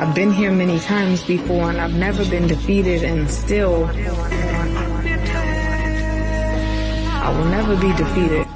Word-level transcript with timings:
I've 0.00 0.14
been 0.14 0.32
here 0.32 0.50
many 0.50 0.78
times 0.80 1.22
before 1.24 1.68
and 1.68 1.78
I've 1.78 1.92
never 1.92 2.24
been 2.24 2.46
defeated 2.46 3.04
and 3.04 3.30
still 3.30 3.84
I 7.22 7.28
will 7.36 7.44
never 7.44 7.76
be 7.76 7.92
defeated. 7.92 8.46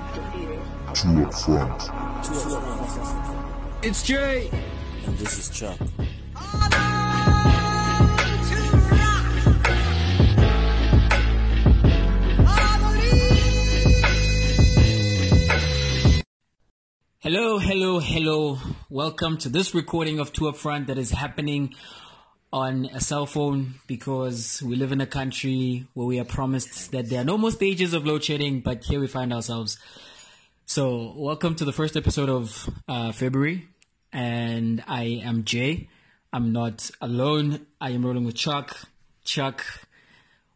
Two 0.94 1.22
up 1.22 1.34
front. 1.34 1.90
It's 3.84 4.02
Jay. 4.02 4.48
And 5.04 5.18
this 5.18 5.38
is 5.38 5.50
Chuck. 5.50 5.78
Hello, 17.24 17.58
hello, 17.58 18.00
hello. 18.00 18.58
Welcome 18.90 19.38
to 19.38 19.48
this 19.48 19.74
recording 19.74 20.18
of 20.18 20.30
Two 20.34 20.46
Up 20.46 20.58
Front 20.58 20.88
that 20.88 20.98
is 20.98 21.10
happening 21.10 21.74
on 22.52 22.84
a 22.92 23.00
cell 23.00 23.24
phone 23.24 23.76
because 23.86 24.62
we 24.62 24.76
live 24.76 24.92
in 24.92 25.00
a 25.00 25.06
country 25.06 25.86
where 25.94 26.06
we 26.06 26.20
are 26.20 26.26
promised 26.26 26.92
that 26.92 27.08
there 27.08 27.22
are 27.22 27.24
no 27.24 27.38
more 27.38 27.50
stages 27.50 27.94
of 27.94 28.04
load 28.04 28.24
shedding, 28.24 28.60
but 28.60 28.84
here 28.84 29.00
we 29.00 29.06
find 29.06 29.32
ourselves. 29.32 29.78
So, 30.66 31.14
welcome 31.16 31.54
to 31.54 31.64
the 31.64 31.72
first 31.72 31.96
episode 31.96 32.28
of 32.28 32.68
uh, 32.88 33.12
February, 33.12 33.68
and 34.12 34.84
I 34.86 35.22
am 35.24 35.44
Jay. 35.44 35.88
I'm 36.30 36.52
not 36.52 36.90
alone. 37.00 37.66
I 37.80 37.92
am 37.92 38.04
rolling 38.04 38.26
with 38.26 38.34
Chuck. 38.34 38.76
Chuck, 39.24 39.64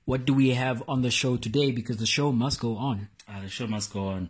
what 0.05 0.27
do 0.27 0.35
we 0.35 0.51
have 0.51 0.83
on 0.87 1.01
the 1.01 1.11
show 1.11 1.39
today? 1.39 1.71
Because 1.71 1.97
the 1.97 2.05
show 2.05 2.31
must 2.31 2.61
go 2.61 2.77
on. 2.77 3.09
Uh, 3.27 3.41
the 3.41 3.49
show 3.49 3.67
must 3.67 3.91
go 3.91 4.09
on. 4.09 4.29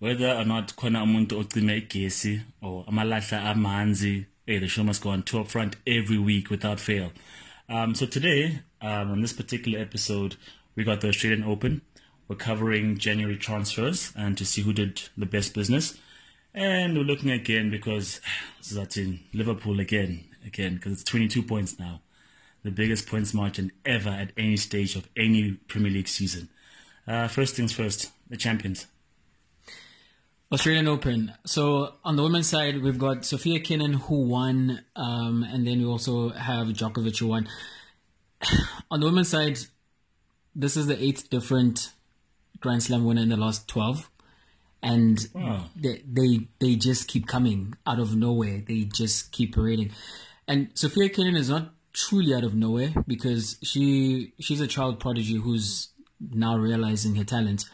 Whether 0.00 0.32
or 0.32 0.44
not 0.44 0.76
khona 0.76 1.02
umuntu 1.02 1.42
ocime 1.42 1.82
igesi 1.82 2.40
or 2.62 2.84
amalahla 2.84 3.52
amanzi, 3.52 4.26
hey, 4.46 4.58
the 4.58 4.68
show 4.68 4.84
must 4.84 5.02
go 5.02 5.10
on 5.10 5.24
two 5.24 5.40
up 5.40 5.48
front 5.48 5.74
every 5.88 6.18
week 6.18 6.50
without 6.50 6.78
fail. 6.78 7.10
Um, 7.68 7.96
so 7.96 8.06
today, 8.06 8.60
um, 8.80 9.10
on 9.10 9.22
this 9.22 9.32
particular 9.32 9.80
episode, 9.80 10.36
we 10.76 10.84
got 10.84 11.00
the 11.00 11.08
Australian 11.08 11.42
Open. 11.42 11.82
We're 12.28 12.36
covering 12.36 12.96
January 12.98 13.36
transfers 13.36 14.12
and 14.14 14.38
to 14.38 14.44
see 14.44 14.62
who 14.62 14.72
did 14.72 15.02
the 15.16 15.26
best 15.26 15.52
business. 15.52 15.98
And 16.54 16.96
we're 16.96 17.02
looking 17.02 17.32
again 17.32 17.68
because 17.68 18.20
that's 18.72 18.96
in 18.96 19.18
Liverpool 19.34 19.80
again, 19.80 20.26
again, 20.46 20.76
because 20.76 20.92
it's 20.92 21.10
22 21.10 21.42
points 21.42 21.76
now. 21.76 22.02
The 22.62 22.70
biggest 22.70 23.08
points 23.08 23.34
margin 23.34 23.72
ever 23.84 24.10
at 24.10 24.30
any 24.36 24.58
stage 24.58 24.94
of 24.94 25.08
any 25.16 25.54
Premier 25.66 25.90
League 25.90 26.06
season. 26.06 26.50
Uh, 27.04 27.26
first 27.26 27.56
things 27.56 27.72
first, 27.72 28.12
the 28.30 28.36
champions. 28.36 28.86
Australian 30.52 30.88
Open. 30.88 31.32
So 31.44 31.94
on 32.04 32.16
the 32.16 32.22
women's 32.22 32.46
side, 32.48 32.82
we've 32.82 32.98
got 32.98 33.24
Sofia 33.24 33.60
Kenin 33.60 33.92
who 33.94 34.22
won, 34.22 34.82
um, 34.96 35.42
and 35.42 35.66
then 35.66 35.78
we 35.78 35.84
also 35.84 36.30
have 36.30 36.68
Djokovic 36.68 37.18
who 37.18 37.28
won. 37.28 37.48
On 38.90 39.00
the 39.00 39.06
women's 39.06 39.28
side, 39.28 39.58
this 40.54 40.76
is 40.76 40.86
the 40.86 41.00
eighth 41.02 41.28
different 41.28 41.92
Grand 42.60 42.82
Slam 42.82 43.04
winner 43.04 43.22
in 43.22 43.28
the 43.28 43.36
last 43.36 43.68
twelve, 43.68 44.08
and 44.82 45.18
Wow. 45.34 45.66
they 45.76 46.02
they 46.10 46.48
they 46.58 46.76
just 46.76 47.08
keep 47.08 47.26
coming 47.26 47.74
out 47.86 47.98
of 48.00 48.16
nowhere. 48.16 48.62
They 48.66 48.84
just 48.84 49.30
keep 49.32 49.54
parading, 49.54 49.90
and 50.46 50.70
Sofia 50.74 51.08
Kenin 51.10 51.36
is 51.36 51.50
not 51.50 51.74
truly 51.92 52.32
out 52.34 52.44
of 52.44 52.54
nowhere 52.54 52.92
because 53.06 53.58
she 53.62 54.32
she's 54.40 54.60
a 54.60 54.66
child 54.66 54.98
prodigy 54.98 55.34
who's 55.34 55.88
now 56.20 56.56
realizing 56.56 57.16
her 57.16 57.24
talent. 57.24 57.64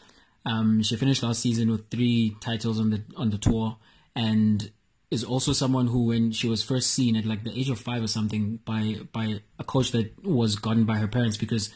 Um, 0.46 0.82
she 0.82 0.96
finished 0.96 1.22
last 1.22 1.40
season 1.40 1.70
with 1.70 1.90
three 1.90 2.36
titles 2.40 2.78
on 2.78 2.90
the 2.90 3.02
on 3.16 3.30
the 3.30 3.38
tour, 3.38 3.76
and 4.14 4.70
is 5.10 5.24
also 5.24 5.52
someone 5.52 5.86
who, 5.86 6.06
when 6.06 6.32
she 6.32 6.48
was 6.48 6.62
first 6.62 6.90
seen 6.90 7.16
at 7.16 7.24
like 7.24 7.44
the 7.44 7.58
age 7.58 7.70
of 7.70 7.80
five 7.80 8.02
or 8.02 8.08
something, 8.08 8.58
by 8.64 8.98
by 9.12 9.40
a 9.58 9.64
coach 9.64 9.92
that 9.92 10.24
was 10.24 10.56
gotten 10.56 10.84
by 10.84 10.96
her 10.96 11.08
parents 11.08 11.36
because 11.36 11.72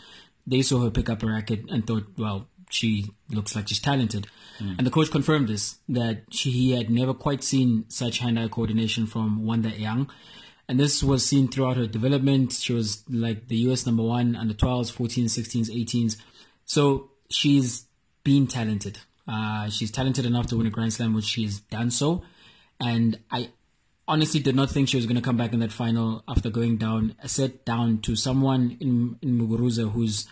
they 0.46 0.62
saw 0.62 0.82
her 0.82 0.90
pick 0.90 1.08
up 1.08 1.22
a 1.22 1.26
racket 1.26 1.64
and 1.70 1.86
thought, 1.86 2.06
well, 2.16 2.48
she 2.70 3.06
looks 3.30 3.56
like 3.56 3.68
she's 3.68 3.80
talented, 3.80 4.26
and 4.76 4.86
the 4.86 4.90
coach 4.90 5.10
confirmed 5.10 5.48
this 5.48 5.78
that 5.88 6.24
she 6.30 6.50
he 6.50 6.72
had 6.72 6.90
never 6.90 7.14
quite 7.14 7.42
seen 7.42 7.84
such 7.88 8.18
hand-eye 8.18 8.48
coordination 8.48 9.06
from 9.06 9.44
Wanda 9.44 9.70
Young. 9.70 10.10
And 10.70 10.78
this 10.78 11.02
was 11.02 11.24
seen 11.24 11.48
throughout 11.48 11.78
her 11.78 11.86
development. 11.86 12.52
She 12.52 12.74
was 12.74 13.02
like 13.08 13.48
the 13.48 13.56
US 13.68 13.86
number 13.86 14.02
one 14.02 14.36
under 14.36 14.52
12s, 14.52 14.92
14s, 14.92 15.30
16s, 15.30 15.70
18s. 15.70 16.16
So 16.66 17.10
she's 17.30 17.87
been 18.24 18.46
talented. 18.46 18.98
Uh, 19.26 19.68
she's 19.68 19.90
talented 19.90 20.24
enough 20.24 20.46
to 20.48 20.56
win 20.56 20.66
a 20.66 20.70
Grand 20.70 20.92
Slam, 20.92 21.14
which 21.14 21.24
she's 21.24 21.60
done 21.60 21.90
so. 21.90 22.22
And 22.80 23.18
I 23.30 23.50
honestly 24.06 24.40
did 24.40 24.54
not 24.56 24.70
think 24.70 24.88
she 24.88 24.96
was 24.96 25.04
going 25.06 25.16
to 25.16 25.22
come 25.22 25.36
back 25.36 25.52
in 25.52 25.60
that 25.60 25.72
final 25.72 26.22
after 26.26 26.48
going 26.50 26.78
down 26.78 27.14
a 27.22 27.28
set 27.28 27.64
down 27.64 27.98
to 28.02 28.16
someone 28.16 28.76
in, 28.80 29.18
in 29.20 29.38
Muguruza 29.38 29.90
who's 29.92 30.26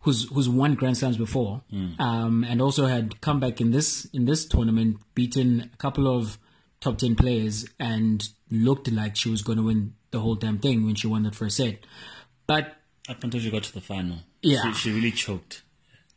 who's 0.00 0.28
who's 0.30 0.48
won 0.48 0.74
Grand 0.74 0.96
Slams 0.96 1.16
before, 1.16 1.62
um, 1.98 2.44
and 2.44 2.62
also 2.62 2.86
had 2.86 3.20
come 3.20 3.40
back 3.40 3.60
in 3.60 3.70
this 3.72 4.04
in 4.12 4.24
this 4.24 4.46
tournament, 4.46 4.98
beaten 5.14 5.70
a 5.72 5.76
couple 5.76 6.06
of 6.06 6.38
top 6.80 6.98
ten 6.98 7.16
players, 7.16 7.66
and 7.78 8.28
looked 8.50 8.90
like 8.92 9.16
she 9.16 9.30
was 9.30 9.42
going 9.42 9.58
to 9.58 9.64
win 9.64 9.94
the 10.10 10.20
whole 10.20 10.34
damn 10.36 10.58
thing 10.58 10.86
when 10.86 10.94
she 10.94 11.06
won 11.06 11.22
that 11.24 11.34
first 11.34 11.56
set. 11.56 11.80
But 12.46 12.76
Up 13.08 13.22
until 13.24 13.40
she 13.40 13.50
got 13.50 13.64
to 13.64 13.72
the 13.72 13.80
final. 13.80 14.18
Yeah. 14.42 14.72
She, 14.72 14.90
she 14.90 14.92
really 14.92 15.10
choked. 15.12 15.62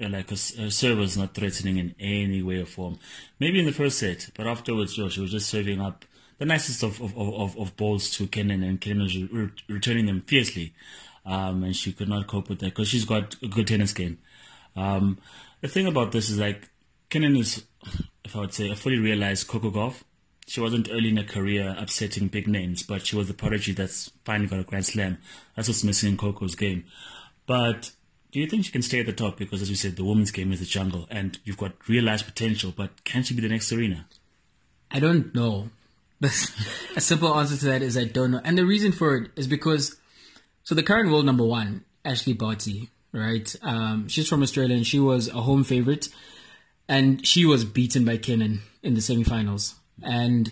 Yeah, 0.04 0.10
like 0.10 0.32
her, 0.32 0.62
her 0.62 0.70
serve 0.70 0.98
was 0.98 1.18
not 1.18 1.34
threatening 1.34 1.78
in 1.78 1.96
any 1.98 2.44
way 2.44 2.58
or 2.58 2.66
form. 2.66 3.00
Maybe 3.40 3.60
in 3.60 3.66
the 3.66 3.72
first 3.72 4.00
set, 4.00 4.30
but 4.36 4.46
afterwards, 4.46 4.98
yo, 4.98 5.08
she 5.08 5.22
was 5.22 5.32
just 5.32 5.48
serving 5.48 5.80
up 5.80 6.04
the 6.40 6.46
nicest 6.46 6.84
of, 6.84 7.00
of, 7.02 7.18
of, 7.18 7.58
of 7.58 7.78
balls 7.78 8.10
to 8.18 8.28
Kenin, 8.28 8.64
and 8.64 8.82
Kenin 8.82 9.04
was 9.04 9.18
re- 9.18 9.50
returning 9.70 10.06
them 10.06 10.22
fiercely. 10.28 10.74
Um, 11.26 11.64
and 11.64 11.74
she 11.74 11.94
could 11.94 12.10
not 12.10 12.28
cope 12.28 12.50
with 12.50 12.60
that 12.60 12.66
because 12.66 12.90
she's 12.90 13.06
got 13.06 13.42
a 13.42 13.48
good 13.48 13.68
tennis 13.68 13.94
game. 13.94 14.18
Um, 14.76 15.20
the 15.62 15.70
thing 15.70 15.88
about 15.88 16.12
this 16.12 16.30
is 16.30 16.38
like, 16.38 16.68
Kenin 17.10 17.38
is, 17.38 17.64
if 18.26 18.36
I 18.36 18.40
would 18.40 18.54
say, 18.54 18.70
a 18.70 18.76
fully 18.76 19.00
realized 19.00 19.48
Coco 19.48 19.72
Gauff. 19.72 20.04
She 20.48 20.60
wasn't 20.60 20.90
early 20.92 21.08
in 21.08 21.16
her 21.18 21.24
career 21.24 21.74
upsetting 21.80 22.28
big 22.28 22.50
names, 22.50 22.84
but 22.84 23.08
she 23.08 23.16
was 23.16 23.30
the 23.30 23.34
prodigy 23.34 23.72
that's 23.72 24.12
finally 24.26 24.50
got 24.50 24.60
a 24.60 24.64
Grand 24.64 24.86
Slam. 24.86 25.20
That's 25.56 25.70
what's 25.70 25.86
missing 25.86 26.10
in 26.10 26.18
Coco's 26.18 26.56
game. 26.56 26.84
But 27.46 27.92
do 28.34 28.40
you 28.40 28.48
think 28.48 28.66
she 28.66 28.72
can 28.72 28.82
stay 28.82 29.00
at 29.00 29.06
the 29.06 29.14
top? 29.14 29.38
Because 29.38 29.62
as 29.62 29.70
we 29.70 29.76
said, 29.76 29.96
the 29.96 30.04
women's 30.04 30.32
game 30.32 30.52
is 30.52 30.60
the 30.60 30.66
jungle, 30.66 31.08
and 31.12 31.38
you've 31.44 31.58
got 31.58 31.88
realized 31.88 32.26
potential. 32.26 32.74
But 32.76 33.04
can 33.04 33.22
she 33.22 33.36
be 33.36 33.44
the 33.44 33.48
next 33.48 33.68
Serena? 33.68 34.08
I 34.90 35.00
don't 35.00 35.34
know. 35.36 35.70
a 36.24 37.02
simple 37.02 37.38
answer 37.38 37.56
to 37.58 37.66
that 37.66 37.84
is 37.84 37.96
I 37.96 38.06
don't 38.06 38.32
know. 38.32 38.42
And 38.44 38.58
the 38.58 38.66
reason 38.66 38.92
for 38.92 39.18
it 39.18 39.32
is 39.36 39.46
because, 39.46 39.98
so 40.64 40.74
the 40.74 40.82
current 40.82 41.12
world 41.12 41.26
number 41.26 41.46
one, 41.46 41.86
Ashleigh 42.04 42.38
Barty, 42.38 42.90
right? 43.12 43.56
Um, 43.62 44.08
she's 44.08 44.28
from 44.28 44.42
Australia 44.42 44.76
and 44.76 44.88
she 44.88 45.00
was 45.00 45.28
a 45.28 45.42
home 45.42 45.64
favorite. 45.64 46.10
And 46.90 47.26
she 47.26 47.46
was 47.46 47.64
beaten 47.64 48.04
by 48.04 48.18
Kenin 48.18 48.62
in 48.82 48.96
the 48.96 49.00
semifinals. 49.00 49.76
And 50.02 50.52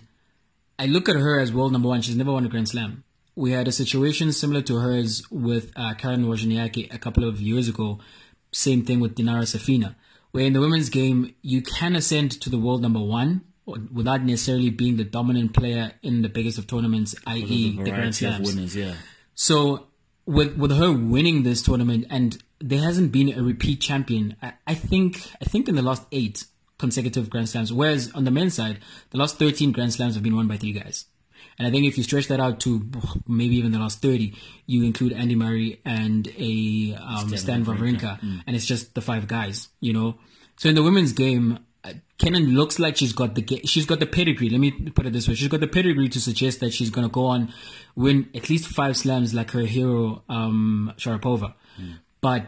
I 0.78 0.86
look 0.86 1.08
at 1.08 1.16
her 1.16 1.40
as 1.40 1.52
world 1.52 1.72
number 1.72 1.88
one. 1.88 2.00
She's 2.00 2.16
never 2.16 2.32
won 2.32 2.46
a 2.46 2.48
Grand 2.48 2.68
Slam. 2.68 3.02
We 3.34 3.52
had 3.52 3.66
a 3.68 3.72
situation 3.72 4.32
similar 4.32 4.62
to 4.62 4.76
hers 4.76 5.22
with 5.30 5.72
uh, 5.76 5.94
Karen 5.94 6.24
Wozniacki 6.26 6.92
a 6.92 6.98
couple 6.98 7.24
of 7.24 7.40
years 7.40 7.68
ago. 7.68 7.98
Same 8.52 8.84
thing 8.84 9.00
with 9.00 9.14
Dinara 9.14 9.44
Safina, 9.44 9.94
where 10.32 10.44
in 10.44 10.52
the 10.52 10.60
women's 10.60 10.90
game, 10.90 11.34
you 11.40 11.62
can 11.62 11.96
ascend 11.96 12.32
to 12.42 12.50
the 12.50 12.58
world 12.58 12.82
number 12.82 13.00
one 13.00 13.42
without 13.64 14.22
necessarily 14.22 14.70
being 14.70 14.96
the 14.96 15.04
dominant 15.04 15.54
player 15.54 15.92
in 16.02 16.22
the 16.22 16.28
biggest 16.28 16.58
of 16.58 16.66
tournaments, 16.66 17.14
i.e., 17.26 17.76
the 17.82 17.90
Grand 17.90 18.14
Slams. 18.14 18.54
winners, 18.54 18.76
yeah. 18.76 18.94
So 19.34 19.86
with 20.26 20.56
with 20.56 20.76
her 20.76 20.92
winning 20.92 21.42
this 21.42 21.62
tournament, 21.62 22.06
and 22.10 22.42
there 22.60 22.80
hasn't 22.80 23.12
been 23.12 23.32
a 23.32 23.42
repeat 23.42 23.80
champion. 23.80 24.36
I, 24.42 24.52
I 24.66 24.74
think 24.74 25.30
I 25.40 25.44
think 25.44 25.68
in 25.68 25.74
the 25.74 25.82
last 25.82 26.06
eight 26.12 26.44
consecutive 26.78 27.30
Grand 27.30 27.48
Slams. 27.48 27.72
Whereas 27.72 28.10
on 28.12 28.24
the 28.24 28.30
men's 28.30 28.54
side, 28.54 28.80
the 29.10 29.18
last 29.18 29.38
thirteen 29.38 29.72
Grand 29.72 29.92
Slams 29.92 30.14
have 30.14 30.22
been 30.22 30.36
won 30.36 30.48
by 30.48 30.56
three 30.56 30.72
guys. 30.72 31.06
And 31.58 31.68
I 31.68 31.70
think 31.70 31.86
if 31.86 31.96
you 31.96 32.04
stretch 32.04 32.28
that 32.28 32.40
out 32.40 32.60
to 32.60 32.88
maybe 33.26 33.56
even 33.56 33.72
the 33.72 33.78
last 33.78 34.00
thirty, 34.02 34.34
you 34.66 34.84
include 34.84 35.12
Andy 35.12 35.34
Murray 35.34 35.80
and 35.84 36.26
a 36.38 36.96
um, 37.00 37.36
Stan 37.36 37.64
Wawrinka, 37.64 38.20
and 38.46 38.56
it's 38.56 38.66
just 38.66 38.94
the 38.94 39.00
five 39.00 39.28
guys. 39.28 39.68
You 39.80 39.92
know. 39.92 40.16
So 40.56 40.68
in 40.68 40.74
the 40.74 40.82
women's 40.82 41.12
game, 41.12 41.58
uh, 41.82 41.94
Kenin 42.18 42.54
looks 42.54 42.78
like 42.78 42.96
she's 42.96 43.12
got 43.12 43.34
the 43.34 43.62
she's 43.64 43.86
got 43.86 44.00
the 44.00 44.06
pedigree. 44.06 44.48
Let 44.50 44.60
me 44.60 44.70
put 44.70 45.06
it 45.06 45.12
this 45.12 45.28
way: 45.28 45.34
she's 45.34 45.48
got 45.48 45.60
the 45.60 45.66
pedigree 45.68 46.08
to 46.08 46.20
suggest 46.20 46.60
that 46.60 46.72
she's 46.72 46.90
going 46.90 47.06
to 47.06 47.12
go 47.12 47.26
on 47.26 47.52
win 47.94 48.28
at 48.34 48.48
least 48.48 48.68
five 48.68 48.96
slams 48.96 49.34
like 49.34 49.50
her 49.50 49.60
hero 49.60 50.22
um, 50.28 50.92
Sharapova. 50.96 51.54
But 52.20 52.46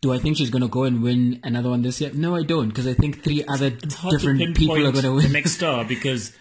do 0.00 0.12
I 0.12 0.18
think 0.18 0.36
she's 0.36 0.50
going 0.50 0.62
to 0.62 0.68
go 0.68 0.84
and 0.84 1.02
win 1.02 1.40
another 1.42 1.70
one 1.70 1.82
this 1.82 2.00
year? 2.00 2.10
No, 2.14 2.34
I 2.36 2.42
don't, 2.42 2.68
because 2.68 2.86
I 2.86 2.94
think 2.94 3.22
three 3.22 3.44
other 3.46 3.70
different 3.70 4.56
people 4.56 4.86
are 4.86 4.92
going 4.92 5.04
to 5.04 5.12
win. 5.12 5.24
the 5.24 5.32
next 5.32 5.52
star 5.52 5.84
because 5.84 6.32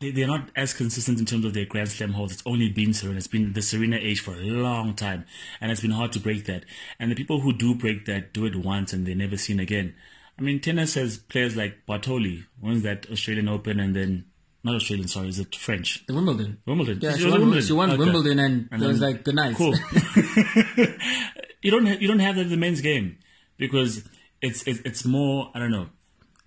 they, 0.00 0.10
they're 0.10 0.26
not 0.26 0.50
as 0.56 0.74
consistent 0.74 1.18
in 1.18 1.24
terms 1.26 1.44
of 1.44 1.54
their 1.54 1.64
Grand 1.64 1.88
Slam 1.88 2.12
holds. 2.12 2.32
It's 2.34 2.42
only 2.46 2.68
been 2.68 2.92
Serena. 2.94 3.18
It's 3.18 3.26
been 3.26 3.52
the 3.52 3.62
Serena 3.62 3.96
age 3.96 4.20
for 4.20 4.32
a 4.34 4.40
long 4.40 4.94
time, 4.94 5.24
and 5.60 5.70
it's 5.72 5.80
been 5.80 5.90
hard 5.90 6.12
to 6.12 6.20
break 6.20 6.46
that. 6.46 6.64
And 6.98 7.10
the 7.10 7.16
people 7.16 7.40
who 7.40 7.52
do 7.52 7.74
break 7.74 8.06
that 8.06 8.32
do 8.32 8.46
it 8.46 8.56
once 8.56 8.92
and 8.92 9.06
they're 9.06 9.14
never 9.14 9.36
seen 9.36 9.60
again. 9.60 9.94
I 10.38 10.42
mean, 10.42 10.60
tennis 10.60 10.94
has 10.94 11.18
players 11.18 11.56
like 11.56 11.84
Bartoli, 11.86 12.44
wins 12.60 12.82
that 12.84 13.10
Australian 13.10 13.48
Open 13.48 13.80
and 13.80 13.94
then 13.96 14.26
not 14.62 14.76
Australian. 14.76 15.08
Sorry, 15.08 15.28
is 15.28 15.38
it 15.40 15.54
French? 15.56 16.06
The 16.06 16.14
Wimbledon. 16.14 16.58
Wimbledon. 16.66 16.98
Yeah, 17.00 17.12
She 17.14 17.22
she, 17.22 17.30
won, 17.30 17.40
Wimbledon. 17.40 17.64
she 17.64 17.72
won 17.72 17.90
Okay. 17.90 17.98
Wimbledon, 17.98 18.38
and, 18.38 18.68
And 18.70 18.82
it 18.82 18.86
was 18.86 19.00
like 19.00 19.24
good 19.24 19.34
night. 19.34 19.56
Cool. 19.56 19.74
you 21.62 21.70
don't 21.70 21.86
have, 21.86 22.00
you 22.02 22.08
don't 22.08 22.18
have 22.20 22.36
that 22.36 22.42
in 22.42 22.50
the 22.50 22.56
men's 22.56 22.80
game 22.80 23.18
because 23.56 24.04
it's 24.40 24.62
it's 24.66 24.80
it's 24.80 25.04
more 25.04 25.50
I 25.54 25.58
don't 25.58 25.70
know. 25.72 25.88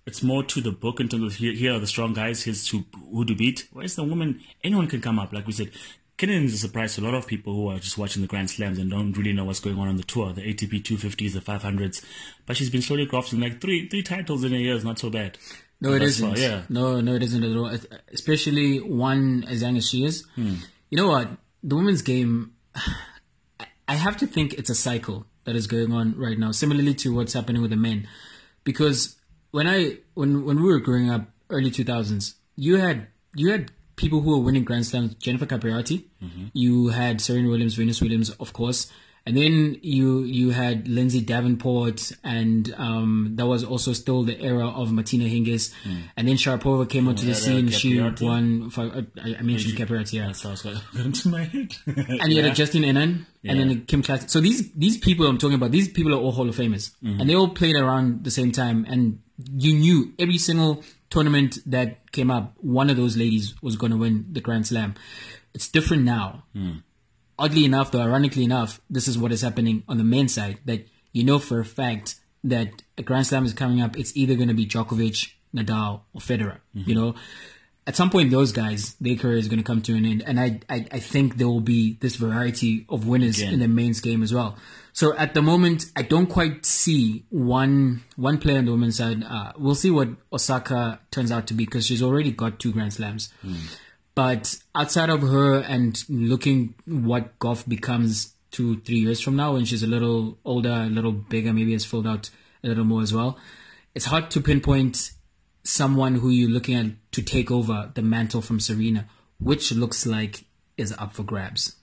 It's 0.06 0.22
more 0.22 0.42
to 0.44 0.60
the 0.60 0.72
book 0.72 0.98
in 1.00 1.08
terms 1.08 1.24
of 1.24 1.34
here, 1.34 1.52
here 1.52 1.74
are 1.74 1.78
the 1.78 1.86
strong 1.86 2.12
guys, 2.12 2.42
here's 2.42 2.66
to 2.68 2.84
who 3.10 3.24
to 3.24 3.34
beat. 3.34 3.68
Whereas 3.72 3.94
the 3.94 4.02
woman, 4.02 4.40
anyone 4.64 4.88
can 4.88 5.00
come 5.00 5.18
up. 5.18 5.32
Like 5.32 5.46
we 5.46 5.52
said, 5.52 5.70
Kenin 6.16 6.44
is 6.44 6.54
a 6.54 6.58
surprise 6.58 6.94
to 6.94 7.00
a 7.00 7.04
lot 7.04 7.14
of 7.14 7.26
people 7.26 7.54
who 7.54 7.68
are 7.68 7.78
just 7.78 7.98
watching 7.98 8.22
the 8.22 8.28
Grand 8.28 8.50
Slams 8.50 8.78
and 8.78 8.90
don't 8.90 9.16
really 9.16 9.32
know 9.32 9.44
what's 9.44 9.60
going 9.60 9.78
on 9.78 9.88
on 9.88 9.96
the 9.96 10.02
tour, 10.02 10.32
the 10.32 10.42
ATP 10.42 10.82
250s, 10.82 11.32
the 11.32 11.40
500s. 11.40 12.04
But 12.46 12.56
she's 12.56 12.70
been 12.70 12.82
slowly 12.82 13.06
crafting 13.06 13.40
like 13.40 13.60
three 13.60 13.88
three 13.88 14.02
titles 14.02 14.44
in 14.44 14.52
a 14.52 14.56
year 14.56 14.74
is 14.74 14.84
not 14.84 14.98
so 14.98 15.10
bad. 15.10 15.38
No, 15.80 15.92
it 15.94 16.02
isn't. 16.02 16.38
yeah. 16.38 16.62
No, 16.68 17.00
no, 17.00 17.14
it 17.14 17.24
isn't 17.24 17.42
at 17.42 17.56
all. 17.56 17.76
Especially 18.12 18.78
one 18.78 19.44
as 19.48 19.62
young 19.62 19.76
as 19.76 19.88
she 19.88 20.04
is. 20.04 20.24
Hmm. 20.36 20.54
You 20.90 20.98
know 20.98 21.08
what? 21.08 21.28
The 21.64 21.74
women's 21.74 22.02
game, 22.02 22.52
I 23.88 23.94
have 23.94 24.16
to 24.18 24.26
think 24.28 24.54
it's 24.54 24.70
a 24.70 24.76
cycle 24.76 25.26
that 25.44 25.56
is 25.56 25.66
going 25.66 25.92
on 25.92 26.16
right 26.16 26.38
now, 26.38 26.52
similarly 26.52 26.94
to 26.94 27.12
what's 27.12 27.32
happening 27.32 27.62
with 27.62 27.72
the 27.72 27.76
men. 27.76 28.08
Because 28.62 29.16
when 29.52 29.66
I 29.66 29.98
when 30.14 30.44
when 30.44 30.56
we 30.62 30.68
were 30.68 30.80
growing 30.80 31.08
up, 31.10 31.22
early 31.50 31.70
two 31.70 31.84
thousands, 31.84 32.34
you 32.56 32.76
had 32.76 33.06
you 33.36 33.50
had 33.50 33.70
people 33.96 34.20
who 34.20 34.30
were 34.32 34.42
winning 34.44 34.64
Grand 34.64 34.84
Slams. 34.86 35.14
Jennifer 35.14 35.46
Capriati, 35.46 36.04
you 36.54 36.88
had 36.88 37.20
Serena 37.20 37.48
Williams, 37.48 37.74
Venus 37.74 38.00
Williams, 38.00 38.30
of 38.30 38.52
course, 38.52 38.90
and 39.26 39.36
then 39.36 39.76
you 39.82 40.22
you 40.24 40.50
had 40.50 40.88
Lindsay 40.88 41.20
Davenport, 41.20 42.12
and 42.24 42.74
um, 42.76 43.32
that 43.36 43.46
was 43.46 43.62
also 43.62 43.92
still 43.92 44.22
the 44.24 44.40
era 44.40 44.66
of 44.68 44.90
Martina 44.92 45.24
Hingis, 45.24 45.72
and 46.16 46.26
then 46.26 46.36
Sharapova 46.36 46.88
came 46.88 47.06
onto 47.06 47.26
the 47.26 47.34
scene. 47.34 47.68
She 47.68 48.00
won. 48.26 48.70
For, 48.70 48.80
uh, 48.82 49.02
I, 49.22 49.36
I 49.38 49.42
mentioned 49.42 49.76
Capriati, 49.76 50.14
yeah 50.14 50.30
it's 50.30 50.42
got 50.42 51.04
into 51.04 51.28
my 51.28 51.44
head. 51.44 51.76
and 51.86 52.32
you 52.32 52.42
had 52.42 52.50
a 52.50 52.54
Justine 52.54 52.82
Henin 52.84 53.26
and 53.44 53.60
then 53.60 53.84
Kim 53.86 54.02
Classic. 54.02 54.28
So 54.30 54.40
these 54.40 54.72
these 54.72 54.96
people 54.98 55.26
I'm 55.26 55.38
talking 55.38 55.56
about, 55.56 55.70
these 55.70 55.88
people 55.88 56.14
are 56.14 56.18
all 56.18 56.32
Hall 56.32 56.48
of 56.48 56.56
Famers, 56.56 56.90
and 57.02 57.28
they 57.28 57.34
all 57.36 57.48
played 57.48 57.76
around 57.76 58.24
the 58.24 58.30
same 58.30 58.50
time. 58.52 58.84
And 58.88 59.20
you 59.38 59.74
knew 59.74 60.12
every 60.18 60.38
single 60.38 60.82
tournament 61.10 61.58
that 61.66 62.10
came 62.12 62.30
up, 62.30 62.54
one 62.60 62.90
of 62.90 62.96
those 62.96 63.16
ladies 63.16 63.54
was 63.62 63.76
going 63.76 63.92
to 63.92 63.98
win 63.98 64.26
the 64.30 64.40
Grand 64.40 64.66
Slam. 64.66 64.94
It's 65.54 65.68
different 65.68 66.04
now. 66.04 66.44
Hmm. 66.52 66.78
Oddly 67.38 67.64
enough, 67.64 67.90
though, 67.90 68.00
ironically 68.00 68.44
enough, 68.44 68.80
this 68.88 69.08
is 69.08 69.18
what 69.18 69.32
is 69.32 69.42
happening 69.42 69.82
on 69.88 69.98
the 69.98 70.04
men's 70.04 70.34
side. 70.34 70.58
That 70.64 70.86
you 71.12 71.24
know 71.24 71.38
for 71.38 71.60
a 71.60 71.64
fact 71.64 72.16
that 72.44 72.82
a 72.98 73.02
Grand 73.02 73.26
Slam 73.26 73.44
is 73.44 73.52
coming 73.52 73.80
up. 73.80 73.96
It's 73.96 74.16
either 74.16 74.34
going 74.34 74.48
to 74.48 74.54
be 74.54 74.66
Djokovic, 74.66 75.32
Nadal, 75.54 76.02
or 76.14 76.20
Federer. 76.20 76.58
You 76.72 76.82
mm-hmm. 76.82 76.94
know, 76.94 77.14
at 77.86 77.96
some 77.96 78.10
point 78.10 78.30
those 78.30 78.52
guys 78.52 78.94
their 79.00 79.16
career 79.16 79.36
is 79.36 79.48
going 79.48 79.58
to 79.58 79.64
come 79.64 79.82
to 79.82 79.94
an 79.94 80.04
end. 80.04 80.22
And 80.26 80.38
I, 80.38 80.60
I 80.68 80.86
i 80.92 80.98
think 80.98 81.36
there 81.36 81.48
will 81.48 81.60
be 81.60 81.94
this 82.00 82.16
variety 82.16 82.86
of 82.88 83.06
winners 83.06 83.38
Again. 83.38 83.54
in 83.54 83.60
the 83.60 83.68
men's 83.68 84.00
game 84.00 84.22
as 84.22 84.32
well. 84.32 84.56
So 84.92 85.16
at 85.16 85.34
the 85.34 85.42
moment 85.42 85.86
i 85.96 86.02
don't 86.02 86.26
quite 86.26 86.64
see 86.64 87.24
one 87.30 88.02
one 88.16 88.38
player 88.38 88.58
on 88.58 88.66
the 88.66 88.72
women's 88.72 88.96
side. 88.96 89.24
Uh, 89.24 89.52
we'll 89.58 89.74
see 89.74 89.90
what 89.90 90.08
osaka 90.32 91.00
turns 91.10 91.32
out 91.32 91.46
to 91.48 91.54
be 91.54 91.64
because 91.64 91.86
she's 91.86 92.02
already 92.02 92.30
got 92.30 92.58
two 92.58 92.72
grand 92.72 92.92
slams. 92.92 93.32
But 94.14 94.56
outside 94.74 95.08
of 95.08 95.22
her 95.22 95.60
and 95.60 96.02
looking 96.08 96.74
what 96.84 97.38
Gauff 97.38 97.66
becomes 97.66 98.34
two 98.50 98.80
three 98.80 98.98
years 98.98 99.20
from 99.20 99.34
now 99.34 99.54
when 99.54 99.64
she's 99.64 99.82
a 99.82 99.86
little 99.86 100.38
older 100.44 100.70
a 100.70 100.86
little 100.86 101.12
bigger 101.12 101.52
maybe 101.52 101.72
has 101.72 101.86
filled 101.86 102.06
out 102.06 102.30
a 102.62 102.68
little 102.68 102.84
more 102.84 103.00
as 103.00 103.12
well 103.12 103.38
it's 103.94 104.04
hard 104.04 104.30
to 104.30 104.40
pinpoint 104.40 105.12
someone 105.64 106.16
who 106.16 106.28
you're 106.30 106.50
looking 106.50 106.74
at 106.74 107.12
to 107.12 107.22
take 107.22 107.50
over 107.50 107.90
the 107.94 108.02
mantle 108.02 108.42
from 108.42 108.60
Serena, 108.60 109.06
which 109.38 109.72
looks 109.72 110.06
like 110.06 110.44
is 110.76 110.92
up 110.98 111.14
for 111.14 111.22
grabs. 111.22 111.76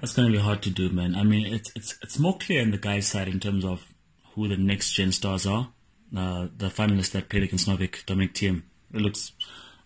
That's 0.00 0.14
going 0.14 0.28
to 0.30 0.32
be 0.32 0.42
hard 0.42 0.62
to 0.62 0.70
do, 0.70 0.88
man. 0.88 1.14
I 1.14 1.22
mean, 1.22 1.46
it's 1.52 1.70
it's 1.76 1.98
it's 2.02 2.18
more 2.18 2.36
clear 2.38 2.62
on 2.62 2.70
the 2.70 2.78
guy's 2.78 3.06
side 3.06 3.28
in 3.28 3.40
terms 3.40 3.64
of 3.64 3.86
who 4.34 4.48
the 4.48 4.56
next 4.56 4.92
gen 4.92 5.12
stars 5.12 5.46
are. 5.46 5.68
Uh, 6.16 6.48
the 6.56 6.68
finalist 6.68 7.12
that 7.12 7.28
played 7.28 7.42
against 7.42 7.68
Novak, 7.68 8.04
Dominic 8.06 8.34
Thiem, 8.34 8.62
it 8.92 9.00
looks. 9.00 9.32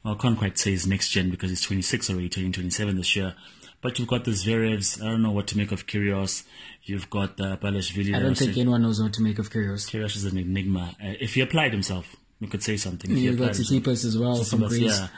Well, 0.04 0.14
I 0.14 0.16
can't 0.16 0.38
quite 0.38 0.58
say 0.58 0.70
he's 0.70 0.86
next 0.86 1.10
gen 1.10 1.30
because 1.30 1.50
he's 1.50 1.62
26 1.62 2.10
already, 2.10 2.28
turning 2.28 2.52
27 2.52 2.96
this 2.96 3.16
year. 3.16 3.34
But 3.82 3.98
you've 3.98 4.08
got 4.08 4.24
the 4.24 4.30
Zverevs. 4.30 5.02
I 5.02 5.06
don't 5.10 5.22
know 5.22 5.32
what 5.32 5.48
to 5.48 5.56
make 5.56 5.72
of 5.72 5.86
Kyrgios. 5.86 6.44
You've 6.82 7.10
got 7.10 7.40
uh, 7.40 7.56
Balashvili. 7.56 8.14
I 8.14 8.20
don't 8.20 8.36
think 8.36 8.56
anyone 8.56 8.82
knows 8.82 9.02
what 9.02 9.12
to 9.14 9.22
make 9.22 9.38
of 9.38 9.50
Kyrgios. 9.50 9.90
Kyrgios 9.90 10.16
is 10.16 10.24
an 10.24 10.38
enigma. 10.38 10.96
Uh, 11.02 11.14
if 11.20 11.34
he 11.34 11.40
applied 11.40 11.72
himself, 11.72 12.16
we 12.40 12.46
could 12.46 12.62
say 12.62 12.76
something. 12.76 13.10
He 13.10 13.22
You've 13.22 13.38
got. 13.38 13.52
Tsitsipas 13.52 14.04
as 14.04 14.18
well 14.18 14.42
from 14.42 14.60
Tsitsipas, 14.60 14.68
Greece. 14.68 15.00
yeah. 15.00 15.08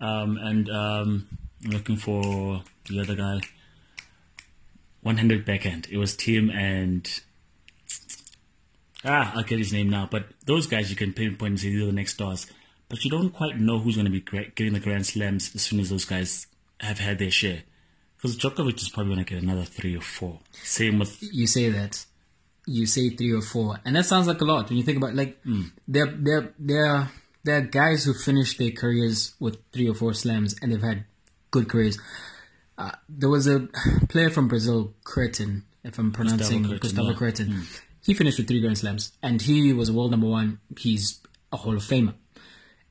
Um, 0.00 0.36
and 0.38 0.70
um, 0.70 1.28
looking 1.64 1.96
for 1.96 2.62
the 2.88 3.00
other 3.00 3.14
guy. 3.14 3.40
One-handed 5.02 5.44
backhand. 5.44 5.88
It 5.90 5.98
was 5.98 6.16
Tim 6.16 6.50
and 6.50 7.08
ah, 9.04 9.32
I'll 9.34 9.42
get 9.42 9.58
his 9.58 9.72
name 9.72 9.90
now. 9.90 10.08
But 10.10 10.26
those 10.46 10.66
guys 10.66 10.90
you 10.90 10.96
can 10.96 11.12
pinpoint 11.12 11.50
and 11.50 11.60
say 11.60 11.68
these 11.68 11.82
are 11.82 11.86
the 11.86 11.92
next 11.92 12.14
stars. 12.14 12.46
But 12.88 13.04
you 13.04 13.10
don't 13.10 13.30
quite 13.30 13.58
know 13.58 13.78
who's 13.78 13.96
going 13.96 14.06
to 14.06 14.10
be 14.10 14.20
getting 14.20 14.72
the 14.72 14.80
Grand 14.80 15.06
Slams 15.06 15.54
as 15.54 15.62
soon 15.62 15.80
as 15.80 15.90
those 15.90 16.04
guys 16.04 16.46
have 16.80 16.98
had 16.98 17.18
their 17.18 17.30
share. 17.30 17.62
Because 18.16 18.36
Djokovic 18.36 18.76
is 18.80 18.88
probably 18.88 19.14
going 19.14 19.24
to 19.24 19.34
get 19.34 19.42
another 19.42 19.64
three 19.64 19.96
or 19.96 20.00
four. 20.00 20.40
Same 20.52 20.98
with 20.98 21.18
You 21.20 21.46
say 21.46 21.68
that. 21.70 22.04
You 22.66 22.86
say 22.86 23.10
three 23.10 23.32
or 23.32 23.42
four. 23.42 23.78
And 23.84 23.96
that 23.96 24.06
sounds 24.06 24.26
like 24.26 24.40
a 24.40 24.44
lot 24.44 24.68
when 24.68 24.78
you 24.78 24.84
think 24.84 24.98
about 24.98 25.14
like 25.14 25.38
there 25.86 26.06
there 26.06 26.54
there 26.58 27.10
there 27.44 27.58
are 27.58 27.60
guys 27.60 28.04
who 28.04 28.14
finish 28.14 28.56
their 28.56 28.70
careers 28.70 29.34
with 29.38 29.58
three 29.72 29.88
or 29.88 29.94
four 29.94 30.14
slams 30.14 30.56
and 30.60 30.72
they've 30.72 30.82
had 30.82 31.04
good 31.50 31.68
careers. 31.68 31.98
Uh, 32.76 32.90
there 33.08 33.28
was 33.28 33.46
a 33.46 33.68
player 34.08 34.30
from 34.30 34.48
Brazil, 34.48 34.94
Cretin, 35.04 35.62
if 35.84 35.98
I'm 35.98 36.10
pronouncing 36.10 36.64
Cretin, 36.64 36.78
Gustavo 36.78 37.10
yeah. 37.10 37.16
Cretin. 37.16 37.62
He 38.02 38.14
finished 38.14 38.38
with 38.38 38.48
three 38.48 38.60
Grand 38.60 38.78
Slams 38.78 39.12
and 39.22 39.40
he 39.40 39.72
was 39.72 39.90
world 39.92 40.10
number 40.10 40.26
one. 40.26 40.58
He's 40.78 41.20
a 41.52 41.56
Hall 41.56 41.76
of 41.76 41.82
Famer. 41.82 42.14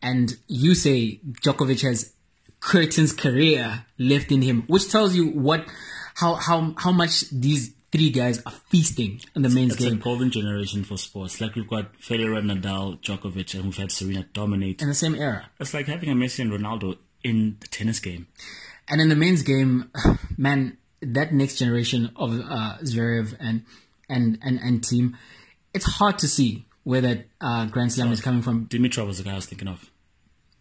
And 0.02 0.36
you 0.48 0.76
say 0.76 1.19
Djokovic 1.44 1.81
has 1.81 2.14
Kuerten's 2.60 3.14
career 3.14 3.86
left 3.98 4.31
in 4.31 4.42
him, 4.42 4.64
which 4.68 4.90
tells 4.90 5.16
you 5.16 5.28
what, 5.28 5.68
how 6.16 6.36
how 6.36 6.74
how 6.78 6.92
much 6.92 7.30
these 7.30 7.73
three 7.94 8.10
guys 8.10 8.42
are 8.44 8.51
feasting 8.69 9.22
in 9.36 9.44
the 9.44 9.50
men's 9.50 9.75
game. 9.75 9.88
it's 9.88 9.95
a 9.98 10.00
golden 10.00 10.31
generation 10.31 10.84
for 10.84 10.98
sports. 10.98 11.40
Like 11.40 11.54
we've 11.54 11.69
got 11.69 11.94
Federer, 12.00 12.42
Nadal, 12.42 13.00
Djokovic, 13.01 13.54
and 13.54 13.66
we've 13.66 13.78
had 13.78 13.92
Serena 13.92 14.25
dominate. 14.34 14.81
in 14.81 14.88
the 14.88 14.95
same 14.95 15.13
era. 15.13 15.48
It's 15.60 15.75
like 15.75 15.86
having 15.86 16.10
a 16.10 16.16
Messi 16.16 16.40
and 16.40 16.51
Ronaldo 16.51 16.98
in 17.24 17.57
the 17.60 17.68
tennis 17.68 18.00
game. 18.00 18.25
And 18.88 19.00
in 19.00 19.10
the 19.10 19.16
men's 19.16 19.44
game, 19.44 19.92
man, 20.38 20.78
that 21.02 21.33
next 21.33 21.57
generation 21.57 22.12
of 22.16 22.31
uh, 22.31 22.78
Zverev 22.81 23.35
and 23.40 23.64
and 24.09 24.40
and 24.42 24.59
and 24.59 24.81
Thiem, 24.81 25.14
it's 25.76 25.85
hard 25.85 26.18
to 26.19 26.28
see 26.28 26.66
where 26.83 27.02
that 27.02 27.28
uh, 27.42 27.68
Grand 27.68 27.94
Slam 27.94 28.12
is 28.12 28.21
coming 28.21 28.42
from. 28.42 28.66
Dimitrov 28.66 29.06
was 29.06 29.19
the 29.19 29.23
guy 29.23 29.33
I 29.33 29.35
was 29.35 29.45
thinking 29.45 29.68
of. 29.68 29.88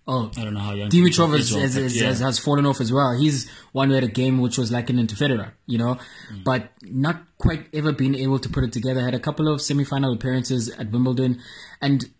Oh, 0.06 0.32
I 0.36 0.42
don't 0.42 0.54
know 0.54 0.60
how 0.60 0.74
young 0.74 0.90
Dimitrov 0.90 1.38
is, 1.38 1.54
has, 1.54 1.74
has, 1.74 2.00
yeah. 2.00 2.12
has, 2.12 2.38
fallen 2.38 2.66
off 2.66 2.80
as 2.80 2.92
well. 2.92 3.16
He's 3.16 3.48
one 3.70 3.88
who 3.88 3.94
had 3.94 4.02
a 4.02 4.08
game 4.08 4.40
which 4.40 4.58
was 4.58 4.72
likened 4.72 5.08
to 5.08 5.14
Federer, 5.14 5.52
you 5.66 5.78
know, 5.78 5.96
Mm. 6.32 6.42
but 6.42 6.70
not 6.82 7.22
quite 7.38 7.66
ever 7.72 7.92
been 7.92 8.16
able 8.16 8.40
to 8.40 8.48
put 8.48 8.64
it 8.64 8.72
together. 8.72 9.00
Had 9.00 9.14
a 9.14 9.20
couple 9.20 9.46
of 9.46 9.60
semi-final 9.62 10.12
appearances 10.12 10.68
at 10.70 10.90
Wimbledon, 10.90 11.40
and 11.80 12.10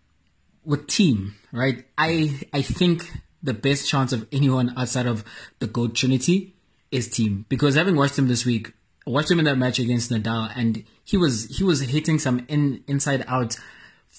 with 0.65 0.87
Thiem, 0.87 1.33
right? 1.51 1.85
I 1.99 2.41
I 2.53 2.63
think 2.63 3.11
the 3.43 3.55
best 3.55 3.89
chance 3.89 4.13
of 4.13 4.29
anyone 4.31 4.73
outside 4.77 5.07
of 5.07 5.25
the 5.59 5.67
goat 5.67 5.97
Trinity 5.97 6.55
is 6.93 7.09
Thiem 7.09 7.45
because 7.49 7.75
having 7.75 7.97
watched 7.97 8.17
him 8.17 8.29
this 8.29 8.45
week, 8.45 8.73
I 9.07 9.11
watched 9.11 9.31
him 9.33 9.41
in 9.41 9.47
that 9.47 9.59
match 9.59 9.81
against 9.81 10.13
Nadal, 10.13 10.53
and 10.55 10.85
he 11.05 11.17
was 11.17 11.57
he 11.57 11.65
was 11.65 11.81
hitting 11.81 12.21
some 12.21 12.45
in 12.49 12.85
inside 12.87 13.25
out 13.27 13.57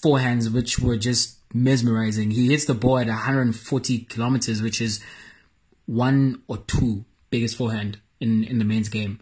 forehands 0.04 0.52
which 0.52 0.78
were 0.78 0.98
just 0.98 1.38
mesmerizing. 1.54 2.30
He 2.32 2.48
hits 2.48 2.64
the 2.66 2.74
ball 2.74 2.98
at 2.98 3.06
140 3.06 3.98
kilometers, 4.00 4.60
which 4.60 4.80
is 4.80 5.02
one 5.86 6.42
or 6.48 6.58
two 6.58 7.04
biggest 7.30 7.56
forehand 7.56 8.00
in 8.20 8.44
in 8.44 8.58
the 8.58 8.64
men's 8.64 8.88
game, 8.88 9.20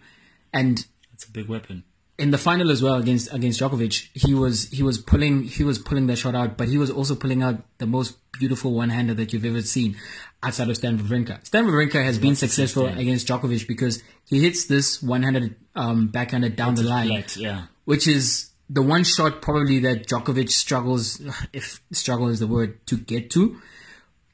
and 0.52 0.84
It's 1.12 1.24
a 1.24 1.30
big 1.30 1.48
weapon. 1.48 1.84
in 2.18 2.30
the 2.30 2.38
final 2.38 2.70
as 2.70 2.82
well 2.82 2.94
against 2.96 3.32
against 3.32 3.60
Djokovic, 3.60 4.08
he 4.14 4.32
was 4.34 4.68
he 4.70 4.82
was 4.82 4.98
pulling 4.98 5.42
he 5.44 5.64
was 5.64 5.78
pulling 5.78 6.06
that 6.08 6.16
shot 6.16 6.34
out, 6.34 6.56
but 6.56 6.68
he 6.68 6.78
was 6.78 6.90
also 6.90 7.14
pulling 7.14 7.42
out 7.42 7.56
the 7.78 7.86
most 7.86 8.16
beautiful 8.38 8.72
one 8.72 8.90
hander 8.90 9.14
that 9.14 9.32
you've 9.32 9.44
ever 9.44 9.62
seen 9.62 9.96
outside 10.42 10.68
of 10.70 10.76
Stan 10.76 10.98
Wawrinka. 10.98 11.44
Stan 11.46 11.66
Wawrinka 11.66 12.02
has 12.04 12.18
been 12.18 12.36
successful 12.36 12.86
against 12.86 13.26
Djokovic 13.28 13.66
because 13.66 14.02
he 14.26 14.40
hits 14.40 14.66
this 14.66 15.02
one 15.02 15.22
handed 15.22 15.56
um, 15.74 16.08
backhanded 16.08 16.54
down 16.56 16.74
the 16.76 16.82
line, 16.84 17.08
Flat, 17.08 17.36
yeah. 17.36 17.62
which 17.86 18.06
is 18.06 18.50
the 18.72 18.82
one 18.82 19.04
shot 19.04 19.42
probably 19.42 19.80
that 19.80 20.06
Djokovic 20.06 20.50
struggles, 20.50 21.20
if 21.52 21.82
struggle 21.92 22.28
is 22.28 22.40
the 22.40 22.46
word, 22.46 22.84
to 22.86 22.96
get 22.96 23.30
to. 23.32 23.60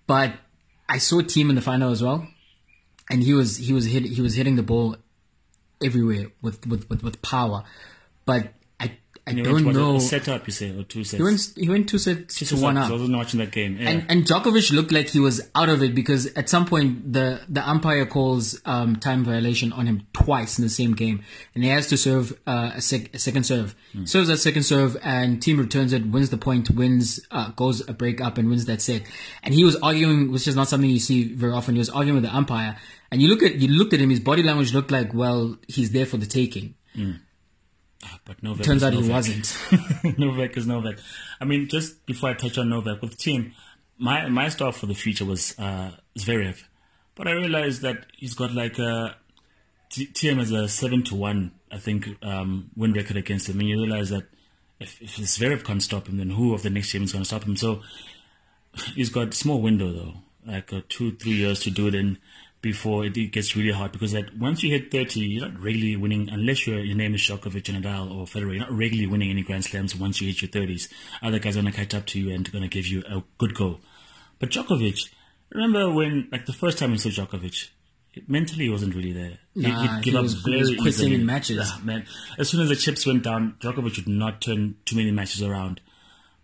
But 0.06 0.34
I 0.88 0.98
saw 0.98 1.20
Thiem 1.20 1.50
in 1.50 1.56
the 1.56 1.60
final 1.60 1.90
as 1.90 2.02
well, 2.02 2.26
and 3.10 3.22
he 3.22 3.34
was 3.34 3.56
he 3.56 3.72
was 3.72 3.86
hit, 3.86 4.04
he 4.04 4.22
was 4.22 4.34
hitting 4.34 4.56
the 4.56 4.62
ball 4.62 4.96
everywhere 5.84 6.30
with 6.40 6.66
with 6.66 6.88
with, 6.88 7.02
with 7.02 7.20
power. 7.20 7.64
But 8.24 8.52
I 9.28 9.32
he 9.32 9.42
don't 9.42 9.72
know. 9.72 9.96
A 9.96 10.00
set 10.00 10.28
up, 10.28 10.46
you 10.46 10.52
say, 10.52 10.76
or 10.78 10.84
two 10.84 11.04
sets. 11.04 11.18
He 11.18 11.22
went 11.22 11.52
he 11.56 11.68
went 11.68 11.88
two 11.88 11.98
sets 11.98 12.36
Two 12.38 12.46
to 12.46 12.50
sets 12.52 12.62
one 12.62 12.76
up, 12.78 12.88
I 12.88 12.92
wasn't 12.92 13.16
watching 13.16 13.40
that 13.40 13.50
game. 13.52 13.76
Yeah. 13.78 13.90
And 13.90 14.06
and 14.08 14.24
Djokovic 14.24 14.72
looked 14.72 14.90
like 14.90 15.08
he 15.08 15.20
was 15.20 15.48
out 15.54 15.68
of 15.68 15.82
it 15.82 15.94
because 15.94 16.26
at 16.34 16.48
some 16.48 16.64
point 16.64 17.12
the 17.12 17.40
the 17.48 17.68
umpire 17.68 18.06
calls 18.06 18.60
um, 18.64 18.96
time 18.96 19.24
violation 19.24 19.72
on 19.72 19.86
him 19.86 20.06
twice 20.12 20.58
in 20.58 20.64
the 20.64 20.70
same 20.70 20.94
game, 20.94 21.22
and 21.54 21.62
he 21.62 21.70
has 21.70 21.88
to 21.88 21.96
serve 21.96 22.32
uh, 22.46 22.72
a, 22.76 22.80
sec- 22.80 23.14
a 23.14 23.18
second 23.18 23.44
serve. 23.44 23.74
Serves 24.04 24.28
that 24.28 24.38
second 24.38 24.62
serve, 24.62 24.96
and 25.02 25.40
Thiem 25.40 25.58
returns 25.58 25.92
it, 25.92 26.06
wins 26.06 26.30
the 26.30 26.38
point, 26.38 26.70
wins, 26.70 27.20
uh, 27.30 27.50
goes 27.50 27.86
a 27.88 27.92
break 27.92 28.20
up, 28.20 28.38
and 28.38 28.48
wins 28.48 28.64
that 28.66 28.80
set. 28.80 29.02
And 29.42 29.52
he 29.52 29.64
was 29.64 29.76
arguing, 29.76 30.30
which 30.32 30.46
is 30.46 30.56
not 30.56 30.68
something 30.68 30.88
you 30.88 31.00
see 31.00 31.34
very 31.34 31.52
often. 31.52 31.74
He 31.74 31.78
was 31.78 31.90
arguing 31.90 32.14
with 32.14 32.24
the 32.24 32.34
umpire, 32.34 32.76
and 33.10 33.20
you 33.20 33.28
look 33.28 33.42
at 33.42 33.56
you 33.56 33.68
looked 33.68 33.92
at 33.92 34.00
him. 34.00 34.10
His 34.10 34.20
body 34.20 34.42
language 34.42 34.72
looked 34.72 34.90
like, 34.90 35.12
well, 35.12 35.56
he's 35.66 35.90
there 35.90 36.06
for 36.06 36.16
the 36.16 36.26
taking. 36.26 36.74
But 38.28 38.42
Novak 38.42 38.66
Turns 38.66 38.84
out 38.84 38.92
he 38.92 39.08
wasn't. 39.08 39.56
Novak 40.18 40.54
is 40.58 40.66
Novak. 40.66 40.98
I 41.40 41.46
mean, 41.46 41.66
just 41.66 42.04
before 42.04 42.28
I 42.28 42.34
touch 42.34 42.58
on 42.58 42.68
Novak 42.68 43.00
with 43.00 43.16
Thiem, 43.16 43.52
my 43.96 44.28
my 44.28 44.50
star 44.50 44.70
for 44.70 44.84
the 44.84 44.94
future 44.94 45.24
was 45.24 45.58
uh, 45.58 45.92
Zverev, 46.18 46.62
but 47.14 47.26
I 47.26 47.32
realized 47.32 47.80
that 47.82 48.04
he's 48.14 48.34
got 48.34 48.52
like 48.52 48.78
a 48.78 49.16
Thiem 49.90 50.36
has 50.36 50.50
a 50.50 50.68
seven 50.68 51.02
to 51.04 51.14
one, 51.14 51.52
I 51.72 51.78
think, 51.78 52.06
um, 52.22 52.70
win 52.76 52.92
record 52.92 53.16
against 53.16 53.48
him, 53.48 53.60
and 53.60 53.68
you 53.68 53.78
realize 53.78 54.10
that 54.10 54.24
if, 54.78 55.00
if 55.00 55.16
Zverev 55.16 55.64
can't 55.64 55.82
stop 55.82 56.06
him, 56.06 56.18
then 56.18 56.28
who 56.28 56.52
of 56.52 56.62
the 56.62 56.68
next 56.68 56.92
team 56.92 57.04
is 57.04 57.12
going 57.12 57.22
to 57.22 57.26
stop 57.26 57.44
him? 57.44 57.56
So 57.56 57.80
he's 58.94 59.08
got 59.08 59.32
small 59.32 59.62
window 59.62 59.90
though, 59.90 60.14
like 60.46 60.70
uh, 60.70 60.82
two 60.90 61.12
three 61.12 61.32
years 61.32 61.60
to 61.60 61.70
do 61.70 61.86
it 61.86 61.94
in 61.94 62.18
before 62.60 63.04
it 63.04 63.12
gets 63.32 63.54
really 63.54 63.72
hard 63.72 63.92
because 63.92 64.12
that 64.12 64.36
once 64.36 64.62
you 64.62 64.70
hit 64.70 64.90
30 64.90 65.20
you're 65.20 65.48
not 65.48 65.60
regularly 65.60 65.96
winning 65.96 66.28
unless 66.30 66.66
your 66.66 66.80
your 66.80 66.96
name 66.96 67.14
is 67.14 67.20
Djokovic 67.20 67.72
and 67.72 67.84
Nadal 67.84 68.10
or 68.12 68.26
Federer. 68.26 68.50
You're 68.56 68.66
not 68.66 68.72
regularly 68.72 69.06
winning 69.06 69.30
any 69.30 69.42
Grand 69.42 69.64
Slams 69.64 69.94
once 69.94 70.20
you 70.20 70.26
hit 70.28 70.42
your 70.42 70.50
30s 70.50 70.88
other 71.22 71.38
guys 71.38 71.56
are 71.56 71.62
going 71.62 71.72
to 71.72 71.78
catch 71.78 71.94
up 71.94 72.06
to 72.06 72.20
you 72.20 72.34
and 72.34 72.50
going 72.50 72.62
to 72.62 72.68
give 72.68 72.86
you 72.86 73.02
a 73.08 73.22
good 73.38 73.54
go 73.54 73.78
but 74.40 74.50
Djokovic 74.50 75.08
remember 75.52 75.90
when 75.90 76.28
like 76.32 76.46
the 76.46 76.52
first 76.52 76.78
time 76.78 76.90
you 76.92 76.98
saw 76.98 77.10
Djokovic 77.10 77.68
mentally 78.26 78.64
he 78.64 78.70
wasn't 78.70 78.94
really 78.96 79.12
there. 79.12 79.38
He- 79.54 79.60
Nah, 79.62 79.80
he'd 79.96 80.02
give 80.04 80.12
he 80.14 80.18
up 80.18 80.22
was- 80.24 80.44
he 80.44 80.56
was 80.56 80.68
quitting 80.70 80.86
easily. 80.88 81.14
in 81.14 81.26
matches. 81.26 81.58
Yeah, 81.70 81.84
man. 81.84 82.04
As 82.36 82.48
soon 82.48 82.60
as 82.62 82.68
the 82.68 82.74
chips 82.74 83.06
went 83.06 83.22
down 83.22 83.54
Djokovic 83.60 83.96
would 83.96 84.08
not 84.08 84.40
turn 84.40 84.74
too 84.84 84.96
many 84.96 85.12
matches 85.12 85.42
around. 85.42 85.80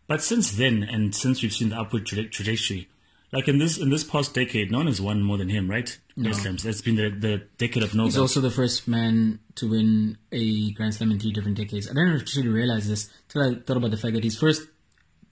But 0.06 0.22
since 0.22 0.52
then, 0.52 0.84
and 0.84 1.12
since 1.14 1.42
we've 1.42 1.52
seen 1.52 1.70
the 1.70 1.76
upward 1.80 2.04
traje- 2.06 2.30
trajectory, 2.30 2.88
like 3.34 3.48
in 3.48 3.58
this 3.58 3.78
in 3.78 3.90
this 3.90 4.04
past 4.04 4.32
decade, 4.32 4.70
no 4.70 4.78
one 4.78 4.86
has 4.86 5.00
won 5.00 5.22
more 5.22 5.36
than 5.36 5.48
him, 5.48 5.68
right? 5.68 5.98
Grand 6.16 6.36
Slams. 6.36 6.62
That's 6.62 6.80
been 6.80 6.94
the, 6.94 7.10
the 7.10 7.42
decade 7.58 7.82
of 7.82 7.94
Novak. 7.94 8.12
He's 8.12 8.18
also 8.18 8.40
the 8.40 8.50
first 8.50 8.86
man 8.86 9.40
to 9.56 9.68
win 9.68 10.16
a 10.30 10.70
Grand 10.72 10.94
Slam 10.94 11.10
in 11.10 11.18
three 11.18 11.32
different 11.32 11.56
decades. 11.56 11.88
I 11.90 11.94
didn't 11.94 12.20
actually 12.20 12.48
realize 12.48 12.88
this 12.88 13.10
till 13.28 13.42
I 13.42 13.56
thought 13.56 13.76
about 13.76 13.90
the 13.90 13.96
fact 13.96 14.14
that 14.14 14.22
his 14.22 14.38
first 14.38 14.68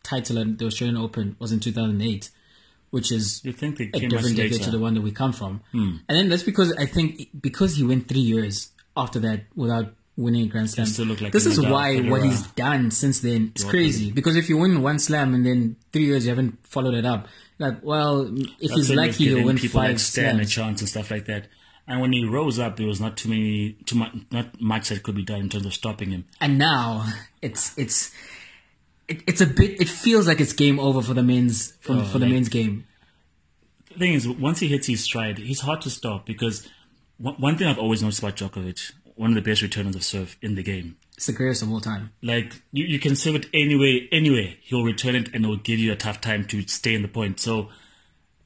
title 0.02 0.40
at 0.40 0.58
the 0.58 0.66
Australian 0.66 0.96
Open 0.96 1.36
was 1.38 1.52
in 1.52 1.60
2008, 1.60 2.30
which 2.90 3.12
is 3.12 3.40
you 3.44 3.52
think 3.52 3.78
they 3.78 3.90
a 3.94 4.08
different 4.08 4.36
decade 4.36 4.52
later? 4.52 4.64
to 4.64 4.70
the 4.72 4.80
one 4.80 4.94
that 4.94 5.02
we 5.02 5.12
come 5.12 5.32
from. 5.32 5.60
Hmm. 5.70 5.98
And 6.08 6.18
then 6.18 6.28
that's 6.28 6.42
because 6.42 6.74
I 6.76 6.86
think 6.86 7.28
because 7.40 7.76
he 7.76 7.84
went 7.84 8.08
three 8.08 8.20
years 8.20 8.72
after 8.96 9.20
that 9.20 9.44
without 9.54 9.94
winning 10.16 10.42
a 10.46 10.48
Grand 10.48 10.68
Slam. 10.70 10.86
still 10.86 11.06
look 11.06 11.20
like 11.20 11.32
this 11.32 11.46
is 11.46 11.60
why 11.60 11.98
what 12.00 12.22
he's 12.22 12.42
done 12.48 12.90
since 12.90 13.20
then 13.20 13.52
is 13.56 13.64
crazy. 13.64 14.10
Because 14.12 14.36
if 14.36 14.48
you 14.48 14.58
win 14.58 14.82
one 14.82 14.98
slam 14.98 15.34
and 15.34 15.44
then 15.46 15.76
three 15.92 16.04
years 16.04 16.24
you 16.24 16.30
haven't 16.30 16.64
followed 16.66 16.94
it 16.94 17.04
up, 17.06 17.28
like 17.58 17.82
well, 17.82 18.22
if 18.26 18.58
That's 18.60 18.74
he's 18.74 18.90
lucky 18.90 19.28
he'll 19.28 19.44
win 19.44 19.56
people 19.56 19.80
five 19.80 19.90
like 19.92 19.98
Stan 19.98 20.38
a 20.40 20.44
chance 20.44 20.80
and 20.80 20.88
stuff 20.88 21.10
like 21.10 21.26
that. 21.26 21.48
And 21.88 22.00
when 22.00 22.12
he 22.12 22.24
rose 22.24 22.58
up, 22.60 22.76
there 22.76 22.86
was 22.86 23.00
not 23.00 23.16
too 23.16 23.28
many, 23.28 23.72
too 23.86 23.96
much, 23.96 24.12
not 24.30 24.60
much 24.60 24.88
that 24.90 25.02
could 25.02 25.16
be 25.16 25.24
done 25.24 25.40
in 25.40 25.48
terms 25.48 25.66
of 25.66 25.74
stopping 25.74 26.10
him. 26.10 26.24
and 26.40 26.56
now 26.58 27.04
it's 27.40 27.76
it's 27.76 28.12
it, 29.08 29.22
it's 29.26 29.40
a 29.40 29.46
bit. 29.46 29.80
It 29.80 29.88
feels 29.88 30.28
like 30.28 30.40
it's 30.40 30.52
game 30.52 30.78
over 30.78 31.02
for 31.02 31.12
the 31.14 31.22
men's 31.24 31.72
for, 31.80 31.94
Oh, 31.94 32.04
for 32.04 32.18
the 32.18 32.26
like- 32.26 32.34
men's 32.34 32.48
game. 32.48 32.84
The 33.92 33.98
thing 33.98 34.14
is, 34.14 34.28
once 34.28 34.60
he 34.60 34.68
hits 34.68 34.86
his 34.86 35.02
stride, 35.02 35.38
he's 35.38 35.60
hard 35.60 35.82
to 35.82 35.90
stop 35.90 36.24
because 36.24 36.66
one, 37.18 37.34
one 37.34 37.58
thing 37.58 37.66
I've 37.66 37.78
always 37.78 38.00
noticed 38.02 38.20
about 38.20 38.36
Djokovic, 38.36 38.92
one 39.16 39.30
of 39.30 39.34
the 39.36 39.42
best 39.50 39.62
returners 39.62 39.94
of 39.96 40.04
serve 40.04 40.36
in 40.42 40.54
the 40.54 40.62
game. 40.62 40.96
It's 41.16 41.26
the 41.26 41.32
greatest 41.32 41.62
of 41.62 41.70
all 41.70 41.80
time. 41.80 42.10
Like 42.22 42.62
you, 42.72 42.84
you 42.84 42.98
can 42.98 43.14
serve 43.16 43.34
it 43.36 43.46
anyway, 43.54 44.08
anywhere. 44.10 44.54
He'll 44.62 44.84
return 44.84 45.14
it 45.14 45.32
and 45.34 45.44
it 45.44 45.48
will 45.48 45.56
give 45.58 45.78
you 45.78 45.92
a 45.92 45.96
tough 45.96 46.20
time 46.20 46.46
to 46.46 46.66
stay 46.66 46.94
in 46.94 47.02
the 47.02 47.08
point. 47.08 47.38
So 47.40 47.68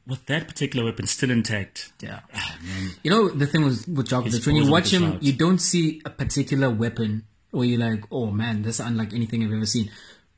with 0.06 0.26
that 0.26 0.46
particular 0.46 0.84
weapon 0.84 1.06
still 1.06 1.30
intact, 1.30 1.92
Yeah. 2.00 2.20
ah, 2.34 2.58
man, 2.62 2.90
You 3.02 3.10
know 3.10 3.28
the 3.28 3.46
thing 3.46 3.64
with 3.64 3.86
with 3.88 4.08
Djokovic 4.08 4.46
when 4.46 4.56
you 4.56 4.70
watch 4.70 4.92
him, 4.92 5.02
clouds. 5.10 5.26
you 5.26 5.32
don't 5.32 5.58
see 5.58 6.02
a 6.04 6.10
particular 6.10 6.68
weapon 6.70 7.24
where 7.50 7.66
you're 7.66 7.80
like, 7.80 8.04
oh 8.10 8.30
man, 8.30 8.62
that's 8.62 8.80
unlike 8.80 9.12
anything 9.14 9.42
I've 9.44 9.52
ever 9.52 9.66
seen. 9.66 9.90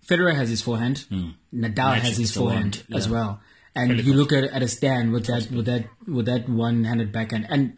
Federer 0.06 0.34
has 0.34 0.48
his 0.48 0.62
forehand. 0.62 1.04
Nadal 1.10 1.32
Magic 1.52 2.02
has 2.04 2.16
his 2.18 2.30
is 2.30 2.36
forehand 2.36 2.84
as 2.94 3.08
well. 3.08 3.40
And 3.74 4.00
you 4.04 4.14
look 4.14 4.32
at 4.32 4.44
at 4.44 4.62
a 4.62 4.68
stand 4.68 5.12
with 5.12 5.26
that 5.26 5.50
with 5.50 5.66
that 5.66 5.86
with 6.06 6.26
that 6.26 6.48
one 6.48 6.84
handed 6.84 7.12
backhand. 7.12 7.46
And 7.50 7.76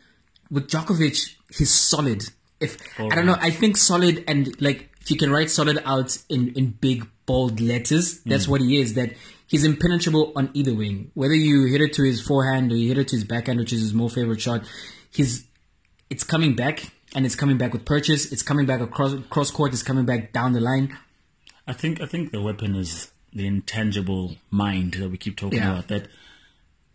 with 0.51 0.69
Djokovic, 0.69 1.35
he's 1.57 1.73
solid. 1.75 2.25
If 2.61 2.77
I 2.99 3.15
don't 3.15 3.27
know, 3.27 3.37
I 3.41 3.51
think 3.51 3.77
solid 3.77 4.25
and 4.29 4.61
like 4.61 4.91
if 5.01 5.11
you 5.11 5.17
can 5.17 5.31
write 5.31 5.51
solid 5.51 5.83
out 5.85 6.17
in, 6.29 6.53
in 6.55 6.71
big 6.71 7.07
bold 7.27 7.61
letters, 7.61 8.21
that's 8.21 8.45
hmm. 8.45 8.51
what 8.51 8.61
he 8.61 8.81
is. 8.81 8.95
That 8.95 9.15
he's 9.47 9.65
impenetrable 9.65 10.33
on 10.37 10.51
either 10.53 10.75
wing. 10.75 11.11
Whether 11.15 11.35
you 11.35 11.65
hit 11.65 11.81
it 11.81 11.95
to 11.95 12.03
his 12.03 12.21
forehand 12.21 12.71
or 12.73 12.77
you 12.77 12.89
hit 12.89 12.99
it 12.99 13.09
to 13.09 13.17
his 13.17 13.25
backhand, 13.25 13.59
which 13.59 13.73
is 13.73 13.81
his 13.81 13.95
more 13.95 14.11
favorite 14.11 14.41
shot, 14.41 14.63
he's 15.11 15.47
it's 16.11 16.25
coming 16.25 16.55
back 16.55 16.93
and 17.15 17.25
it's 17.25 17.35
coming 17.35 17.57
back 17.57 17.73
with 17.73 17.85
purchase. 17.85 18.31
It's 18.31 18.43
coming 18.43 18.67
back 18.67 18.81
across 18.81 19.15
cross 19.31 19.51
court. 19.51 19.73
It's 19.73 19.83
coming 19.83 20.05
back 20.05 20.33
down 20.33 20.53
the 20.53 20.61
line. 20.61 20.97
I 21.67 21.73
think 21.73 22.01
I 22.01 22.07
think 22.07 22.33
the 22.33 22.43
weapon 22.43 22.77
is 22.77 23.11
the 23.33 23.47
intangible 23.47 24.37
mind 24.51 24.95
that 24.95 25.09
we 25.09 25.17
keep 25.17 25.37
talking 25.37 25.59
Yeah. 25.59 25.73
about. 25.73 25.89
That 25.89 26.09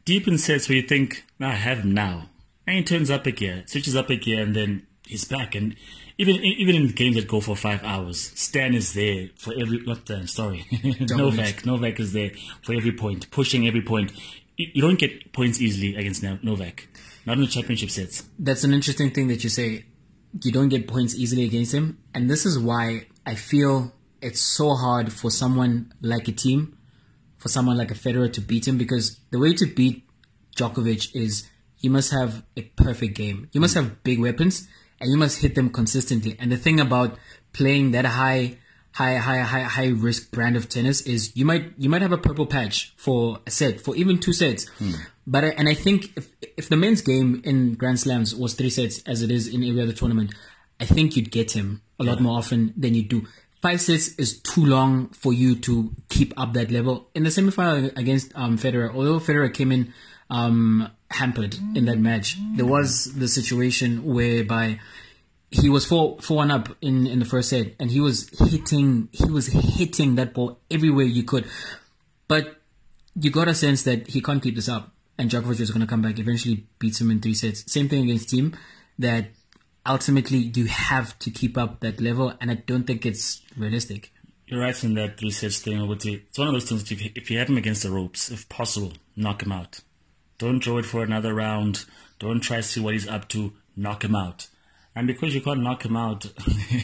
deep 0.03 0.27
in 0.27 0.37
sets 0.37 0.69
where 0.69 0.77
you 0.77 0.83
think, 0.83 1.23
no, 1.39 1.47
I 1.47 1.51
have 1.51 1.79
him 1.79 1.93
now. 1.93 2.29
And 2.67 2.77
he 2.77 2.83
turns 2.83 3.09
up 3.09 3.25
a 3.25 3.31
gear, 3.31 3.63
switches 3.67 3.95
up 3.95 4.09
a 4.09 4.15
gear, 4.15 4.41
and 4.41 4.55
then 4.55 4.87
he's 5.07 5.25
back. 5.25 5.55
And 5.55 5.75
even 6.17 6.35
even 6.43 6.75
in 6.75 6.87
games 6.89 7.15
that 7.15 7.27
go 7.27 7.41
for 7.41 7.55
five 7.55 7.83
hours, 7.83 8.31
Stan 8.35 8.73
is 8.73 8.93
there 8.93 9.29
for 9.37 9.53
every. 9.53 9.79
Not 9.85 10.01
Stan, 10.01 10.27
sorry, 10.27 10.65
Novak. 10.99 11.65
Novak 11.65 11.99
is 11.99 12.13
there 12.13 12.31
for 12.61 12.73
every 12.73 12.91
point, 12.91 13.29
pushing 13.31 13.67
every 13.67 13.81
point. 13.81 14.11
You, 14.57 14.67
you 14.73 14.81
don't 14.81 14.99
get 14.99 15.33
points 15.33 15.61
easily 15.61 15.95
against 15.95 16.23
Novak, 16.23 16.87
not 17.25 17.37
in 17.37 17.41
the 17.41 17.47
championship 17.47 17.89
sets. 17.89 18.23
That's 18.39 18.63
an 18.63 18.73
interesting 18.73 19.11
thing 19.11 19.27
that 19.27 19.43
you 19.43 19.49
say. 19.49 19.85
You 20.43 20.51
don't 20.51 20.67
get 20.67 20.85
points 20.85 21.15
easily 21.15 21.45
against 21.45 21.73
him, 21.73 21.97
and 22.13 22.29
this 22.29 22.45
is 22.45 22.59
why 22.59 23.07
I 23.25 23.35
feel 23.35 23.93
it's 24.21 24.41
so 24.41 24.73
hard 24.73 25.13
for 25.13 25.31
someone 25.31 25.93
like 26.01 26.27
a 26.27 26.33
Thiem, 26.33 26.73
for 27.37 27.47
someone 27.47 27.77
like 27.77 27.91
a 27.91 27.93
Federer 27.93 28.31
to 28.33 28.41
beat 28.41 28.67
him 28.67 28.77
because 28.77 29.17
the 29.31 29.39
way 29.39 29.53
to 29.53 29.65
beat 29.65 30.03
Djokovic 30.57 31.15
is 31.15 31.47
you 31.79 31.89
must 31.89 32.11
have 32.11 32.43
a 32.57 32.63
perfect 32.63 33.15
game. 33.15 33.49
You 33.53 33.61
must 33.61 33.75
mm. 33.75 33.83
have 33.83 34.03
big 34.03 34.19
weapons 34.19 34.67
and 34.99 35.11
you 35.11 35.17
must 35.17 35.39
hit 35.41 35.55
them 35.55 35.69
consistently. 35.69 36.35
And 36.39 36.51
the 36.51 36.57
thing 36.57 36.79
about 36.79 37.17
playing 37.53 37.91
that 37.91 38.05
high, 38.05 38.57
high, 38.91 39.15
high, 39.15 39.39
high, 39.39 39.63
high 39.63 39.87
risk 39.89 40.31
brand 40.31 40.55
of 40.55 40.69
tennis 40.69 41.01
is 41.01 41.35
you 41.35 41.45
might 41.45 41.73
you 41.77 41.89
might 41.89 42.01
have 42.01 42.11
a 42.11 42.17
purple 42.17 42.45
patch 42.45 42.93
for 42.97 43.39
a 43.45 43.51
set, 43.51 43.81
for 43.81 43.95
even 43.95 44.19
two 44.19 44.33
sets. 44.33 44.65
But 45.27 45.43
I, 45.43 45.47
and 45.49 45.67
I 45.67 45.73
think 45.73 46.15
if 46.17 46.29
if 46.57 46.69
the 46.69 46.77
men's 46.77 47.01
game 47.01 47.41
in 47.43 47.73
Grand 47.75 47.99
Slams 47.99 48.35
was 48.35 48.53
three 48.53 48.69
sets 48.69 49.01
as 49.03 49.21
it 49.21 49.31
is 49.31 49.47
in 49.47 49.63
every 49.63 49.81
other 49.81 49.93
tournament, 49.93 50.33
I 50.79 50.85
think 50.85 51.15
you'd 51.15 51.31
get 51.31 51.51
him 51.51 51.81
a 51.99 52.03
lot 52.03 52.19
more 52.21 52.37
often 52.37 52.73
than 52.77 52.93
you 52.93 53.03
do. 53.03 53.25
Five 53.61 53.81
sets 53.81 54.09
is 54.19 54.39
too 54.41 54.63
long 54.63 55.09
for 55.09 55.33
you 55.33 55.55
to 55.61 55.91
keep 56.09 56.33
up 56.37 56.53
that 56.53 56.69
level. 56.69 57.09
In 57.15 57.23
the 57.23 57.29
semifinal 57.29 57.97
against 57.97 58.31
um, 58.35 58.57
Federer, 58.57 58.93
although 58.93 59.19
Federer 59.19 59.51
came 59.51 59.71
in 59.71 59.93
um, 60.29 60.89
hampered 61.11 61.55
in 61.75 61.85
that 61.85 61.99
match, 61.99 62.37
there 62.55 62.65
was 62.65 63.13
the 63.13 63.27
situation 63.27 64.03
whereby 64.03 64.79
he 65.51 65.69
was 65.69 65.85
four 65.85 66.19
four 66.21 66.37
one 66.37 66.51
up 66.51 66.75
in 66.81 67.07
in 67.07 67.19
the 67.19 67.25
first 67.25 67.49
set, 67.49 67.75
and 67.79 67.91
he 67.91 67.99
was 67.99 68.29
hitting 68.51 69.09
he 69.11 69.25
was 69.25 69.47
hitting 69.47 70.15
that 70.15 70.33
ball 70.33 70.59
everywhere 70.69 71.05
you 71.05 71.23
could, 71.23 71.45
but 72.27 72.61
you 73.15 73.31
got 73.31 73.47
a 73.47 73.55
sense 73.55 73.83
that 73.83 74.07
he 74.07 74.21
can't 74.21 74.43
keep 74.43 74.55
this 74.55 74.67
up, 74.67 74.91
and 75.17 75.29
Djokovic 75.29 75.59
was 75.59 75.71
going 75.71 75.81
to 75.81 75.87
come 75.87 76.01
back, 76.01 76.19
eventually 76.19 76.65
beats 76.79 76.99
him 76.99 77.11
in 77.11 77.21
three 77.21 77.33
sets. 77.33 77.71
Same 77.71 77.87
thing 77.87 78.03
against 78.03 78.29
Thiem, 78.29 78.55
that 78.99 79.27
ultimately 79.85 80.37
you 80.37 80.65
have 80.65 81.17
to 81.19 81.31
keep 81.31 81.57
up 81.57 81.79
that 81.79 82.01
level, 82.01 82.33
and 82.41 82.51
I 82.51 82.55
don't 82.55 82.85
think 82.85 83.05
it's 83.05 83.41
realistic. 83.55 84.11
You're 84.47 84.59
right 84.59 84.83
in 84.83 84.93
that 84.95 85.17
thing. 85.17 85.79
I 85.79 85.83
would 85.83 86.01
say 86.01 86.23
it's 86.27 86.37
one 86.37 86.49
of 86.49 86.53
those 86.53 86.65
things. 86.65 86.91
If 86.91 87.31
you 87.31 87.39
have 87.39 87.49
him 87.49 87.57
against 87.57 87.83
the 87.83 87.89
ropes, 87.89 88.29
if 88.29 88.47
possible, 88.47 88.93
knock 89.15 89.41
him 89.41 89.51
out. 89.51 89.79
Don't 90.37 90.59
draw 90.59 90.77
it 90.77 90.85
for 90.85 91.03
another 91.03 91.33
round. 91.33 91.85
Don't 92.19 92.41
try 92.41 92.57
to 92.57 92.63
see 92.63 92.81
what 92.81 92.93
he's 92.93 93.07
up 93.07 93.27
to. 93.29 93.53
Knock 93.75 94.03
him 94.03 94.15
out. 94.15 94.47
And 94.95 95.07
because 95.07 95.35
you 95.35 95.41
can't 95.41 95.61
knock 95.61 95.83
him 95.85 95.97
out 95.97 96.25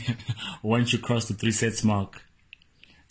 once 0.64 0.92
you 0.92 1.00
cross 1.00 1.26
the 1.26 1.34
three 1.34 1.52
sets 1.52 1.84
mark, 1.84 2.22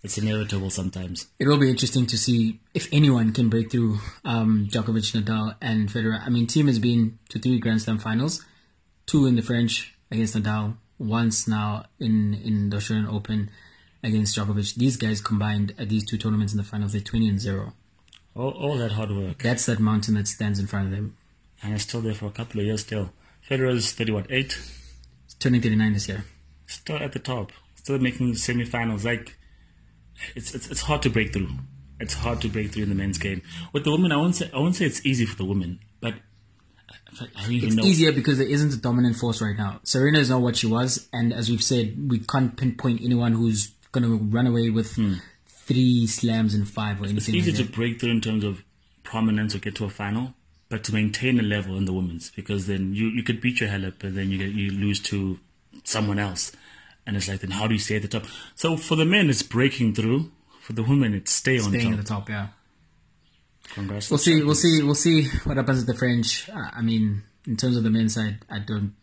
it's 0.02 0.18
inevitable 0.18 0.70
sometimes. 0.70 1.26
It 1.38 1.46
will 1.46 1.58
be 1.58 1.70
interesting 1.70 2.06
to 2.06 2.18
see 2.18 2.60
if 2.74 2.88
anyone 2.92 3.32
can 3.32 3.48
break 3.48 3.70
through 3.70 3.98
um, 4.24 4.68
Djokovic, 4.70 5.12
Nadal, 5.14 5.56
and 5.60 5.88
Federer. 5.88 6.20
I 6.24 6.30
mean, 6.30 6.46
Thiem 6.46 6.66
has 6.68 6.78
been 6.78 7.18
to 7.30 7.38
three 7.38 7.58
Grand 7.58 7.82
Slam 7.82 7.98
finals, 7.98 8.44
two 9.06 9.26
in 9.26 9.36
the 9.36 9.42
French 9.42 9.94
against 10.10 10.36
Nadal, 10.36 10.76
once 10.98 11.46
now 11.46 11.84
in 11.98 12.34
in 12.34 12.70
the 12.70 12.78
Australian 12.78 13.08
Open, 13.08 13.50
against 14.02 14.36
Djokovic. 14.36 14.74
These 14.74 14.96
guys 14.96 15.20
combined 15.20 15.74
at 15.78 15.88
these 15.88 16.06
two 16.06 16.16
tournaments 16.16 16.52
in 16.52 16.58
the 16.58 16.64
finals, 16.64 16.92
they're 16.92 17.00
20 17.00 17.28
and 17.28 17.40
0. 17.40 17.74
All, 18.34 18.50
all 18.50 18.76
that 18.78 18.92
hard 18.92 19.10
work. 19.10 19.42
That's 19.42 19.66
that 19.66 19.80
mountain 19.80 20.14
that 20.14 20.28
stands 20.28 20.58
in 20.58 20.66
front 20.66 20.86
of 20.86 20.92
them. 20.92 21.16
And 21.62 21.74
it's 21.74 21.82
still 21.82 22.00
there 22.00 22.14
for 22.14 22.26
a 22.26 22.30
couple 22.30 22.60
of 22.60 22.66
years 22.66 22.82
still. 22.82 23.12
Federer's 23.48 23.92
30, 23.92 24.12
what, 24.12 24.26
8? 24.30 24.58
Turning 25.38 25.60
39 25.60 25.92
this 25.92 26.08
year. 26.08 26.24
Still 26.66 26.96
at 26.96 27.12
the 27.12 27.18
top. 27.18 27.52
Still 27.74 27.98
making 27.98 28.34
semi-finals. 28.34 29.04
Like, 29.04 29.36
it's, 30.36 30.54
it's, 30.54 30.70
it's 30.70 30.82
hard 30.82 31.02
to 31.02 31.10
break 31.10 31.32
through. 31.32 31.48
It's 31.98 32.14
hard 32.14 32.40
to 32.42 32.48
break 32.48 32.72
through 32.72 32.84
in 32.84 32.88
the 32.88 32.94
men's 32.94 33.18
game. 33.18 33.42
With 33.72 33.84
the 33.84 33.90
women, 33.90 34.12
I 34.12 34.16
won't 34.16 34.36
say, 34.36 34.50
I 34.54 34.58
won't 34.58 34.76
say 34.76 34.86
it's 34.86 35.04
easy 35.04 35.26
for 35.26 35.36
the 35.36 35.44
women, 35.44 35.80
but 36.00 36.14
I 37.20 37.42
don't 37.42 37.52
even 37.52 37.68
It's 37.68 37.76
know. 37.76 37.84
easier 37.84 38.12
because 38.12 38.38
there 38.38 38.46
isn't 38.46 38.72
a 38.72 38.76
dominant 38.76 39.16
force 39.16 39.42
right 39.42 39.56
now. 39.56 39.80
Serena 39.82 40.18
is 40.18 40.30
not 40.30 40.40
what 40.40 40.56
she 40.56 40.66
was, 40.66 41.08
and 41.12 41.32
as 41.32 41.50
we've 41.50 41.62
said, 41.62 42.10
we 42.10 42.20
can't 42.20 42.56
pinpoint 42.56 43.02
anyone 43.02 43.32
who's 43.32 43.68
going 43.92 44.04
to 44.04 44.16
run 44.16 44.46
away 44.46 44.70
with 44.70 44.94
hmm. 44.94 45.14
Three 45.70 46.06
slams 46.06 46.54
in 46.54 46.64
five 46.64 46.96
or 47.00 47.06
Hmm. 47.06 47.16
It's 47.16 47.28
anything. 47.28 47.34
easy 47.36 47.52
like 47.62 47.66
to 47.70 47.76
break 47.76 48.00
through 48.00 48.10
in 48.10 48.20
terms 48.20 48.44
of 48.44 48.62
prominence 49.02 49.54
or 49.54 49.58
get 49.58 49.74
to 49.76 49.84
a 49.84 49.90
final, 49.90 50.34
but 50.68 50.84
to 50.84 50.94
maintain 50.94 51.38
a 51.38 51.42
level 51.42 51.76
in 51.76 51.84
the 51.84 51.92
women's 51.92 52.30
because 52.30 52.66
then 52.66 52.94
you, 52.94 53.06
you 53.08 53.22
could 53.22 53.40
beat 53.40 53.60
your 53.60 53.68
Halep, 53.70 53.94
but 53.98 54.14
then 54.14 54.30
you 54.30 54.38
get 54.38 54.50
you 54.52 54.70
lose 54.70 55.00
to 55.10 55.38
someone 55.84 56.18
else, 56.18 56.52
and 57.06 57.16
it's 57.16 57.28
like 57.28 57.40
then 57.40 57.50
how 57.52 57.66
do 57.66 57.74
you 57.74 57.80
stay 57.80 57.96
at 57.96 58.02
the 58.02 58.08
top? 58.08 58.24
So 58.54 58.76
for 58.76 58.96
the 58.96 59.04
men, 59.06 59.30
it's 59.30 59.42
breaking 59.42 59.94
through. 59.94 60.30
For 60.60 60.74
the 60.74 60.82
women, 60.82 61.14
it's 61.14 61.32
stay 61.32 61.58
on 61.58 61.70
Staying 61.70 61.84
top. 61.84 61.92
at 61.92 61.96
the 61.98 62.04
top, 62.14 62.28
yeah. 62.28 62.48
Congrats. 63.74 64.10
We'll 64.10 64.18
see. 64.18 64.42
We'll 64.42 64.54
see. 64.54 64.82
We'll 64.82 64.94
see 64.94 65.28
what 65.44 65.56
happens 65.56 65.80
at 65.80 65.86
the 65.86 65.94
French. 65.94 66.48
I 66.50 66.82
mean, 66.82 67.22
in 67.46 67.56
terms 67.56 67.76
of 67.76 67.82
the 67.82 67.90
men's 67.90 68.14
side, 68.14 68.38
I 68.50 68.58
don't. 68.58 68.94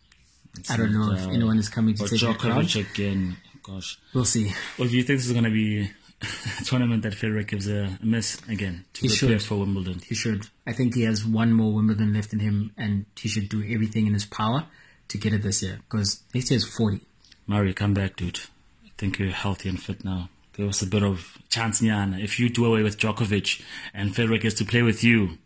I 0.70 0.76
don't 0.76 0.92
know 0.92 1.12
if 1.12 1.26
Uh, 1.26 1.30
anyone 1.30 1.58
is 1.58 1.68
coming 1.68 1.94
to 1.96 2.06
take. 2.08 2.20
Djokovic 2.20 2.74
again. 2.92 3.36
Gosh. 3.62 3.98
We'll 4.14 4.24
see. 4.24 4.52
Well, 4.78 4.88
do 4.88 4.96
you 4.96 5.02
think 5.02 5.18
this 5.18 5.26
is 5.26 5.32
going 5.32 5.44
to 5.44 5.50
be 5.50 5.90
tournament 6.64 7.02
that 7.02 7.12
Federer 7.12 7.46
gives 7.46 7.68
a, 7.68 7.96
miss 8.02 8.40
again 8.48 8.84
to 8.94 9.02
He 9.02 9.08
prepare 9.08 9.38
should. 9.38 9.42
for 9.46 9.56
Wimbledon? 9.56 10.00
He 10.06 10.14
should. 10.14 10.46
I 10.66 10.72
think 10.72 10.94
he 10.94 11.02
has 11.02 11.24
one 11.24 11.52
more 11.52 11.72
Wimbledon 11.72 12.12
left 12.12 12.32
in 12.32 12.40
him, 12.40 12.72
and 12.76 13.06
he 13.16 13.28
should 13.28 13.48
do 13.48 13.62
everything 13.62 14.06
in 14.06 14.14
his 14.14 14.24
power 14.26 14.66
to 15.08 15.18
get 15.18 15.32
it 15.32 15.42
this 15.42 15.62
year. 15.62 15.78
Because 15.88 16.22
next 16.34 16.50
year 16.50 16.56
is 16.58 16.64
forty. 16.64 17.00
Murray, 17.46 17.72
come 17.72 17.94
back, 17.94 18.16
dude. 18.16 18.40
I 18.84 18.90
think 18.98 19.18
you're 19.18 19.30
healthy 19.30 19.68
and 19.68 19.80
fit 19.80 20.04
now. 20.04 20.28
Give 20.54 20.68
us 20.68 20.82
a 20.82 20.86
bit 20.86 21.04
of 21.04 21.38
chance, 21.48 21.80
Nyan. 21.80 22.20
If 22.22 22.40
you 22.40 22.48
do 22.48 22.64
away 22.66 22.82
with 22.82 22.98
Djokovic 22.98 23.62
and 23.94 24.12
Federer 24.12 24.40
gets 24.40 24.56
to 24.56 24.64
play 24.64 24.82
with 24.82 25.04
you. 25.04 25.38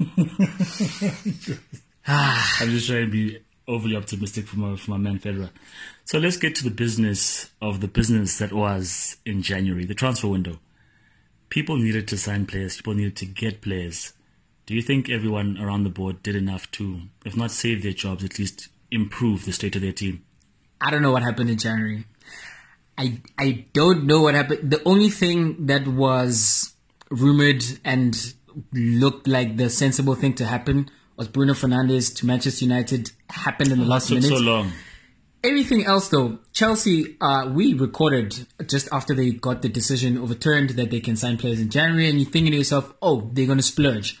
I'm 2.06 2.70
just 2.70 2.88
trying 2.88 3.06
to 3.06 3.10
be 3.10 3.38
overly 3.68 3.96
optimistic 3.96 4.46
for 4.46 4.58
my, 4.58 4.76
for 4.76 4.92
my 4.92 4.96
man 4.96 5.18
Federer. 5.18 5.50
So 6.06 6.18
let's 6.18 6.36
get 6.36 6.54
to 6.56 6.64
the 6.64 6.70
business 6.70 7.50
of 7.62 7.80
the 7.80 7.88
business 7.88 8.38
that 8.38 8.52
was 8.52 9.16
in 9.24 9.40
January, 9.40 9.86
the 9.86 9.94
transfer 9.94 10.28
window. 10.28 10.60
People 11.48 11.78
needed 11.78 12.06
to 12.08 12.18
sign 12.18 12.44
players. 12.46 12.76
People 12.76 12.94
needed 12.94 13.16
to 13.16 13.26
get 13.26 13.62
players. 13.62 14.12
Do 14.66 14.74
you 14.74 14.82
think 14.82 15.08
everyone 15.08 15.58
around 15.58 15.84
the 15.84 15.90
board 15.90 16.22
did 16.22 16.36
enough 16.36 16.70
to, 16.72 17.02
if 17.24 17.36
not 17.36 17.50
save 17.50 17.82
their 17.82 17.92
jobs, 17.92 18.22
at 18.22 18.38
least 18.38 18.68
improve 18.90 19.44
the 19.44 19.52
state 19.52 19.76
of 19.76 19.82
their 19.82 19.92
team? 19.92 20.24
I 20.80 20.90
don't 20.90 21.00
know 21.00 21.12
what 21.12 21.22
happened 21.22 21.48
in 21.48 21.58
January. 21.58 22.04
I 22.98 23.20
I 23.38 23.66
don't 23.72 24.04
know 24.04 24.20
what 24.22 24.34
happened. 24.34 24.70
The 24.70 24.82
only 24.84 25.08
thing 25.08 25.66
that 25.66 25.88
was 25.88 26.74
rumored 27.10 27.64
and 27.84 28.34
looked 28.72 29.26
like 29.26 29.56
the 29.56 29.70
sensible 29.70 30.14
thing 30.14 30.34
to 30.34 30.44
happen 30.44 30.90
was 31.16 31.28
Bruno 31.28 31.54
Fernandes 31.54 32.14
to 32.16 32.26
Manchester 32.26 32.64
United 32.64 33.10
happened 33.30 33.72
in 33.72 33.78
the 33.78 33.84
oh, 33.84 33.88
last 33.88 34.08
took 34.08 34.20
minute. 34.20 34.36
so 34.36 34.42
long. 34.42 34.70
Everything 35.44 35.84
else, 35.84 36.08
though, 36.08 36.38
Chelsea, 36.54 37.18
uh, 37.20 37.50
we 37.52 37.74
recorded 37.74 38.46
just 38.66 38.88
after 38.90 39.12
they 39.12 39.30
got 39.30 39.60
the 39.60 39.68
decision 39.68 40.16
overturned 40.16 40.70
that 40.70 40.90
they 40.90 41.00
can 41.00 41.16
sign 41.16 41.36
players 41.36 41.60
in 41.60 41.68
January, 41.68 42.08
and 42.08 42.18
you're 42.18 42.30
thinking 42.30 42.52
to 42.52 42.58
yourself, 42.58 42.94
oh, 43.02 43.30
they're 43.32 43.44
going 43.44 43.58
to 43.58 43.62
splurge. 43.62 44.18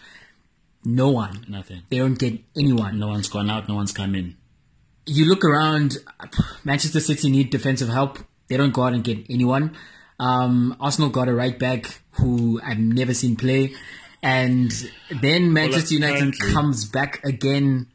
No 0.84 1.08
one. 1.08 1.46
Nothing. 1.48 1.82
They 1.88 1.96
don't 1.96 2.18
get 2.18 2.38
anyone. 2.54 2.98
No 2.98 3.08
one's 3.08 3.30
gone 3.30 3.48
out. 3.48 3.70
No 3.70 3.74
one's 3.74 3.92
come 3.92 4.14
in. 4.14 4.36
You 5.06 5.24
look 5.24 5.44
around, 5.44 5.96
Manchester 6.62 7.00
City 7.00 7.30
need 7.30 7.48
defensive 7.48 7.88
help. 7.88 8.18
They 8.48 8.58
don't 8.58 8.74
go 8.74 8.82
out 8.82 8.92
and 8.92 9.02
get 9.02 9.24
anyone. 9.30 9.76
Um, 10.20 10.76
Arsenal 10.78 11.08
got 11.08 11.28
a 11.28 11.34
right 11.34 11.58
back 11.58 12.02
who 12.12 12.60
I've 12.62 12.78
never 12.78 13.14
seen 13.14 13.36
play. 13.36 13.74
And 14.22 14.72
then 15.22 15.52
Manchester 15.54 15.94
United 15.94 16.38
comes 16.38 16.84
back 16.84 17.24
again. 17.24 17.88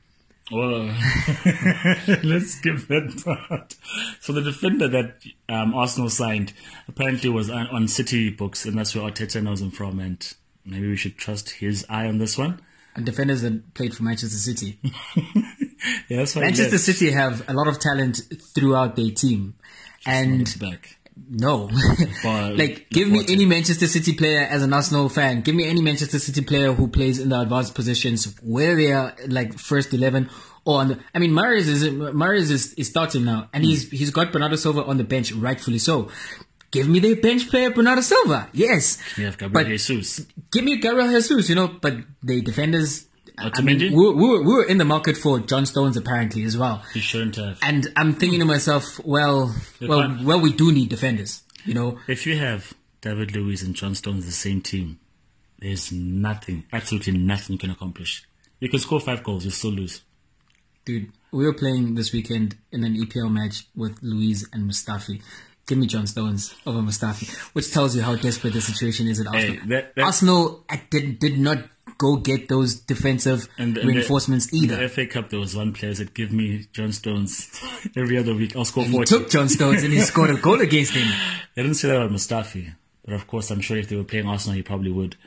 Well, 0.52 0.84
let's 2.24 2.60
give 2.60 2.88
that 2.88 3.22
part. 3.24 3.76
So 4.20 4.34
the 4.34 4.42
defender 4.42 4.88
that 4.88 5.22
um, 5.48 5.74
Arsenal 5.76 6.10
signed 6.10 6.54
apparently 6.88 7.30
was 7.30 7.50
on, 7.50 7.68
on 7.68 7.88
City 7.88 8.30
books, 8.30 8.66
and 8.66 8.78
that's 8.78 8.96
where 8.96 9.10
Arteta 9.10 9.44
knows 9.44 9.62
him 9.62 9.72
from. 9.72 10.00
And 10.00 10.34
maybe 10.66 10.88
we 10.88 10.96
should 10.98 11.18
trust 11.18 11.52
his 11.52 11.86
eye 11.90 12.08
on 12.08 12.18
this 12.18 12.38
one. 12.38 12.62
And 12.96 13.06
defenders 13.06 13.42
that 13.44 13.74
played 13.76 13.96
for 13.96 14.04
Manchester 14.04 14.38
City. 14.38 14.80
Yeah, 16.10 16.18
that's 16.18 16.36
why 16.36 16.42
Manchester. 16.42 16.78
City 16.78 17.12
have 17.12 17.48
a 17.48 17.54
lot 17.54 17.68
of 17.68 17.80
talent 17.80 18.22
throughout 18.54 18.96
their 18.96 19.12
team. 19.12 19.56
And 20.06 20.54
back. 20.60 20.98
No. 21.30 21.70
Bar- 22.24 22.52
like, 22.56 22.90
give 22.90 23.08
me 23.10 23.26
any 23.28 23.46
Manchester 23.46 23.88
City 23.88 24.14
player 24.14 24.42
as 24.42 24.64
an 24.64 24.74
Arsenal 24.74 25.10
fan. 25.10 25.42
Give 25.42 25.56
me 25.56 25.68
any 25.68 25.82
Manchester 25.82 26.20
City 26.20 26.42
player 26.42 26.74
who 26.74 26.88
plays 26.88 27.20
in 27.20 27.30
the 27.30 27.40
advanced 27.40 27.76
positions, 27.76 28.34
whether 28.42 28.76
they 28.76 28.92
are 28.92 29.16
like 29.28 29.58
first 29.60 29.94
11 29.94 30.30
or 30.66 30.80
on 30.80 30.88
the, 30.90 31.00
I 31.14 31.20
mean, 31.20 31.32
Mahrez 31.32 31.68
is, 31.68 31.84
Mahrez 31.84 32.52
is, 32.52 32.74
is 32.74 32.88
starting 32.88 33.26
now 33.26 33.50
and 33.54 33.64
he's, 33.64 33.90
he's 33.90 34.12
got 34.12 34.32
Bernardo 34.32 34.56
Silva 34.56 34.84
on 34.86 34.98
the 34.98 35.04
bench, 35.04 35.32
rightfully 35.32 35.80
so. 35.80 36.10
Give 36.72 36.88
me 36.88 37.00
the 37.00 37.16
bench 37.16 37.50
player 37.50 37.72
Bernardo 37.72 38.02
Silva. 38.02 38.48
Yes. 38.54 39.00
We 39.18 39.24
have 39.24 39.38
Gabriel 39.38 39.66
But- 39.66 39.76
Jesus. 39.80 40.26
Give 40.52 40.64
me 40.64 40.78
Gabriel 40.78 41.10
Jesus, 41.10 41.50
you 41.50 41.56
know, 41.56 41.68
but 41.68 41.96
the 42.22 42.42
defenders, 42.42 43.08
I 43.42 43.62
mean, 43.62 43.80
we 43.80 43.90
were, 43.92 44.14
we, 44.14 44.28
were, 44.30 44.42
we 44.44 44.54
were 44.54 44.66
in 44.66 44.78
the 44.78 44.86
market 44.86 45.18
for 45.18 45.40
John 45.40 45.66
Stones 45.66 45.98
apparently 45.98 46.44
as 46.44 46.58
well. 46.58 46.84
He 46.94 47.00
shouldn't 47.00 47.36
have. 47.38 47.60
And 47.62 47.88
I'm 47.96 48.14
thinking 48.16 48.40
to 48.40 48.46
myself, 48.46 49.00
well, 49.04 49.56
well, 49.82 50.02
can't- 50.08 50.24
well, 50.24 50.40
we 50.42 50.54
do 50.54 50.72
need 50.72 50.90
defenders, 50.90 51.44
you 51.66 51.74
know. 51.74 52.00
If 52.08 52.26
you 52.26 52.38
have 52.38 52.74
David 53.02 53.36
Luiz 53.36 53.64
and 53.64 53.76
John 53.76 53.96
Stones 53.96 54.26
the 54.26 54.32
same 54.32 54.62
team, 54.62 55.00
there's 55.60 55.92
nothing, 55.92 56.66
absolutely 56.74 57.18
nothing 57.18 57.54
you 57.54 57.60
can 57.60 57.72
accomplish. 57.72 58.24
You 58.60 58.70
can 58.70 58.80
score 58.80 59.00
five 59.00 59.24
goals, 59.24 59.46
you 59.46 59.52
still 59.52 59.72
lose. 59.72 60.02
Dude, 60.86 61.12
we 61.32 61.46
were 61.46 61.54
playing 61.54 61.96
this 61.96 62.12
weekend 62.12 62.58
in 62.72 62.84
an 62.84 62.96
EPL 62.96 63.32
match 63.32 63.66
with 63.76 64.00
Luiz 64.02 64.48
and 64.52 64.70
Mustafi. 64.70 65.22
Give 65.70 65.78
me 65.78 65.86
John 65.86 66.08
Stones 66.08 66.56
over 66.66 66.80
Mustafi, 66.80 67.30
which 67.54 67.72
tells 67.72 67.96
you 67.96 68.02
how 68.02 68.16
desperate 68.16 68.54
the 68.54 68.62
situation 68.62 69.08
is 69.08 69.20
at 69.20 69.28
Arsenal. 69.28 69.62
Hey, 69.62 69.68
that- 69.68 69.94
that- 69.96 70.04
Arsenal 70.04 70.66
did, 70.90 71.20
did 71.20 71.38
not 71.38 71.60
go 72.00 72.16
get 72.16 72.48
those 72.48 72.74
defensive 72.74 73.48
And, 73.60 73.78
and 73.78 73.88
reinforcements 73.88 74.48
the, 74.48 74.58
either. 74.58 74.78
The 74.78 74.90
FA 74.90 75.06
Cup, 75.06 75.30
there 75.30 75.40
was 75.40 75.56
one 75.56 75.74
player 75.74 75.94
that 75.94 76.16
give 76.16 76.32
me 76.32 76.66
John 76.74 76.92
Stones 76.92 77.52
every 77.96 78.18
other 78.18 78.34
week. 78.34 78.56
I'll 78.56 78.66
score 78.66 78.84
he 78.86 78.92
40. 78.92 79.06
took 79.06 79.30
John 79.30 79.48
Stones 79.48 79.84
and 79.84 79.94
he 79.94 80.00
scored 80.12 80.32
a 80.32 80.38
goal 80.42 80.60
against 80.60 80.94
him. 80.94 81.08
They 81.56 81.62
didn't 81.62 81.76
say 81.78 81.90
that 81.90 81.98
about 81.98 82.10
Mustafi, 82.10 82.74
but 83.06 83.14
of 83.14 83.28
course, 83.28 83.52
I'm 83.52 83.62
sure 83.62 83.78
if 83.78 83.90
they 83.90 83.96
were 83.96 84.04
playing 84.04 84.26
Arsenal, 84.26 84.56
he 84.56 84.64
probably 84.64 84.92
would. 84.92 85.18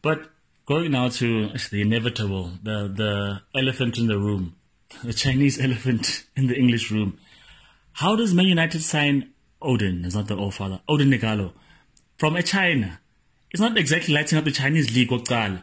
But 0.00 0.28
going 0.66 0.90
now 0.90 1.08
to 1.10 1.50
the 1.70 1.82
inevitable, 1.82 2.50
the 2.64 2.88
the 2.88 3.42
elephant 3.56 3.96
in 3.96 4.08
the 4.08 4.18
room, 4.18 4.56
the 5.04 5.12
Chinese 5.12 5.60
elephant 5.68 6.24
in 6.34 6.48
the 6.48 6.58
English 6.58 6.90
room. 6.90 7.18
How 7.92 8.16
does 8.16 8.32
Man 8.34 8.46
United 8.46 8.82
sign 8.82 9.31
Odin? 9.62 10.04
Is 10.04 10.14
not 10.14 10.28
the 10.28 10.36
old 10.36 10.54
father, 10.54 10.80
Odion 10.88 11.18
Ighalo, 11.18 11.52
from 12.18 12.36
a 12.36 12.42
China. 12.42 13.00
It's 13.50 13.60
not 13.60 13.76
exactly 13.76 14.14
lighting 14.14 14.38
up 14.38 14.44
the 14.44 14.50
Chinese 14.52 14.94
league. 14.94 15.10
Okal. 15.10 15.62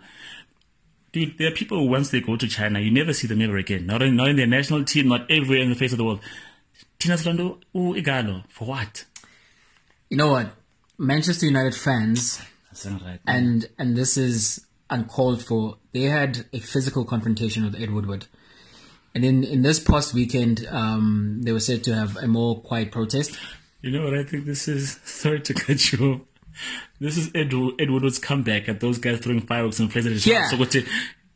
Dude, 1.12 1.38
there 1.40 1.48
are 1.48 1.56
people 1.56 1.80
who 1.80 1.86
once 1.88 2.12
they 2.12 2.22
go 2.22 2.36
to 2.36 2.48
China, 2.48 2.80
you 2.80 2.92
never 2.92 3.14
see 3.14 3.26
them 3.26 3.42
ever 3.42 3.58
again. 3.58 3.88
Not 3.88 4.04
in, 4.04 4.16
not 4.16 4.30
in 4.30 4.36
their 4.36 4.46
national 4.46 4.84
team, 4.84 5.08
not 5.08 5.30
everywhere 5.32 5.64
in 5.64 5.70
the 5.70 5.76
face 5.76 5.92
of 5.92 5.98
the 5.98 6.04
world. 6.04 6.22
Tina 7.00 7.16
Solando, 7.16 7.60
u 7.74 7.96
Ighalo, 7.96 8.44
for 8.50 8.68
what? 8.68 9.06
You 10.10 10.18
know 10.18 10.32
what? 10.32 10.52
Manchester 11.00 11.46
United 11.46 11.74
fans 11.74 12.42
right. 12.86 13.20
and 13.26 13.68
and 13.78 13.96
this 13.96 14.18
is 14.18 14.66
uncalled 14.90 15.44
for. 15.44 15.78
They 15.92 16.04
had 16.04 16.46
a 16.54 16.60
physical 16.60 17.06
confrontation 17.06 17.64
with 17.64 17.76
Ed 17.76 17.92
Woodward, 17.92 18.28
and 19.16 19.24
in 19.24 19.44
in 19.44 19.62
this 19.62 19.80
past 19.80 20.14
weekend, 20.14 20.68
um, 20.70 21.42
they 21.44 21.52
were 21.52 21.60
said 21.60 21.84
to 21.86 21.96
have 21.96 22.18
a 22.18 22.28
more 22.28 22.62
quiet 22.62 22.92
protest. 22.92 23.38
You 23.82 23.92
know 23.92 24.04
what 24.04 24.14
I 24.14 24.24
think 24.24 24.46
this 24.46 24.68
is? 24.68 25.00
Sorry 25.06 25.40
to 25.42 25.54
cut 25.54 25.92
you 25.92 26.14
off. 26.14 26.22
This 27.00 27.18
is 27.18 27.30
Ed, 27.34 27.54
Ed 27.80 27.90
Woodward's 27.90 28.20
comeback 28.20 28.68
at 28.68 28.82
those 28.82 28.98
guys 28.98 29.20
throwing 29.20 29.42
fireworks 29.42 29.80
and 29.80 29.90
places. 29.90 30.28
Yeah. 30.28 30.50
So 30.50 30.58
what 30.58 30.72
to, 30.72 30.86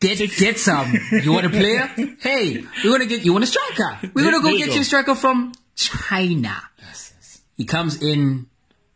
Get 0.03 0.17
get 0.37 0.59
some. 0.59 0.93
You 1.11 1.31
want 1.31 1.45
a 1.45 1.49
player? 1.49 1.89
Hey, 2.19 2.61
we 2.83 2.89
want 2.89 3.03
to 3.03 3.07
get 3.07 3.23
you 3.23 3.31
want 3.31 3.45
a 3.45 3.47
striker. 3.47 4.11
We're 4.13 4.23
gonna 4.23 4.39
go 4.39 4.43
There 4.43 4.51
you 4.51 4.59
get 4.59 4.67
go. 4.67 4.75
you 4.75 4.81
a 4.81 4.83
striker 4.83 5.15
from 5.15 5.53
China. 5.75 6.61
Yes, 6.77 7.13
yes. 7.15 7.41
He 7.55 7.63
comes 7.63 8.01
in. 8.01 8.47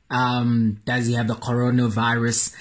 Um, 0.09 0.81
does 0.85 1.07
he 1.07 1.13
have 1.13 1.27
the 1.27 1.35
coronavirus? 1.35 2.53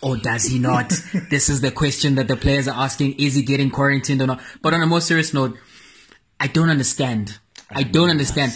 Or 0.00 0.16
does 0.16 0.44
he 0.44 0.58
not? 0.58 0.88
this 1.30 1.48
is 1.48 1.60
the 1.60 1.70
question 1.70 2.16
that 2.16 2.26
the 2.26 2.36
players 2.36 2.66
are 2.66 2.76
asking. 2.76 3.20
Is 3.20 3.36
he 3.36 3.42
getting 3.42 3.70
quarantined 3.70 4.20
or 4.20 4.26
not? 4.26 4.40
But 4.62 4.74
on 4.74 4.82
a 4.82 4.86
more 4.86 5.00
serious 5.00 5.32
note, 5.32 5.56
I 6.40 6.48
don't 6.48 6.70
understand. 6.70 7.38
I 7.70 7.84
don't 7.84 8.10
understand. 8.10 8.52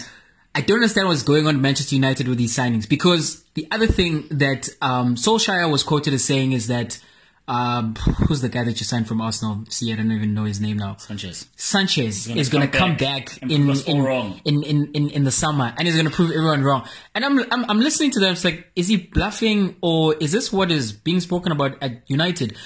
I 0.57 0.61
don't 0.61 0.77
understand 0.77 1.07
what's 1.07 1.21
going 1.21 1.45
on 1.45 1.53
at 1.57 1.61
Manchester 1.61 1.93
United 1.93 2.27
with 2.27 2.39
these 2.39 2.57
signings 2.57 2.89
because 2.89 3.43
the 3.53 3.67
other 3.69 3.85
thing 3.85 4.27
that 4.31 4.67
um, 4.81 5.13
Solskjaer 5.13 5.71
was 5.71 5.83
quoted 5.83 6.15
as 6.15 6.23
saying 6.23 6.53
is 6.53 6.65
that 6.65 6.99
um, 7.47 7.93
who's 7.93 8.41
the 8.41 8.49
guy 8.49 8.63
that 8.63 8.79
you 8.79 8.83
signed 8.83 9.07
from 9.07 9.21
Arsenal? 9.21 9.65
See, 9.69 9.93
I 9.93 9.95
don't 9.95 10.11
even 10.11 10.33
know 10.33 10.45
his 10.45 10.59
name 10.59 10.77
now. 10.77 10.95
Sanchez. 10.95 11.47
Sanchez 11.55 12.25
gonna 12.25 12.41
is 12.41 12.49
going 12.49 12.67
to 12.67 12.75
come 12.75 12.97
back 12.97 13.39
in, 13.43 13.65
prove 13.65 13.69
us 13.69 13.87
all 13.87 14.07
in, 14.07 14.41
in, 14.45 14.63
in, 14.63 14.91
in, 14.95 15.09
in 15.11 15.23
the 15.25 15.31
summer 15.31 15.75
and 15.77 15.87
he's 15.87 15.95
going 15.95 16.09
to 16.09 16.11
prove 16.11 16.31
everyone 16.31 16.63
wrong. 16.63 16.89
And 17.13 17.23
I'm, 17.23 17.37
I'm, 17.51 17.69
I'm 17.69 17.79
listening 17.79 18.09
to 18.11 18.19
them. 18.19 18.31
It's 18.31 18.43
like, 18.43 18.65
is 18.75 18.87
he 18.87 18.97
bluffing 18.97 19.75
or 19.81 20.15
is 20.15 20.31
this 20.31 20.51
what 20.51 20.71
is 20.71 20.91
being 20.91 21.19
spoken 21.19 21.51
about 21.51 21.77
at 21.83 22.01
United? 22.09 22.57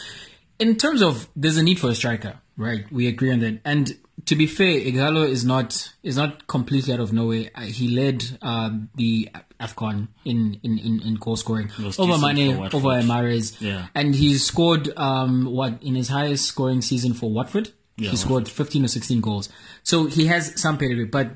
In 0.59 0.77
terms 0.77 1.01
of 1.01 1.27
there's 1.35 1.57
a 1.57 1.63
need 1.63 1.77
for 1.77 1.89
a 1.89 1.95
striker, 1.95 2.39
right? 2.55 2.89
We 2.89 3.07
agree 3.07 3.33
on 3.33 3.39
that. 3.39 3.59
And 3.65 3.97
to 4.25 4.35
be 4.35 4.45
fair, 4.47 4.79
Ighalo 4.79 5.27
is 5.27 5.43
not 5.45 5.93
is 6.03 6.15
not 6.17 6.47
completely 6.47 6.93
out 6.93 6.99
of 6.99 7.13
nowhere. 7.13 7.49
Uh, 7.55 7.61
he 7.61 7.87
led 7.89 8.23
um, 8.41 8.89
the 8.95 9.29
Afcon 9.59 10.07
in 10.25 10.59
in, 10.63 10.77
in, 10.79 11.01
in 11.01 11.15
goal 11.15 11.35
scoring 11.35 11.69
over 11.99 12.17
Mane, 12.17 12.57
over 12.73 12.89
Mahrez, 13.01 13.59
Yeah. 13.61 13.87
and 13.95 14.13
he 14.15 14.37
scored 14.37 14.95
um, 14.97 15.45
what 15.45 15.81
in 15.81 15.95
his 15.95 16.09
highest 16.09 16.45
scoring 16.45 16.81
season 16.81 17.13
for 17.13 17.31
Watford. 17.31 17.71
Yeah, 17.97 18.09
he 18.11 18.17
scored 18.17 18.47
15 18.49 18.85
or 18.85 18.87
16 18.87 19.21
goals. 19.21 19.49
So 19.83 20.05
he 20.07 20.25
has 20.27 20.59
some 20.59 20.77
pedigree, 20.77 21.05
but 21.05 21.31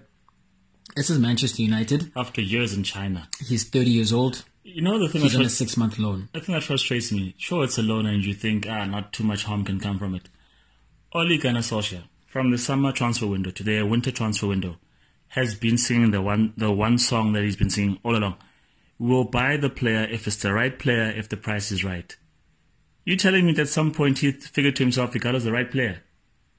this 0.95 1.09
is 1.09 1.19
Manchester 1.19 1.61
United. 1.61 2.11
After 2.15 2.41
years 2.41 2.73
in 2.73 2.83
China. 2.83 3.27
He's 3.45 3.65
30 3.65 3.89
years 3.91 4.11
old. 4.13 4.43
You 4.63 4.81
know 4.81 4.97
the 4.97 5.07
thing 5.09 5.21
He's 5.21 5.33
that 5.33 5.39
on 5.39 5.45
a 5.45 5.49
six 5.49 5.77
month 5.77 5.99
loan. 5.99 6.29
the 6.33 6.39
thing 6.41 6.55
that 6.55 6.63
frustrates 6.63 7.11
me. 7.11 7.35
Sure, 7.37 7.63
it's 7.63 7.77
a 7.77 7.83
loan, 7.83 8.05
and 8.07 8.25
you 8.25 8.33
think 8.33 8.65
ah, 8.67 8.85
not 8.85 9.13
too 9.13 9.23
much 9.23 9.43
harm 9.43 9.63
can 9.63 9.79
come 9.79 9.99
from 9.99 10.15
it. 10.15 10.27
Ole 11.13 11.37
Gunnar 11.37 11.59
Solskjaer, 11.61 12.03
from 12.35 12.51
the 12.51 12.57
summer 12.57 12.91
transfer 12.91 13.25
window 13.25 13.49
to 13.49 13.63
the 13.63 13.81
winter 13.83 14.11
transfer 14.11 14.47
window, 14.47 14.75
has 15.29 15.55
been 15.55 15.77
singing 15.77 16.11
the 16.11 16.21
one 16.21 16.51
the 16.57 16.69
one 16.69 16.97
song 16.97 17.31
that 17.31 17.43
he's 17.43 17.55
been 17.55 17.69
singing 17.69 17.97
all 18.03 18.13
along. 18.13 18.35
We'll 18.99 19.23
buy 19.23 19.55
the 19.55 19.69
player 19.69 20.03
if 20.11 20.27
it's 20.27 20.35
the 20.35 20.51
right 20.51 20.77
player, 20.77 21.13
if 21.15 21.29
the 21.29 21.37
price 21.37 21.71
is 21.71 21.85
right. 21.85 22.13
You 23.05 23.15
telling 23.15 23.45
me 23.45 23.53
that 23.53 23.61
at 23.61 23.67
some 23.69 23.93
point 23.93 24.19
he 24.19 24.31
figured 24.33 24.75
to 24.75 24.83
himself 24.83 25.13
Ighalo's 25.13 25.45
the 25.45 25.53
right 25.53 25.71
player? 25.71 26.03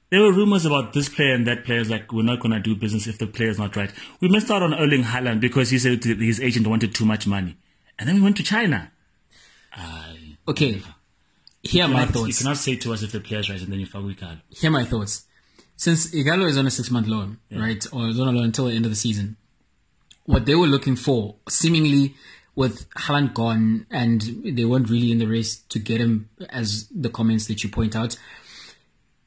There 0.09 0.23
were 0.23 0.33
rumors 0.33 0.65
about 0.65 0.95
this 0.95 1.11
player 1.11 1.35
and 1.35 1.47
that 1.47 1.67
player. 1.67 1.81
It's 1.81 1.91
like 1.91 2.11
we're 2.11 2.23
not 2.23 2.41
gonna 2.41 2.59
do 2.59 2.75
business 2.75 3.07
if 3.07 3.19
the 3.19 3.27
player's 3.27 3.59
not 3.59 3.77
right. 3.77 3.93
We 4.23 4.29
missed 4.31 4.51
out 4.51 4.63
on 4.63 4.73
Erling 4.73 5.03
Haaland 5.03 5.41
because 5.41 5.69
he 5.69 5.79
said 5.79 6.03
his 6.03 6.41
agent 6.41 6.67
wanted 6.67 6.95
too 6.95 7.05
much 7.05 7.27
money, 7.27 7.59
and 7.99 8.09
then 8.09 8.15
we 8.17 8.23
went 8.23 8.39
to 8.39 8.43
China. 8.43 8.93
Okay, 10.49 10.81
here 11.63 11.85
are 11.85 11.89
my 11.89 12.07
cannot- 12.07 12.29
You 12.29 12.33
cannot 12.33 12.57
say 12.57 12.77
to 12.77 12.95
us 12.95 13.03
if 13.03 13.13
the 13.13 13.21
player's 13.21 13.51
right 13.51 13.61
and 13.61 13.71
then 13.71 13.79
you 13.81 13.85
fuck 13.85 14.03
with 14.05 14.17
Ighalo. 14.17 14.41
Here 14.49 14.71
are 14.71 14.73
my 14.73 14.85
thoughts. 14.85 15.26
Since 15.77 16.13
Ighalo 16.13 16.49
is 16.49 16.57
on 16.57 16.67
a 16.67 16.71
six 16.71 16.91
month 16.91 17.07
loan, 17.07 17.39
right, 17.51 17.85
or 17.93 18.09
is 18.09 18.19
on 18.19 18.29
a 18.29 18.33
loan 18.33 18.45
until 18.45 18.67
the 18.67 18.75
end 18.75 18.87
of 18.87 18.91
the 18.91 18.97
season, 18.97 19.37
what 20.25 20.47
they 20.47 20.55
were 20.55 20.67
looking 20.67 20.97
for, 20.97 21.37
seemingly 21.49 22.15
with 22.55 22.89
Haaland 22.95 23.35
gone 23.35 23.87
and 23.91 24.23
they 24.45 24.65
weren't 24.65 24.89
really 24.89 25.13
in 25.13 25.19
the 25.19 25.27
race 25.27 25.59
to 25.69 25.79
get 25.79 26.01
him, 26.01 26.31
as 26.49 26.89
the 26.89 27.11
comments 27.11 27.47
that 27.49 27.63
you 27.63 27.71
point 27.71 27.95
out, 27.95 28.17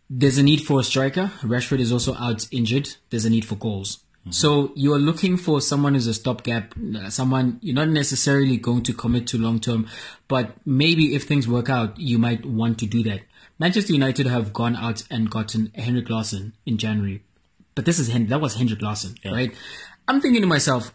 there's 0.10 0.40
a 0.40 0.44
need 0.44 0.62
for 0.62 0.80
a 0.80 0.84
striker. 0.84 1.32
Rashford 1.42 1.80
is 1.80 1.92
also 1.92 2.16
out 2.16 2.48
injured. 2.52 2.90
There's 3.12 3.26
a 3.26 3.30
need 3.30 3.46
for 3.46 3.56
goals. 3.56 3.98
Mm-hmm. 4.22 4.32
So 4.32 4.72
you 4.76 4.94
are 4.94 5.00
looking 5.00 5.38
for 5.38 5.62
someone 5.62 5.94
who's 5.94 6.08
a 6.08 6.16
stopgap, 6.16 6.74
someone 7.10 7.60
you're 7.62 7.76
not 7.76 7.90
necessarily 7.90 8.58
going 8.58 8.82
to 8.84 8.94
commit 8.94 9.28
to 9.28 9.38
long 9.38 9.60
term, 9.60 9.88
but 10.28 10.56
maybe 10.66 11.14
if 11.14 11.24
things 11.24 11.48
work 11.48 11.70
out, 11.70 12.00
you 12.00 12.18
might 12.18 12.44
want 12.46 12.80
to 12.80 12.88
do 12.88 13.04
that. 13.04 13.22
Manchester 13.60 13.94
United 13.94 14.26
have 14.26 14.54
gone 14.54 14.76
out 14.76 15.04
and 15.12 15.30
gotten 15.30 15.72
Henrik 15.76 16.10
Larsson 16.10 16.54
in 16.66 16.78
January, 16.78 17.24
but 17.76 17.86
this 17.86 18.00
is 18.00 18.08
Hen- 18.08 18.28
that 18.28 18.42
was 18.42 18.56
Henrik 18.56 18.82
Larsson, 18.82 19.16
right? 19.26 19.54
I'm 20.08 20.22
thinking 20.22 20.42
to 20.42 20.48
myself, 20.48 20.94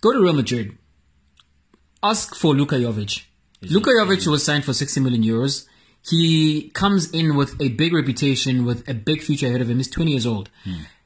go 0.00 0.12
to 0.12 0.20
Real 0.20 0.32
Madrid, 0.32 0.76
ask 2.02 2.34
for 2.34 2.54
Luka 2.54 2.74
Jovic. 2.76 3.22
Luka 3.62 3.90
Jovic 3.90 4.26
was 4.26 4.44
signed 4.44 4.64
for 4.64 4.72
60 4.74 5.00
million 5.00 5.22
euros. 5.22 5.66
He 6.06 6.68
comes 6.70 7.10
in 7.12 7.34
with 7.36 7.58
a 7.62 7.68
big 7.70 7.94
reputation, 7.94 8.66
with 8.66 8.86
a 8.88 8.92
big 8.92 9.22
future 9.22 9.46
ahead 9.46 9.62
of 9.62 9.70
him. 9.70 9.78
He's 9.78 9.88
20 9.88 10.10
years 10.10 10.26
old. 10.26 10.50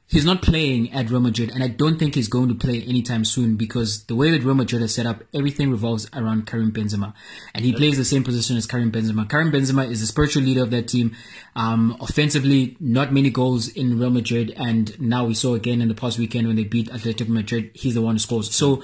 He's 0.09 0.25
not 0.25 0.41
playing 0.41 0.91
at 0.91 1.11
Real 1.11 1.19
Madrid, 1.19 1.51
and 1.51 1.63
I 1.63 1.67
don't 1.67 1.99
think 1.99 2.15
he's 2.15 2.27
going 2.27 2.47
to 2.47 2.55
play 2.55 2.81
anytime 2.81 3.23
soon 3.23 3.57
because 3.57 4.05
the 4.05 4.15
way 4.15 4.31
that 4.31 4.43
Real 4.43 4.55
Madrid 4.55 4.81
is 4.81 4.95
set 4.95 5.05
up, 5.05 5.21
everything 5.35 5.69
revolves 5.69 6.09
around 6.15 6.47
Karim 6.47 6.71
Benzema, 6.71 7.13
and 7.53 7.63
he 7.63 7.73
plays 7.73 7.95
the 7.95 8.03
same 8.03 8.23
position 8.23 8.57
as 8.57 8.65
Karim 8.65 8.91
Benzema. 8.91 9.29
Karim 9.29 9.51
Benzema 9.51 9.87
is 9.87 10.01
the 10.01 10.07
spiritual 10.07 10.41
leader 10.41 10.63
of 10.63 10.71
that 10.71 10.87
team. 10.87 11.15
Um, 11.55 11.95
offensively, 12.01 12.75
not 12.79 13.13
many 13.13 13.29
goals 13.29 13.67
in 13.67 13.99
Real 13.99 14.09
Madrid, 14.09 14.51
and 14.57 14.99
now 14.99 15.25
we 15.25 15.35
saw 15.35 15.53
again 15.53 15.79
in 15.79 15.89
the 15.89 15.93
past 15.93 16.17
weekend 16.17 16.47
when 16.47 16.55
they 16.55 16.63
beat 16.63 16.89
Atletico 16.89 17.27
Madrid, 17.27 17.69
he's 17.75 17.93
the 17.93 18.01
one 18.01 18.15
who 18.15 18.19
scores. 18.19 18.51
So 18.53 18.81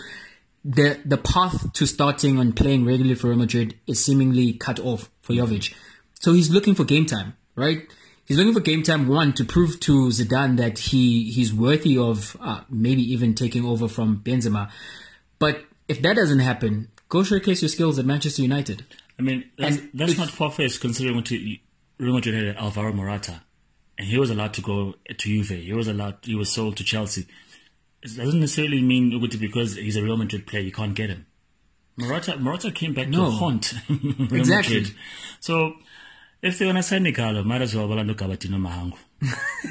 the 0.64 1.00
the 1.06 1.18
path 1.18 1.74
to 1.74 1.88
starting 1.88 2.38
and 2.38 2.56
playing 2.56 2.86
regularly 2.86 3.16
for 3.16 3.30
Real 3.30 3.40
Madrid 3.40 3.80
is 3.88 4.04
seemingly 4.04 4.54
cut 4.54 4.80
off 4.80 5.10
for 5.24 5.34
Jovic. 5.34 5.74
So 6.20 6.34
he's 6.34 6.52
looking 6.52 6.76
for 6.76 6.84
game 6.84 7.08
time, 7.08 7.36
right? 7.56 7.88
He's 8.26 8.38
looking 8.38 8.54
for 8.54 8.60
game 8.60 8.82
time 8.84 9.08
one 9.08 9.34
to 9.34 9.46
prove 9.46 9.80
to 9.82 10.08
Zidane 10.08 10.58
that 10.58 10.80
he 10.80 11.30
he's 11.32 11.54
worthy 11.54 11.98
of 11.98 12.36
uh, 12.40 12.62
maybe 12.70 13.02
even 13.14 13.36
taking 13.36 13.66
over 13.66 13.88
from 13.88 14.20
Benzema. 14.22 14.72
But 15.38 15.64
if 15.88 16.02
that 16.02 16.16
doesn't 16.16 16.40
happen, 16.40 16.90
go 17.10 17.24
showcase 17.24 17.62
your 17.62 17.70
skills 17.70 18.00
at 18.00 18.06
Manchester 18.06 18.42
United. 18.42 18.86
I 19.20 19.22
mean, 19.22 19.46
that's, 19.58 19.78
And 19.78 19.90
that's 19.94 20.14
if- 20.14 20.18
not 20.18 20.30
far 20.32 20.52
fetched 20.52 20.82
considering 20.82 21.16
what 21.16 21.30
you- 21.30 21.60
Real 22.00 22.14
Madrid 22.14 22.36
had 22.48 22.58
Alvaro 22.58 22.92
Morata, 22.92 23.42
and 23.98 24.08
he 24.08 24.18
was 24.20 24.30
allowed 24.30 24.54
to 24.56 24.62
go 24.62 24.96
to 25.08 25.14
Juve. 25.16 25.50
He 25.64 25.72
was 25.72 25.88
allowed. 25.88 26.18
He 26.24 26.36
was 26.36 26.50
sold 26.52 26.76
to 26.78 26.84
Chelsea. 26.84 27.26
It 28.02 28.18
doesn't 28.18 28.40
necessarily 28.40 28.82
mean 28.82 29.18
because 29.40 29.76
he's 29.76 29.96
a 29.96 30.04
Real 30.04 30.18
Madrid 30.18 30.46
player, 30.46 30.62
you 30.64 30.72
can't 30.72 30.94
get 30.94 31.10
him. 31.10 31.26
Morata, 31.98 32.36
Morata 32.38 32.72
came 32.72 32.94
back 32.94 33.08
No. 33.08 33.26
to 33.26 33.32
haunt 33.32 33.74
Real 33.90 34.34
Exactly. 34.36 34.76
Madrid. 34.82 34.96
So 35.40 35.76
if 36.46 36.60
they're 36.60 36.68
gonna 36.68 36.84
sign 36.84 37.04
Nicolo, 37.04 37.44
might 37.44 37.62
as 37.64 37.76
well 37.76 37.88
Balando 37.88 38.14
Gabatino 38.14 38.58
Mahangu. 38.62 38.98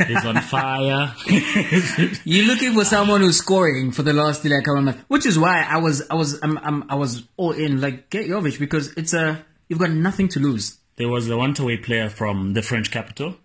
He's 0.08 0.24
on 0.30 0.40
fire. 0.42 1.14
You're 2.24 2.46
looking 2.46 2.74
for 2.74 2.84
someone 2.84 3.20
who's 3.20 3.38
scoring 3.38 3.92
for 3.92 4.02
the 4.02 4.12
last 4.12 4.44
like 4.44 4.64
couple 4.64 4.82
months, 4.82 5.00
which 5.06 5.24
is 5.24 5.38
why 5.38 5.62
I 5.62 5.78
was 5.78 6.02
I 6.10 6.14
was 6.14 6.40
I'm, 6.42 6.58
I'm 6.58 6.90
I 6.90 6.96
was 6.96 7.22
all 7.36 7.52
in 7.52 7.80
like 7.80 8.10
get 8.10 8.26
Jovic 8.26 8.58
because 8.58 8.92
it's 8.96 9.14
a 9.14 9.44
you've 9.68 9.78
got 9.78 9.90
nothing 9.90 10.28
to 10.30 10.40
lose. 10.40 10.78
there 10.96 11.08
was 11.08 11.28
a 11.30 11.36
one-way 11.36 11.76
player 11.76 12.08
from 12.08 12.54
the 12.54 12.62
French 12.62 12.90
capital, 12.90 13.36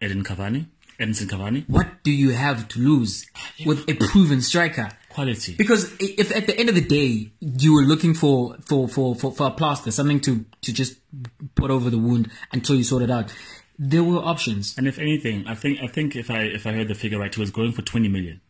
Edin 0.00 0.24
Cavani, 0.24 0.66
Edinson 0.98 1.28
Cavani. 1.28 1.68
What 1.68 2.02
do 2.02 2.10
you 2.10 2.30
have 2.30 2.68
to 2.68 2.80
lose 2.80 3.26
with 3.66 3.88
a 3.88 3.94
proven 3.94 4.40
striker? 4.40 4.88
Quality. 5.18 5.56
Because 5.56 5.92
if 5.98 6.30
at 6.30 6.46
the 6.46 6.56
end 6.56 6.68
of 6.68 6.76
the 6.76 6.80
day 6.80 7.32
you 7.40 7.74
were 7.74 7.82
looking 7.82 8.14
for 8.14 8.56
for 8.64 8.86
for 8.86 9.16
for, 9.16 9.32
for 9.32 9.48
a 9.48 9.50
plaster, 9.50 9.90
something 9.90 10.20
to 10.20 10.44
to 10.62 10.72
just 10.72 10.94
put 11.56 11.72
over 11.72 11.90
the 11.90 11.98
wound 11.98 12.30
until 12.52 12.76
you 12.76 12.84
sort 12.84 13.02
it 13.02 13.10
out, 13.10 13.34
there 13.80 14.04
were 14.04 14.18
options. 14.18 14.78
And 14.78 14.86
if 14.86 14.96
anything, 15.00 15.44
I 15.48 15.56
think 15.56 15.80
I 15.82 15.88
think 15.88 16.14
if 16.14 16.30
I 16.30 16.42
if 16.42 16.68
I 16.68 16.72
heard 16.72 16.86
the 16.86 16.94
figure 16.94 17.18
right, 17.18 17.34
he 17.34 17.40
was 17.40 17.50
going 17.50 17.72
for 17.72 17.82
twenty 17.82 18.06
million. 18.06 18.40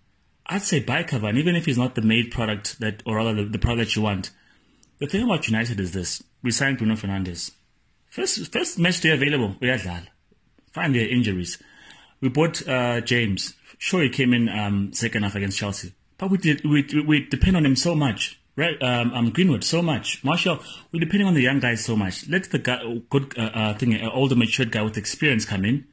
I'd 0.44 0.60
say 0.60 0.80
buy 0.80 1.04
Cavani, 1.04 1.38
even 1.38 1.56
if 1.56 1.64
he's 1.64 1.78
not 1.78 1.94
the 1.94 2.02
made 2.02 2.30
product 2.30 2.78
that, 2.80 3.02
or 3.06 3.16
rather 3.16 3.32
the, 3.32 3.44
the 3.44 3.58
product 3.58 3.88
that 3.88 3.96
you 3.96 4.02
want. 4.02 4.30
The 4.98 5.06
thing 5.06 5.24
about 5.24 5.48
United 5.48 5.80
is 5.80 5.92
this: 5.92 6.22
we 6.42 6.50
signed 6.50 6.76
Bruno 6.76 6.96
Fernandes. 6.96 7.50
First 8.10 8.52
first 8.52 8.78
match 8.78 9.00
day 9.00 9.12
available, 9.12 9.56
we 9.58 9.68
had 9.68 9.86
Lal. 9.86 10.02
Fine, 10.72 10.92
there 10.92 11.06
are 11.06 11.08
injuries. 11.08 11.56
We 12.20 12.28
bought 12.28 12.68
uh, 12.68 13.00
James. 13.00 13.54
Sure, 13.78 14.02
he 14.02 14.10
came 14.10 14.34
in 14.34 14.50
um, 14.50 14.92
second 14.92 15.22
half 15.22 15.34
against 15.34 15.56
Chelsea, 15.56 15.94
but 16.18 16.30
we 16.30 16.38
did 16.38 16.64
we 16.64 16.84
we 17.06 17.26
depend 17.26 17.56
on 17.56 17.64
him 17.64 17.76
so 17.76 17.94
much. 17.94 18.40
Right, 18.56 18.82
um, 18.82 19.12
um, 19.14 19.30
Greenwood 19.30 19.62
so 19.62 19.82
much. 19.82 20.24
Martial, 20.24 20.58
we're 20.90 20.98
depending 20.98 21.28
on 21.28 21.34
the 21.34 21.42
young 21.42 21.60
guys 21.60 21.84
so 21.84 21.94
much. 21.94 22.28
Let 22.28 22.50
the 22.50 22.58
guy, 22.58 22.80
good 23.08 23.38
uh, 23.38 23.42
uh, 23.54 23.74
thing, 23.74 23.94
uh, 23.94 24.10
older, 24.10 24.34
matured 24.34 24.72
guy 24.72 24.82
with 24.82 24.96
experience 24.96 25.44
come 25.44 25.64
in 25.64 25.86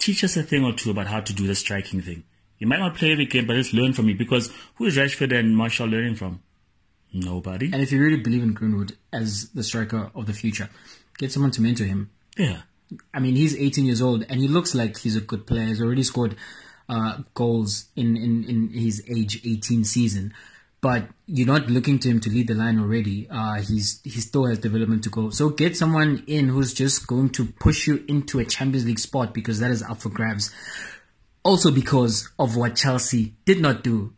teach 0.00 0.24
us 0.24 0.36
a 0.36 0.42
thing 0.42 0.64
or 0.64 0.72
two 0.72 0.90
about 0.90 1.06
how 1.06 1.20
to 1.20 1.32
do 1.32 1.46
the 1.46 1.54
striking 1.54 2.00
thing. 2.00 2.24
You 2.58 2.66
might 2.66 2.80
not 2.80 2.96
play 2.96 3.12
every 3.12 3.26
game, 3.26 3.46
but 3.46 3.54
just 3.54 3.72
learn 3.72 3.92
from 3.92 4.06
me 4.06 4.14
because 4.14 4.50
who 4.74 4.86
is 4.86 4.96
Rashford 4.96 5.38
and 5.38 5.56
Martial 5.56 5.86
learning 5.86 6.16
from? 6.16 6.42
Nobody. 7.12 7.66
And 7.66 7.82
if 7.82 7.92
you 7.92 8.02
really 8.02 8.20
believe 8.20 8.42
in 8.42 8.52
Greenwood 8.52 8.96
as 9.12 9.50
the 9.50 9.62
striker 9.62 10.10
of 10.14 10.26
the 10.26 10.32
future, 10.32 10.68
get 11.18 11.32
someone 11.32 11.50
to 11.52 11.62
mentor 11.62 11.84
him. 11.84 12.10
Yeah. 12.36 12.62
I 13.14 13.20
mean, 13.20 13.36
he's 13.36 13.56
18 13.56 13.84
years 13.84 14.02
old 14.02 14.24
and 14.28 14.40
he 14.40 14.48
looks 14.48 14.74
like 14.74 14.98
he's 14.98 15.16
a 15.16 15.20
good 15.20 15.46
player. 15.46 15.66
He's 15.66 15.80
already 15.80 16.02
scored 16.02 16.36
uh, 16.90 17.18
goals 17.34 17.86
in, 17.94 18.16
in, 18.16 18.44
in 18.44 18.68
his 18.70 19.02
age 19.08 19.40
18 19.46 19.84
season. 19.84 20.34
But 20.80 21.08
you're 21.26 21.46
not 21.46 21.68
looking 21.70 21.98
to 22.00 22.08
him 22.08 22.20
to 22.20 22.30
lead 22.30 22.48
the 22.48 22.54
line 22.54 22.80
already. 22.80 23.28
Uh, 23.30 23.60
he's 23.60 24.00
he 24.02 24.18
still 24.18 24.46
has 24.46 24.58
development 24.58 25.04
to 25.04 25.10
go. 25.10 25.28
So 25.30 25.50
get 25.50 25.76
someone 25.76 26.24
in 26.26 26.48
who's 26.48 26.72
just 26.72 27.06
going 27.06 27.28
to 27.30 27.44
push 27.44 27.86
you 27.86 28.02
into 28.08 28.38
a 28.40 28.46
Champions 28.46 28.86
League 28.86 28.98
spot 28.98 29.34
because 29.34 29.60
that 29.60 29.70
is 29.70 29.82
up 29.82 29.98
for 29.98 30.08
grabs. 30.08 30.50
Also 31.44 31.70
because 31.70 32.30
of 32.38 32.56
what 32.56 32.76
Chelsea 32.76 33.34
did 33.44 33.60
not 33.60 33.84
do. 33.84 34.14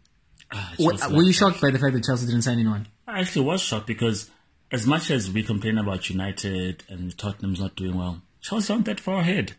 Ah, 0.52 0.74
Were, 0.78 0.94
were 1.10 1.22
you 1.22 1.32
shocked 1.32 1.60
by 1.60 1.70
the 1.70 1.78
fact 1.78 1.94
that 1.94 2.04
Chelsea 2.04 2.26
didn't 2.26 2.42
sign 2.42 2.58
anyone? 2.58 2.86
I 3.08 3.20
actually 3.20 3.44
was 3.44 3.60
shocked 3.60 3.88
because 3.88 4.30
as 4.70 4.86
much 4.86 5.10
as 5.10 5.30
we 5.30 5.42
complain 5.42 5.78
about 5.78 6.08
United 6.08 6.84
and 6.88 7.16
Tottenham's 7.18 7.60
not 7.60 7.74
doing 7.74 7.98
well, 7.98 8.22
Chelsea 8.40 8.72
aren't 8.72 8.86
that 8.86 9.00
far 9.00 9.20
ahead. 9.20 9.54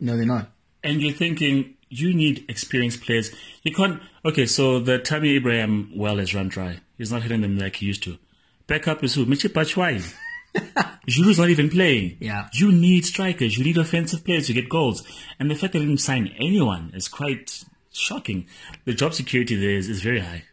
No, 0.00 0.16
they're 0.16 0.26
not. 0.26 0.50
And 0.82 1.00
you're 1.00 1.12
thinking 1.12 1.76
you 1.88 2.14
need 2.14 2.44
experienced 2.48 3.02
players. 3.02 3.30
You 3.62 3.74
can't. 3.74 4.00
Okay, 4.24 4.46
so 4.46 4.80
the 4.80 4.98
Tammy 4.98 5.30
Abraham 5.30 5.92
well 5.94 6.18
is 6.18 6.34
run 6.34 6.48
dry. 6.48 6.80
He's 6.96 7.12
not 7.12 7.22
hitting 7.22 7.40
them 7.40 7.58
like 7.58 7.76
he 7.76 7.86
used 7.86 8.02
to. 8.04 8.18
Backup 8.66 9.02
is 9.02 9.14
who? 9.14 9.24
Michy 9.26 9.48
Batshuayi. 9.48 10.14
Giroud's 11.08 11.38
not 11.38 11.48
even 11.48 11.70
playing. 11.70 12.18
Yeah. 12.20 12.48
You 12.52 12.72
need 12.72 13.06
strikers. 13.06 13.56
You 13.56 13.64
need 13.64 13.78
offensive 13.78 14.24
players 14.24 14.46
to 14.48 14.52
get 14.52 14.68
goals. 14.68 15.02
And 15.38 15.50
the 15.50 15.54
fact 15.54 15.72
that 15.72 15.78
they 15.78 15.86
didn't 15.86 16.00
sign 16.00 16.34
anyone 16.38 16.92
is 16.94 17.08
quite 17.08 17.64
shocking. 17.92 18.46
The 18.84 18.94
job 18.94 19.14
security 19.14 19.56
there 19.56 19.76
is, 19.76 19.88
is 19.88 20.02
very 20.02 20.20
high. 20.20 20.44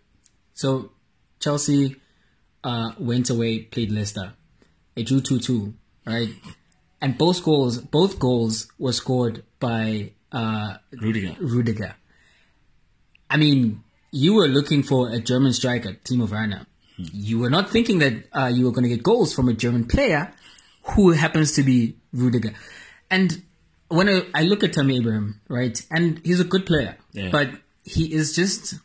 So 0.54 0.92
Chelsea 1.40 1.98
uh, 2.64 2.92
went 2.98 3.30
away, 3.30 3.60
played 3.64 3.92
Leicester. 3.92 4.34
It 4.96 5.08
drew 5.08 5.20
two 5.20 5.40
two, 5.40 5.74
right? 6.06 6.30
And 7.02 7.18
both 7.18 7.44
goals, 7.44 7.80
both 7.80 8.18
goals 8.18 8.72
were 8.80 8.94
scored 8.94 9.44
by 9.60 10.14
uh, 10.40 10.78
Rudiger. 11.02 11.36
Rudiger. 11.40 11.96
I 13.30 13.38
mean, 13.38 13.84
you 14.12 14.34
were 14.36 14.48
looking 14.48 14.84
for 14.84 15.10
a 15.10 15.20
German 15.20 15.54
striker, 15.54 15.94
Timo 16.04 16.30
Werner. 16.30 16.66
You 16.98 17.40
were 17.40 17.50
not 17.50 17.70
thinking 17.70 18.00
that 18.00 18.14
uh, 18.34 18.48
you 18.48 18.66
were 18.66 18.72
going 18.72 18.84
to 18.84 18.90
get 18.90 19.04
goals 19.04 19.34
from 19.34 19.50
a 19.50 19.54
German 19.54 19.86
player 19.86 20.32
who 20.94 21.12
happens 21.12 21.54
to 21.54 21.64
be 21.64 21.98
Rudiger. 22.14 22.54
And 23.10 23.42
when 23.90 24.08
I, 24.10 24.22
I 24.34 24.44
look 24.44 24.64
at 24.64 24.74
Tammy 24.74 24.98
Abraham, 24.98 25.42
right, 25.50 25.82
and 25.92 26.22
he's 26.24 26.40
a 26.40 26.46
good 26.46 26.66
player, 26.66 26.98
Yeah. 27.12 27.30
but 27.32 27.50
he 27.84 28.14
is 28.14 28.36
just 28.36 28.76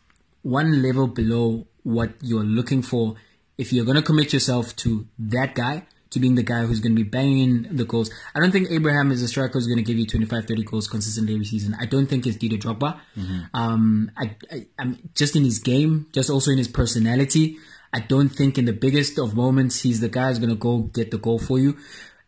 one 0.43 0.83
level 0.83 1.07
below 1.07 1.67
what 1.85 2.11
you're 2.21 2.45
looking 2.59 2.83
for 2.83 3.15
if 3.59 3.73
you're 3.73 3.85
going 3.85 3.97
to 3.97 4.03
commit 4.03 4.33
yourself 4.33 4.75
to 4.77 5.07
that 5.19 5.55
guy, 5.55 5.87
to 6.11 6.19
being 6.21 6.35
the 6.35 6.43
guy 6.43 6.65
who's 6.67 6.81
going 6.81 6.95
to 6.97 7.03
be 7.03 7.09
banging 7.09 7.69
the 7.71 7.85
goals. 7.85 8.11
I 8.35 8.41
don't 8.41 8.51
think 8.51 8.69
Abraham 8.71 9.13
is 9.13 9.23
a 9.23 9.29
striker 9.29 9.55
who's 9.55 9.67
going 9.67 9.79
to 9.79 9.85
give 9.85 9.97
you 9.99 10.07
25, 10.07 10.47
30 10.47 10.65
goals 10.65 10.89
consistently 10.89 11.35
every 11.35 11.47
season. 11.47 11.77
I 11.81 11.87
don't 11.87 12.07
think 12.07 12.27
it's 12.27 12.37
Didier 12.37 12.59
Drogba. 12.59 12.99
Um, 13.55 14.11
I, 14.17 14.37
I, 14.51 14.67
I'm 14.79 14.99
just 15.15 15.37
in 15.37 15.45
his 15.45 15.61
game, 15.61 16.09
just 16.13 16.31
also 16.31 16.51
in 16.51 16.59
his 16.59 16.69
personality. 16.69 17.59
I 17.93 18.01
don't 18.01 18.29
think 18.29 18.59
in 18.59 18.65
the 18.65 18.73
biggest 18.73 19.19
of 19.19 19.35
moments 19.35 19.81
he's 19.83 20.01
the 20.01 20.09
guy 20.09 20.29
who's 20.29 20.39
going 20.39 20.51
to 20.51 20.57
go 20.57 20.79
get 20.79 21.11
the 21.11 21.19
goal 21.19 21.39
for 21.39 21.59
you. 21.59 21.77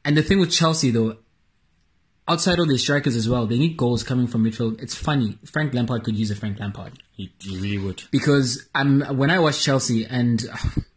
And 0.05 0.17
the 0.17 0.23
thing 0.23 0.41
with 0.41 0.51
Chelsea 0.51 0.91
though, 0.91 1.17
outside 2.29 2.59
of 2.59 2.69
their 2.69 2.79
strikers 2.79 3.17
as 3.17 3.29
well, 3.29 3.47
they 3.47 3.59
need 3.59 3.77
goals 3.77 4.03
coming 4.03 4.27
from 4.27 4.45
midfield. 4.45 4.81
It's 4.83 4.95
funny. 4.95 5.39
Frank 5.45 5.75
Lampard 5.75 6.05
could 6.05 6.17
use 6.17 6.31
a 6.31 6.37
Frank 6.37 6.59
Lampard 6.61 6.93
He, 7.13 7.33
he 7.41 7.57
really 7.59 7.79
would. 7.79 8.03
because 8.11 8.69
I'm 8.75 9.01
when 9.17 9.31
I 9.31 9.39
watch 9.39 9.63
Chelsea 9.65 10.05
and 10.05 10.45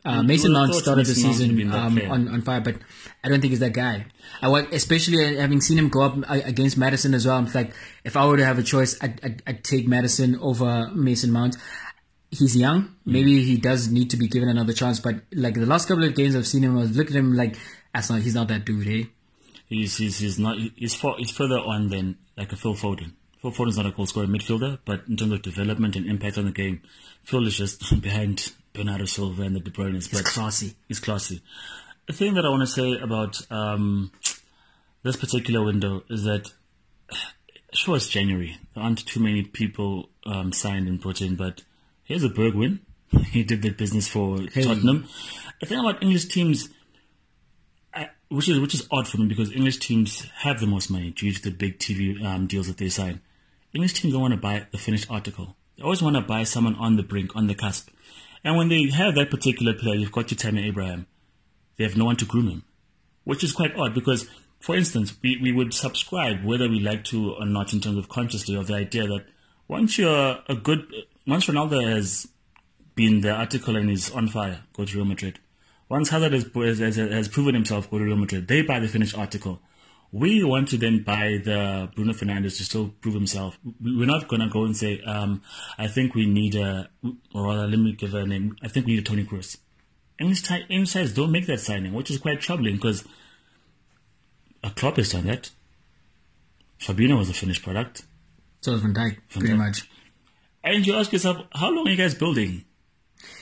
uh, 0.05 0.21
Mason 0.23 0.53
Mount 0.53 0.73
started 0.75 1.05
the 1.05 1.09
Mason 1.09 1.23
have 1.25 1.35
season 1.35 1.71
um, 1.71 1.99
on 2.11 2.27
on 2.27 2.41
fire, 2.41 2.61
but 2.61 2.75
I 3.23 3.29
don't 3.29 3.41
think 3.41 3.51
he's 3.51 3.59
that 3.59 3.73
guy. 3.73 4.05
I 4.41 4.49
want, 4.49 4.71
especially 4.73 5.35
having 5.37 5.61
seen 5.61 5.77
him 5.79 5.89
go 5.89 6.01
up 6.01 6.17
uh, 6.29 6.41
against 6.43 6.77
Maddison 6.77 7.13
as 7.13 7.25
well. 7.25 7.37
I'm 7.37 7.51
like, 7.51 7.73
if 8.03 8.15
I 8.15 8.25
were 8.27 8.37
to 8.37 8.45
have 8.45 8.59
a 8.59 8.63
choice, 8.63 8.97
I'd, 9.01 9.23
I'd, 9.23 9.43
I'd 9.47 9.63
take 9.63 9.87
Maddison 9.87 10.37
over 10.39 10.91
Mason 10.93 11.31
Mount. 11.31 11.57
He's 12.29 12.55
young. 12.55 12.83
Mm. 12.83 12.91
Maybe 13.05 13.43
he 13.43 13.57
does 13.57 13.87
need 13.89 14.09
to 14.11 14.17
be 14.17 14.27
given 14.27 14.49
another 14.49 14.73
chance. 14.73 14.99
But 14.99 15.21
like 15.31 15.53
the 15.55 15.65
last 15.65 15.87
couple 15.87 16.03
of 16.03 16.13
games 16.15 16.35
I've 16.35 16.45
seen 16.45 16.63
him, 16.63 16.77
I 16.77 16.81
was 16.81 16.95
looking 16.95 17.15
at 17.15 17.19
him 17.19 17.33
like, 17.33 17.57
that's 17.93 18.09
not. 18.09 18.21
He's 18.21 18.35
not 18.35 18.49
that 18.49 18.65
dude, 18.65 18.87
eh? 18.87 19.07
He's 19.67 19.97
he's, 19.97 20.19
he's 20.19 20.39
not 20.39 20.57
he's 20.75 20.95
far, 20.95 21.15
he's 21.17 21.31
further 21.31 21.59
on 21.59 21.89
than 21.89 22.17
like 22.37 22.51
a 22.51 22.55
Phil 22.55 22.75
Foden. 22.75 23.13
Phil 23.41 23.51
Foden's 23.51 23.77
not 23.77 23.85
a 23.85 23.91
goal 23.91 24.05
scoring 24.05 24.29
midfielder, 24.29 24.79
but 24.85 25.03
in 25.07 25.17
terms 25.17 25.31
of 25.33 25.41
development 25.41 25.95
and 25.95 26.07
impact 26.07 26.37
on 26.37 26.45
the 26.45 26.51
game, 26.51 26.81
Phil 27.23 27.45
is 27.47 27.57
just 27.57 28.01
behind 28.01 28.53
Bernardo 28.73 29.05
Silva 29.05 29.43
and 29.43 29.55
the 29.55 29.59
De. 29.59 29.91
He's 29.91 30.07
But 30.07 30.25
classy. 30.25 30.75
He's 30.87 30.99
classy. 30.99 31.41
The 32.07 32.13
thing 32.13 32.35
that 32.35 32.45
I 32.45 32.49
want 32.49 32.61
to 32.61 32.67
say 32.67 32.99
about 32.99 33.39
um, 33.51 34.11
this 35.03 35.15
particular 35.15 35.63
window 35.63 36.03
is 36.09 36.23
that 36.23 36.51
sure 37.73 37.95
it's 37.95 38.07
January. 38.07 38.57
There 38.73 38.83
aren't 38.83 39.05
too 39.05 39.19
many 39.19 39.43
people 39.43 40.09
um, 40.25 40.51
signed 40.53 40.87
and 40.87 41.01
put 41.01 41.21
in, 41.21 41.35
but 41.35 41.63
here's 42.03 42.23
a 42.23 42.29
Bergwijn. 42.29 42.79
he 43.31 43.43
did 43.43 43.61
that 43.63 43.77
business 43.77 44.07
for 44.07 44.37
Tottenham. 44.37 45.07
The 45.59 45.65
thing 45.65 45.79
about 45.79 46.03
English 46.03 46.25
teams, 46.25 46.69
Which 48.29 48.49
is 48.49 48.59
which 48.59 48.73
is 48.73 48.87
odd 48.91 49.07
for 49.07 49.17
me 49.17 49.27
because 49.27 49.51
English 49.51 49.77
teams 49.77 50.21
have 50.37 50.59
the 50.59 50.67
most 50.67 50.89
money 50.89 51.11
due 51.11 51.31
to 51.31 51.41
the 51.41 51.51
big 51.51 51.79
TV 51.79 52.23
um, 52.23 52.47
deals 52.47 52.67
that 52.67 52.77
they 52.77 52.89
sign. 52.89 53.21
English 53.73 53.93
teams 53.93 54.13
don't 54.13 54.21
want 54.21 54.33
to 54.33 54.39
buy 54.39 54.65
the 54.71 54.77
finished 54.77 55.09
article. 55.11 55.55
They 55.77 55.83
always 55.83 56.01
want 56.01 56.15
to 56.15 56.21
buy 56.21 56.43
someone 56.43 56.75
on 56.75 56.95
the 56.95 57.03
brink, 57.03 57.35
on 57.35 57.47
the 57.47 57.55
cusp. 57.55 57.89
And 58.43 58.55
when 58.57 58.69
they 58.69 58.89
have 58.89 59.15
that 59.15 59.29
particular 59.29 59.73
player, 59.73 59.95
you've 59.95 60.11
got 60.11 60.31
your 60.31 60.37
Tammy 60.37 60.67
Abraham. 60.67 61.07
They 61.77 61.83
have 61.83 61.97
no 61.97 62.05
one 62.05 62.15
to 62.17 62.25
groom 62.25 62.47
him, 62.47 62.63
which 63.23 63.43
is 63.43 63.51
quite 63.51 63.75
odd 63.75 63.93
because, 63.93 64.29
for 64.59 64.75
instance, 64.75 65.13
we, 65.21 65.39
we 65.41 65.51
would 65.51 65.73
subscribe 65.73 66.43
whether 66.43 66.69
we 66.69 66.79
like 66.79 67.03
to 67.05 67.33
or 67.33 67.45
not 67.45 67.73
in 67.73 67.81
terms 67.81 67.97
of 67.97 68.07
consciously 68.07 68.55
of 68.55 68.67
the 68.67 68.75
idea 68.75 69.07
that 69.07 69.25
once 69.67 69.97
you're 69.97 70.39
a 70.47 70.55
good, 70.55 70.87
once 71.27 71.47
Ronaldo 71.47 71.83
has 71.83 72.27
been 72.95 73.21
the 73.21 73.31
article 73.31 73.75
and 73.75 73.89
is 73.89 74.11
on 74.11 74.27
fire, 74.27 74.61
go 74.73 74.85
to 74.85 74.95
Real 74.95 75.05
Madrid. 75.05 75.39
Once 75.87 76.09
Hazard 76.09 76.33
has, 76.33 76.45
has, 76.79 76.95
has 76.97 77.27
proven 77.27 77.53
himself, 77.55 77.89
to 77.89 77.99
Real 77.99 78.15
Madrid. 78.15 78.47
They 78.47 78.61
buy 78.63 78.79
the 78.79 78.87
finished 78.87 79.17
article. 79.17 79.61
We 80.11 80.43
want 80.43 80.69
to 80.69 80.77
then 80.77 81.03
buy 81.03 81.39
the 81.43 81.89
Bruno 81.95 82.13
Fernandes 82.13 82.57
to 82.57 82.63
still 82.63 82.89
prove 83.01 83.13
himself. 83.13 83.57
We- 83.81 83.97
We're 83.97 84.05
not 84.05 84.27
going 84.27 84.41
to 84.41 84.47
go 84.49 84.63
and 84.65 84.75
say, 84.75 85.01
um, 85.01 85.41
I 85.77 85.87
think 85.87 86.15
we 86.15 86.25
need 86.25 86.55
a, 86.55 86.89
or 87.33 87.47
rather, 87.47 87.67
let 87.67 87.79
me 87.79 87.93
give 87.93 88.13
a 88.13 88.25
name. 88.25 88.55
I 88.63 88.67
think 88.67 88.85
we 88.85 88.93
need 88.93 88.99
a 88.99 89.03
Toni 89.03 89.25
Kroos. 89.25 89.57
English, 90.17 90.43
sides 90.89 91.13
don't 91.13 91.31
make 91.31 91.45
that 91.47 91.59
signing, 91.59 91.91
which 91.93 92.09
is 92.09 92.17
quite 92.19 92.39
troubling 92.39 92.75
because 92.75 93.03
a 94.63 94.69
Klopp 94.69 94.95
has 94.97 95.11
done 95.11 95.25
that. 95.27 95.51
Fabinho 96.79 97.17
was 97.17 97.29
a 97.29 97.33
finished 97.33 97.63
product. 97.63 98.03
So 98.61 98.73
is 98.73 98.81
Van 98.81 98.93
Dijk, 98.93 99.17
pretty 99.29 99.49
Dijk. 99.49 99.57
much. 99.57 99.89
And 100.63 100.87
you 100.87 100.95
ask 100.95 101.11
yourself, 101.11 101.45
how 101.51 101.69
long 101.71 101.87
are 101.87 101.91
you 101.91 101.97
guys 101.97 102.15
building? 102.15 102.63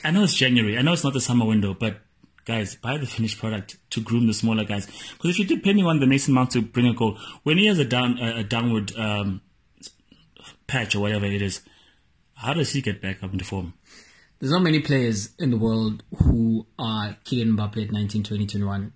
I 0.02 0.10
know 0.10 0.24
it's 0.24 0.34
January. 0.34 0.76
I 0.76 0.82
know 0.82 0.92
it's 0.92 1.04
not 1.04 1.12
the 1.14 1.20
summer 1.20 1.46
window, 1.46 1.74
but 1.74 2.00
guys, 2.44 2.76
buy 2.76 2.98
the 2.98 3.06
finished 3.06 3.38
product 3.38 3.76
to 3.90 4.00
groom 4.00 4.26
the 4.26 4.34
smaller 4.34 4.64
guys. 4.64 4.86
Because 4.86 5.30
if 5.30 5.38
you're 5.38 5.58
depending 5.58 5.86
on 5.86 6.00
the 6.00 6.06
Mason 6.06 6.34
Mount 6.34 6.50
to 6.52 6.62
bring 6.62 6.86
a 6.86 6.94
goal, 6.94 7.18
when 7.42 7.58
he 7.58 7.66
has 7.66 7.78
a 7.78 7.84
down 7.84 8.18
a, 8.18 8.38
a 8.38 8.44
downward 8.44 8.94
um, 8.96 9.40
patch 10.66 10.94
or 10.94 11.00
whatever 11.00 11.26
it 11.26 11.42
is, 11.42 11.60
how 12.34 12.52
does 12.52 12.72
he 12.72 12.82
get 12.82 13.00
back 13.00 13.22
up 13.22 13.32
into 13.32 13.44
form? 13.44 13.74
There's 14.38 14.52
not 14.52 14.62
many 14.62 14.80
players 14.80 15.30
in 15.38 15.50
the 15.50 15.56
world 15.56 16.02
who 16.18 16.66
are 16.78 17.16
Kylian 17.24 17.56
Mbappe 17.56 17.84
at 17.84 17.92
19, 17.92 18.24
20, 18.24 18.46
21, 18.46 18.92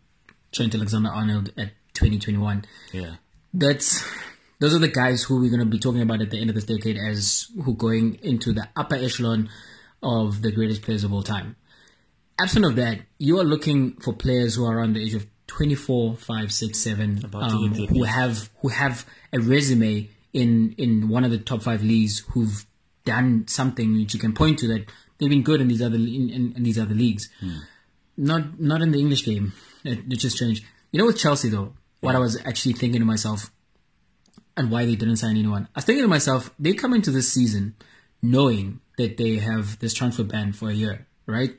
Trent 0.52 0.74
Alexander-Arnold 0.74 1.52
at 1.56 1.70
2021. 1.94 2.64
Yeah. 2.92 3.14
That's 3.54 4.04
those 4.60 4.74
are 4.74 4.80
the 4.80 4.88
guys 4.88 5.22
who 5.22 5.40
we're 5.40 5.50
going 5.50 5.60
to 5.60 5.66
be 5.66 5.78
talking 5.78 6.02
about 6.02 6.20
at 6.20 6.30
the 6.30 6.40
end 6.40 6.50
of 6.50 6.56
this 6.56 6.64
decade 6.64 6.96
as 6.98 7.46
who 7.64 7.74
going 7.74 8.18
into 8.22 8.52
the 8.52 8.68
upper 8.76 8.96
echelon 8.96 9.48
of 10.02 10.42
the 10.42 10.50
greatest 10.52 10.82
players 10.82 11.04
of 11.04 11.12
all 11.12 11.22
time. 11.22 11.56
Absent 12.38 12.64
of 12.64 12.76
that, 12.76 13.00
you 13.18 13.38
are 13.40 13.44
looking 13.44 13.94
for 13.94 14.12
players 14.12 14.54
who 14.54 14.64
are 14.64 14.78
around 14.78 14.94
the 14.94 15.02
age 15.02 15.14
of 15.14 15.26
24, 15.48 16.16
5, 16.16 16.52
6, 16.52 16.78
7, 16.78 17.24
um, 17.34 17.74
who 17.74 18.04
have 18.04 18.50
who 18.60 18.68
have 18.68 19.06
a 19.32 19.40
resume 19.40 20.08
in 20.32 20.74
in 20.78 21.08
one 21.08 21.24
of 21.24 21.30
the 21.30 21.38
top 21.38 21.62
five 21.62 21.82
leagues 21.82 22.20
who've 22.30 22.64
done 23.04 23.46
something 23.48 23.94
which 23.94 24.14
you 24.14 24.20
can 24.20 24.34
point 24.34 24.58
to 24.58 24.68
that 24.68 24.84
they've 25.18 25.30
been 25.30 25.42
good 25.42 25.60
in 25.60 25.68
these 25.68 25.82
other 25.82 25.96
in, 25.96 26.30
in, 26.30 26.52
in 26.56 26.62
these 26.62 26.78
other 26.78 26.94
leagues. 26.94 27.28
Not 28.16 28.60
not 28.60 28.82
in 28.82 28.92
the 28.92 29.00
English 29.00 29.24
game, 29.24 29.52
it, 29.84 30.06
which 30.08 30.24
is 30.24 30.34
strange. 30.34 30.62
You 30.92 31.00
know, 31.00 31.06
with 31.06 31.18
Chelsea 31.18 31.48
though, 31.48 31.74
what 32.00 32.14
I 32.14 32.18
was 32.18 32.38
actually 32.44 32.74
thinking 32.74 33.00
to 33.00 33.06
myself, 33.06 33.50
and 34.56 34.70
why 34.70 34.84
they 34.84 34.96
didn't 34.96 35.16
sign 35.16 35.36
anyone. 35.36 35.68
I 35.74 35.78
was 35.78 35.84
thinking 35.84 36.04
to 36.04 36.08
myself, 36.08 36.52
they 36.58 36.74
come 36.74 36.94
into 36.94 37.10
this 37.10 37.32
season 37.32 37.74
knowing 38.22 38.80
that 38.96 39.16
they 39.16 39.36
have 39.36 39.78
this 39.78 39.94
transfer 39.94 40.24
ban 40.24 40.52
for 40.52 40.70
a 40.70 40.74
year, 40.74 41.06
right? 41.28 41.54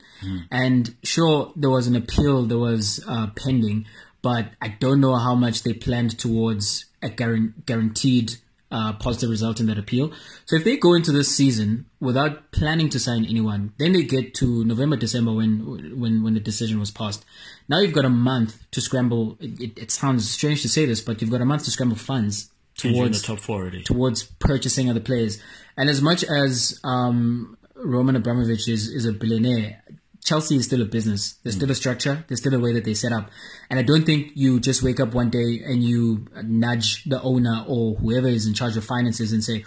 And 0.51 0.95
sure, 1.03 1.53
there 1.55 1.69
was 1.69 1.87
an 1.87 1.95
appeal, 1.95 2.45
that 2.45 2.57
was 2.57 3.03
uh, 3.07 3.27
pending, 3.35 3.85
but 4.21 4.47
I 4.61 4.69
don't 4.79 4.99
know 4.99 5.15
how 5.15 5.35
much 5.35 5.63
they 5.63 5.73
planned 5.73 6.19
towards 6.19 6.85
a 7.01 7.09
guaran- 7.09 7.53
guaranteed 7.65 8.35
uh, 8.71 8.93
positive 8.93 9.29
result 9.29 9.59
in 9.59 9.65
that 9.67 9.79
appeal. 9.79 10.11
So 10.45 10.55
if 10.55 10.63
they 10.63 10.77
go 10.77 10.93
into 10.93 11.11
this 11.11 11.33
season 11.35 11.85
without 11.99 12.51
planning 12.51 12.89
to 12.89 12.99
sign 12.99 13.25
anyone, 13.25 13.73
then 13.79 13.93
they 13.93 14.03
get 14.03 14.33
to 14.35 14.63
November, 14.65 14.95
December 14.95 15.33
when 15.33 15.99
when 15.99 16.21
when 16.23 16.33
the 16.35 16.39
decision 16.39 16.79
was 16.79 16.91
passed. 16.91 17.25
Now 17.67 17.79
you've 17.79 17.93
got 17.93 18.05
a 18.05 18.09
month 18.09 18.69
to 18.71 18.81
scramble. 18.81 19.37
It, 19.39 19.59
it, 19.59 19.77
it 19.83 19.91
sounds 19.91 20.29
strange 20.29 20.61
to 20.63 20.69
say 20.69 20.85
this, 20.85 21.01
but 21.01 21.19
you've 21.21 21.31
got 21.31 21.41
a 21.41 21.45
month 21.45 21.63
to 21.65 21.71
scramble 21.71 21.95
funds 21.97 22.51
And 22.83 22.95
the 23.23 23.27
top 23.27 23.39
four 23.39 23.61
already. 23.61 23.83
towards 23.83 24.23
purchasing 24.23 24.89
other 24.89 24.99
players. 24.99 25.41
And 25.75 25.89
as 25.89 26.01
much 26.01 26.23
as 26.23 26.79
um, 26.83 27.57
Roman 27.79 28.15
Abramovich 28.15 28.67
is, 28.67 28.87
is 28.87 29.05
a 29.05 29.13
billionaire, 29.13 29.83
Chelsea 30.23 30.57
is 30.57 30.65
still 30.65 30.81
a 30.81 30.85
business. 30.85 31.39
There's 31.43 31.55
still 31.55 31.71
a 31.71 31.75
structure. 31.75 32.23
There's 32.27 32.39
still 32.39 32.53
a 32.53 32.59
way 32.59 32.73
that 32.73 32.83
they 32.83 32.93
set 32.93 33.11
up. 33.11 33.29
And 33.69 33.79
I 33.79 33.83
don't 33.83 34.05
think 34.05 34.31
you 34.35 34.59
just 34.59 34.83
wake 34.83 34.99
up 34.99 35.13
one 35.13 35.29
day 35.29 35.61
and 35.65 35.83
you 35.83 36.27
nudge 36.43 37.03
the 37.05 37.21
owner 37.21 37.63
or 37.67 37.95
whoever 37.95 38.27
is 38.27 38.45
in 38.45 38.53
charge 38.53 38.77
of 38.77 38.83
finances 38.83 39.31
and 39.31 39.43
say, 39.43 39.65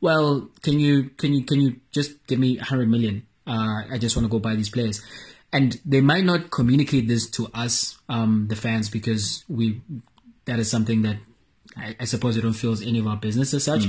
"Well, 0.00 0.50
can 0.62 0.78
you 0.78 1.10
can 1.10 1.32
you 1.32 1.44
can 1.44 1.60
you 1.60 1.80
just 1.90 2.26
give 2.26 2.38
me 2.38 2.58
100 2.58 2.88
million? 2.88 3.26
Uh, 3.46 3.82
I 3.90 3.98
just 3.98 4.16
want 4.16 4.26
to 4.26 4.30
go 4.30 4.38
buy 4.38 4.54
these 4.54 4.70
players." 4.70 5.02
And 5.52 5.80
they 5.84 6.00
might 6.00 6.24
not 6.24 6.50
communicate 6.50 7.08
this 7.08 7.30
to 7.30 7.48
us, 7.54 7.96
um, 8.08 8.46
the 8.48 8.56
fans, 8.56 8.90
because 8.90 9.44
we 9.48 9.80
that 10.44 10.58
is 10.58 10.70
something 10.70 11.02
that 11.02 11.16
I, 11.76 11.96
I 12.00 12.04
suppose 12.04 12.34
they 12.34 12.42
don't 12.42 12.52
feel 12.52 12.72
is 12.72 12.82
any 12.82 12.98
of 12.98 13.06
our 13.06 13.16
business 13.16 13.54
as 13.54 13.64
such. 13.64 13.86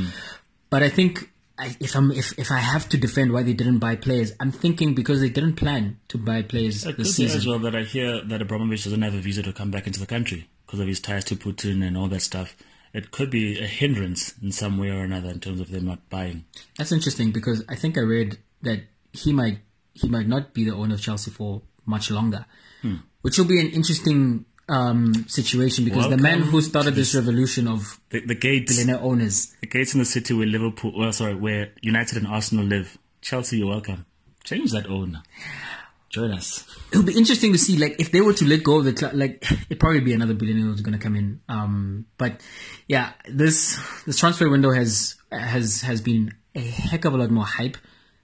But 0.69 0.81
I 0.81 0.89
think 0.89 1.29
I, 1.57 1.75
if 1.79 1.95
I'm 1.95 2.11
if, 2.11 2.37
if 2.37 2.51
I 2.51 2.57
have 2.59 2.89
to 2.89 2.97
defend 2.97 3.31
why 3.31 3.43
they 3.43 3.53
didn't 3.53 3.79
buy 3.79 3.95
players, 3.95 4.33
I'm 4.39 4.51
thinking 4.51 4.93
because 4.93 5.21
they 5.21 5.29
didn't 5.29 5.55
plan 5.55 5.99
to 6.09 6.17
buy 6.17 6.41
players 6.41 6.85
It 6.85 6.95
could 6.95 7.05
this 7.05 7.15
season. 7.15 7.37
as 7.37 7.47
well 7.47 7.59
that 7.59 7.75
I 7.75 7.83
hear 7.83 8.21
that 8.25 8.41
Abramovich 8.41 8.83
doesn't 8.83 9.01
have 9.01 9.13
a 9.13 9.19
visa 9.19 9.41
to 9.43 9.53
come 9.53 9.71
back 9.71 9.87
into 9.87 9.99
the 9.99 10.05
country 10.05 10.47
because 10.65 10.79
of 10.81 10.87
his 10.87 10.99
ties 10.99 11.23
to 11.25 11.35
Putin 11.35 11.85
and 11.85 11.95
all 11.97 12.07
that 12.09 12.21
stuff. 12.21 12.57
It 12.93 13.11
could 13.11 13.29
be 13.29 13.59
a 13.59 13.67
hindrance 13.67 14.33
in 14.41 14.51
some 14.51 14.77
way 14.77 14.89
or 14.89 15.03
another 15.03 15.29
in 15.29 15.39
terms 15.39 15.61
of 15.61 15.69
them 15.69 15.85
not 15.85 16.09
buying. 16.09 16.45
That's 16.77 16.91
interesting 16.91 17.31
because 17.31 17.63
I 17.69 17.75
think 17.75 17.97
I 17.97 18.01
read 18.01 18.37
that 18.63 18.81
he 19.13 19.31
might 19.31 19.59
he 19.93 20.09
might 20.09 20.27
not 20.27 20.53
be 20.53 20.65
the 20.65 20.73
owner 20.75 20.95
of 20.95 21.01
Chelsea 21.01 21.31
for 21.31 21.61
much 21.85 22.11
longer, 22.11 22.45
Hmm. 22.81 22.95
which 23.21 23.37
will 23.37 23.45
be 23.45 23.61
an 23.61 23.69
interesting 23.69 24.43
um, 24.67 25.13
situation 25.27 25.85
because 25.85 26.09
the 26.09 26.17
man 26.17 26.41
who 26.41 26.61
started 26.61 26.95
this 26.95 27.13
revolution 27.15 27.67
of 27.67 27.99
The, 28.09 28.21
the 28.25 28.35
gates, 28.35 28.73
billionaire 28.75 29.01
owners. 29.03 29.53
the 29.61 29.67
gates 29.67 29.93
in 29.93 29.99
the 29.99 30.05
city 30.05 30.33
where 30.33 30.47
Liverpool, 30.47 30.93
well, 30.97 31.11
sorry, 31.11 31.35
where 31.35 31.71
United 31.81 32.17
and 32.17 32.27
Arsenal 32.27 32.65
live. 32.65 32.97
Chelsea, 33.21 33.57
you're 33.57 33.67
welcome. 33.67 34.05
Change 34.43 34.71
that 34.71 34.87
owner. 34.87 35.23
Join 36.09 36.31
us. 36.31 36.65
It'll 36.91 37.03
be 37.03 37.17
interesting 37.17 37.51
to 37.51 37.57
see, 37.57 37.77
like, 37.77 37.95
if 37.99 38.11
they 38.11 38.21
were 38.21 38.33
to 38.33 38.45
let 38.45 38.63
go 38.63 38.77
of 38.79 38.85
the 38.85 38.93
club, 38.93 39.13
like, 39.15 39.43
it'd 39.51 39.79
probably 39.79 39.99
be 39.99 40.13
another 40.13 40.33
billionaire 40.33 40.65
who's 40.65 40.81
going 40.81 40.97
to 40.97 41.03
come 41.03 41.15
in. 41.15 41.41
Um, 41.49 42.05
but 42.17 42.41
yeah, 42.87 43.13
this 43.27 43.77
this 44.05 44.17
transfer 44.17 44.47
window 44.49 44.71
has 44.71 45.15
has 45.31 45.81
has 45.81 46.01
been 46.01 46.33
a 46.53 46.61
heck 46.61 47.05
of 47.05 47.13
a 47.13 47.17
lot 47.17 47.31
more 47.31 47.43
hype 47.43 47.77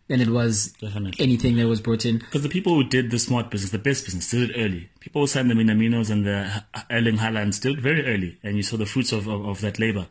than 0.07 0.19
it 0.21 0.29
was 0.29 0.73
Definitely. 0.81 1.23
anything 1.23 1.55
that 1.57 1.67
was 1.67 1.79
brought 1.81 2.05
in. 2.05 2.17
Because 2.19 2.43
the 2.43 2.49
people 2.49 2.73
who 2.75 2.83
did 2.83 3.11
the 3.11 3.19
smart 3.19 3.49
business, 3.49 3.71
the 3.71 3.79
best 3.79 4.05
business, 4.05 4.29
did 4.29 4.49
it 4.49 4.53
early. 4.57 4.89
People 4.99 5.21
who 5.21 5.27
signed 5.27 5.49
the 5.49 5.53
Minaminos 5.55 6.09
and 6.09 6.25
the 6.25 6.63
Erling 6.89 7.17
Haalands 7.17 7.61
did 7.61 7.77
it 7.77 7.81
very 7.81 8.05
early, 8.05 8.37
and 8.43 8.57
you 8.57 8.63
saw 8.63 8.77
the 8.77 8.85
fruits 8.85 9.11
of, 9.11 9.27
of, 9.27 9.45
of 9.45 9.61
that 9.61 9.79
labor. 9.79 10.07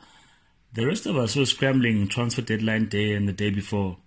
The 0.72 0.86
rest 0.86 1.06
of 1.06 1.16
us 1.16 1.36
were 1.36 1.46
scrambling 1.46 2.06
transfer 2.08 2.42
deadline 2.42 2.88
day 2.88 3.12
and 3.12 3.28
the 3.28 3.32
day 3.32 3.50
before. 3.50 3.98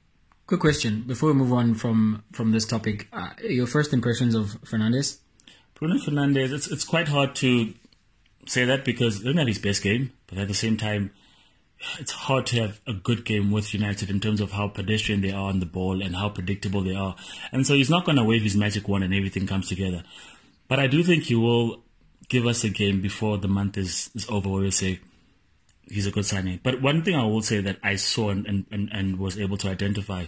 Quick 0.48 0.62
question 0.62 1.04
before 1.08 1.30
we 1.32 1.36
move 1.36 1.54
on 1.54 1.74
from 1.74 2.24
from 2.32 2.52
this 2.52 2.66
topic. 2.66 3.08
Uh, 3.14 3.30
your 3.44 3.68
first 3.68 3.94
impressions 3.94 4.36
of 4.36 4.48
Fernandes? 4.66 5.20
Bruno 5.76 5.96
Fernandes. 5.96 6.52
it's 6.52 6.68
it's 6.68 6.84
quite 6.84 7.08
hard 7.08 7.36
to 7.36 7.74
say 8.46 8.66
that 8.66 8.84
because 8.84 9.18
he 9.18 9.24
didn't 9.24 9.38
have 9.38 9.48
his 9.48 9.60
best 9.60 9.82
game, 9.84 10.12
but 10.28 10.38
at 10.38 10.48
the 10.48 10.54
same 10.54 10.76
time, 10.78 11.12
it's 12.00 12.12
hard 12.12 12.46
to 12.48 12.62
have 12.62 12.80
a 12.88 12.94
good 12.94 13.26
game 13.26 13.52
with 13.52 13.74
United 13.74 14.10
in 14.10 14.20
terms 14.20 14.42
of 14.42 14.52
how 14.52 14.68
pedestrian 14.68 15.22
they 15.22 15.32
are 15.32 15.50
on 15.50 15.60
the 15.60 15.66
ball 15.66 16.02
and 16.02 16.16
how 16.16 16.30
predictable 16.30 16.82
they 16.82 16.96
are. 16.96 17.16
And 17.52 17.66
so 17.66 17.74
he's 17.74 17.90
not 17.90 18.06
going 18.06 18.18
to 18.18 18.24
wave 18.24 18.44
his 18.44 18.56
magic 18.56 18.88
wand 18.88 19.04
and 19.04 19.14
everything 19.14 19.48
comes 19.48 19.70
together. 19.70 20.04
But 20.68 20.80
I 20.80 20.88
do 20.88 21.04
think 21.04 21.24
he 21.24 21.36
will 21.36 21.84
give 22.30 22.48
us 22.48 22.64
a 22.64 22.70
game 22.70 23.02
before 23.02 23.38
the 23.38 23.48
month 23.48 23.78
is, 23.78 24.10
is 24.16 24.28
over 24.30 24.50
where 24.50 24.62
we'll 24.62 24.72
say 24.72 25.00
he's 25.90 26.08
a 26.08 26.12
good 26.12 26.26
signing. 26.26 26.60
But 26.64 26.82
one 26.82 27.04
thing 27.04 27.16
I 27.16 27.26
will 27.26 27.42
say 27.42 27.62
that 27.62 27.78
I 27.84 27.96
saw 27.96 28.30
and, 28.30 28.46
and, 28.48 28.66
and, 28.72 28.90
and 28.92 29.20
was 29.20 29.38
able 29.38 29.58
to 29.58 29.70
identify 29.70 30.26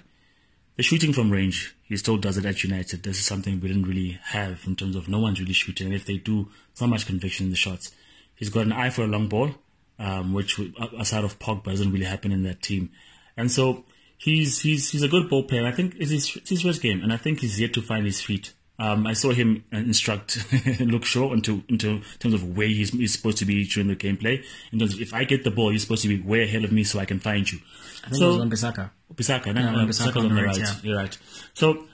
the 0.75 0.83
shooting 0.83 1.13
from 1.13 1.31
range, 1.31 1.75
he 1.83 1.95
still 1.95 2.17
does 2.17 2.37
it 2.37 2.45
at 2.45 2.63
United. 2.63 3.03
This 3.03 3.19
is 3.19 3.25
something 3.25 3.59
we 3.59 3.69
didn't 3.69 3.87
really 3.87 4.19
have 4.23 4.61
in 4.67 4.75
terms 4.75 4.95
of 4.95 5.07
no 5.07 5.19
one's 5.19 5.39
really 5.39 5.53
shooting. 5.53 5.87
And 5.87 5.95
if 5.95 6.05
they 6.05 6.17
do, 6.17 6.49
not 6.81 6.89
much 6.89 7.05
conviction 7.05 7.45
in 7.45 7.51
the 7.51 7.55
shots. 7.55 7.91
He's 8.35 8.49
got 8.49 8.65
an 8.65 8.73
eye 8.73 8.89
for 8.89 9.03
a 9.03 9.07
long 9.07 9.29
ball, 9.29 9.55
um, 9.99 10.33
which 10.33 10.59
aside 10.99 11.23
of 11.23 11.39
Pogba 11.39 11.65
doesn't 11.65 11.91
really 11.91 12.05
happen 12.05 12.31
in 12.31 12.43
that 12.43 12.61
team. 12.61 12.91
And 13.37 13.51
so 13.51 13.85
he's 14.17 14.61
he's 14.61 14.91
he's 14.91 15.03
a 15.03 15.07
good 15.07 15.29
ball 15.29 15.43
player. 15.43 15.65
I 15.65 15.71
think 15.71 15.95
it's 15.97 16.11
his, 16.11 16.35
it's 16.35 16.49
his 16.49 16.61
first 16.61 16.81
game, 16.81 17.01
and 17.01 17.11
I 17.11 17.17
think 17.17 17.39
he's 17.39 17.59
yet 17.59 17.73
to 17.73 17.81
find 17.81 18.05
his 18.05 18.21
feet. 18.21 18.53
Um, 18.77 19.07
I 19.07 19.13
saw 19.13 19.31
him 19.31 19.63
instruct 19.71 20.37
Luke 20.81 21.05
Shaw 21.05 21.31
into 21.31 21.63
into 21.69 22.01
terms 22.19 22.33
of 22.33 22.57
where 22.57 22.67
he's, 22.67 22.89
he's 22.89 23.13
supposed 23.13 23.37
to 23.37 23.45
be 23.45 23.63
during 23.65 23.87
the 23.87 23.95
gameplay. 23.95 24.43
In 24.73 24.79
terms 24.79 24.93
of 24.93 25.01
if 25.01 25.13
I 25.13 25.23
get 25.23 25.45
the 25.45 25.51
ball, 25.51 25.71
you're 25.71 25.79
supposed 25.79 26.01
to 26.01 26.09
be 26.09 26.21
way 26.21 26.43
ahead 26.43 26.65
of 26.65 26.71
me 26.73 26.83
so 26.83 26.99
I 26.99 27.05
can 27.05 27.19
find 27.19 27.49
you. 27.49 27.59
I 28.03 28.09
think 28.09 28.21
it 28.21 28.25
was 28.25 28.37
Wan-Bissaka. 28.37 28.91
Pisaka, 29.13 29.53
no, 29.53 29.61
Yeah, 29.61 29.71
no, 29.71 29.77
Wan-Bissaka 29.77 30.11
Pisaka's 30.11 30.25
on 30.25 30.35
the 30.35 30.43
right. 30.43 30.57
yeah. 30.57 30.75
You're 30.83 30.97
right. 30.97 31.17
So 31.53 31.87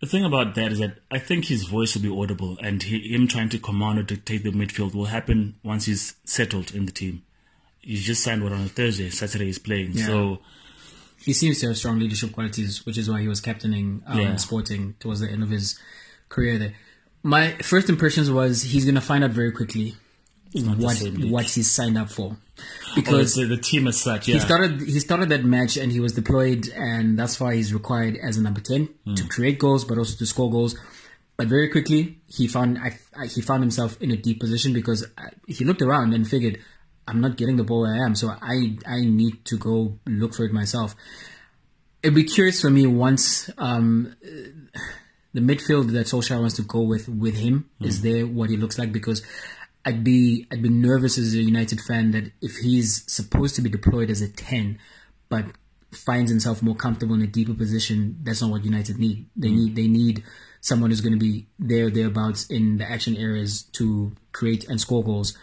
the 0.00 0.06
thing 0.06 0.24
about 0.24 0.54
that 0.54 0.70
is 0.70 0.80
that 0.80 0.98
I 1.10 1.18
think 1.18 1.46
his 1.46 1.64
voice 1.64 1.94
will 1.94 2.02
be 2.02 2.22
audible, 2.22 2.58
and 2.62 2.82
he, 2.82 3.14
him 3.14 3.26
trying 3.26 3.48
to 3.48 3.58
command 3.58 3.98
or 3.98 4.02
dictate 4.02 4.44
the 4.44 4.50
midfield 4.50 4.94
will 4.94 5.06
happen 5.06 5.56
once 5.62 5.86
he's 5.86 6.14
settled 6.24 6.74
in 6.74 6.84
the 6.84 6.92
team. 6.92 7.22
He's 7.88 8.04
just 8.04 8.22
signed 8.22 8.42
one 8.42 8.52
on 8.52 8.60
a 8.60 8.68
Thursday. 8.68 9.08
Saturday 9.08 9.46
he's 9.46 9.58
playing. 9.58 9.92
Yeah. 9.92 10.06
So 10.06 10.38
He 11.24 11.32
seems 11.32 11.58
to 11.60 11.68
have 11.68 11.78
strong 11.78 11.98
leadership 11.98 12.32
qualities, 12.32 12.84
which 12.84 12.98
is 12.98 13.08
why 13.08 13.22
he 13.22 13.28
was 13.28 13.40
captaining 13.40 14.02
um, 14.06 14.20
Yeah. 14.20 14.36
Sporting 14.36 14.94
towards 15.00 15.20
the 15.20 15.30
end 15.30 15.42
of 15.42 15.48
his 15.48 15.78
career 16.28 16.58
there. 16.58 16.74
My 17.22 17.52
first 17.62 17.88
impressions 17.88 18.30
was 18.30 18.62
he's 18.62 18.84
going 18.84 18.94
to 18.94 19.00
find 19.00 19.24
out 19.24 19.30
very 19.30 19.52
quickly 19.52 19.96
what 20.52 20.98
what 21.36 21.44
he's 21.46 21.70
signed 21.70 21.96
up 21.98 22.10
for, 22.10 22.28
or 22.28 22.36
because 22.94 23.34
the, 23.34 23.44
the 23.44 23.56
team 23.56 23.86
as 23.88 24.00
such, 24.00 24.28
yeah. 24.28 24.34
he 24.34 24.40
started 24.40 24.80
he 24.80 25.00
started 25.00 25.28
that 25.30 25.44
match 25.44 25.76
and 25.76 25.90
he 25.92 26.00
was 26.00 26.12
deployed, 26.12 26.68
and 26.68 27.18
that's 27.18 27.40
why 27.40 27.54
he's 27.54 27.72
required 27.74 28.16
as 28.16 28.36
a 28.36 28.42
number 28.42 28.60
ten 28.60 28.88
to 29.16 29.26
create 29.28 29.58
goals, 29.58 29.84
but 29.84 29.98
also 29.98 30.16
to 30.16 30.26
score 30.26 30.50
goals. 30.50 30.76
But 31.36 31.48
very 31.48 31.68
quickly 31.68 32.18
he 32.26 32.48
found 32.48 32.78
I, 32.78 32.98
I, 33.16 33.26
he 33.26 33.40
found 33.42 33.62
himself 33.62 34.00
in 34.00 34.10
a 34.10 34.16
deep 34.16 34.40
position 34.40 34.72
because 34.72 35.06
I, 35.16 35.30
he 35.46 35.64
looked 35.64 35.82
around 35.82 36.14
and 36.14 36.26
figured, 36.26 36.58
I'm 37.08 37.20
not 37.20 37.36
getting 37.36 37.56
the 37.56 37.64
ball 37.64 37.82
where 37.82 37.94
I 37.94 38.04
am, 38.04 38.14
so 38.14 38.28
I 38.28 38.76
I 38.86 39.00
need 39.00 39.44
to 39.46 39.58
go 39.58 39.98
look 40.06 40.34
for 40.34 40.44
it 40.44 40.52
myself. 40.52 40.94
It'd 42.02 42.14
be 42.14 42.24
curious 42.24 42.60
for 42.60 42.70
me 42.70 42.86
once 42.86 43.50
um, 43.58 44.14
the 45.34 45.40
midfield 45.40 45.92
that 45.92 46.06
Solskjaer 46.06 46.40
wants 46.40 46.56
to 46.56 46.62
go 46.62 46.80
with 46.80 47.08
with 47.08 47.36
him 47.36 47.68
is 47.80 48.02
there 48.02 48.26
what 48.26 48.50
he 48.50 48.56
looks 48.56 48.78
like 48.78 48.92
because 48.92 49.22
I'd 49.84 50.04
be 50.04 50.46
I'd 50.50 50.62
be 50.62 50.68
nervous 50.68 51.18
as 51.18 51.34
a 51.34 51.42
United 51.42 51.80
fan 51.80 52.10
that 52.12 52.32
if 52.40 52.56
he's 52.56 53.10
supposed 53.10 53.56
to 53.56 53.62
be 53.62 53.70
deployed 53.70 54.10
as 54.10 54.20
a 54.20 54.28
ten, 54.28 54.78
but 55.28 55.46
finds 55.92 56.30
himself 56.30 56.62
more 56.62 56.74
comfortable 56.74 57.14
in 57.14 57.22
a 57.22 57.26
deeper 57.26 57.54
position, 57.54 58.18
that's 58.22 58.42
not 58.42 58.50
what 58.50 58.64
United 58.64 58.98
need. 58.98 59.26
They 59.36 59.50
need 59.50 59.76
they 59.76 59.86
need 59.86 60.24
someone 60.60 60.90
who's 60.90 61.00
going 61.00 61.18
to 61.18 61.18
be 61.18 61.46
there 61.58 61.90
thereabouts 61.90 62.46
in 62.46 62.78
the 62.78 62.90
action 62.90 63.16
areas 63.16 63.62
to 63.72 64.12
create 64.32 64.68
and 64.68 64.80
score 64.80 65.02
goals. 65.02 65.36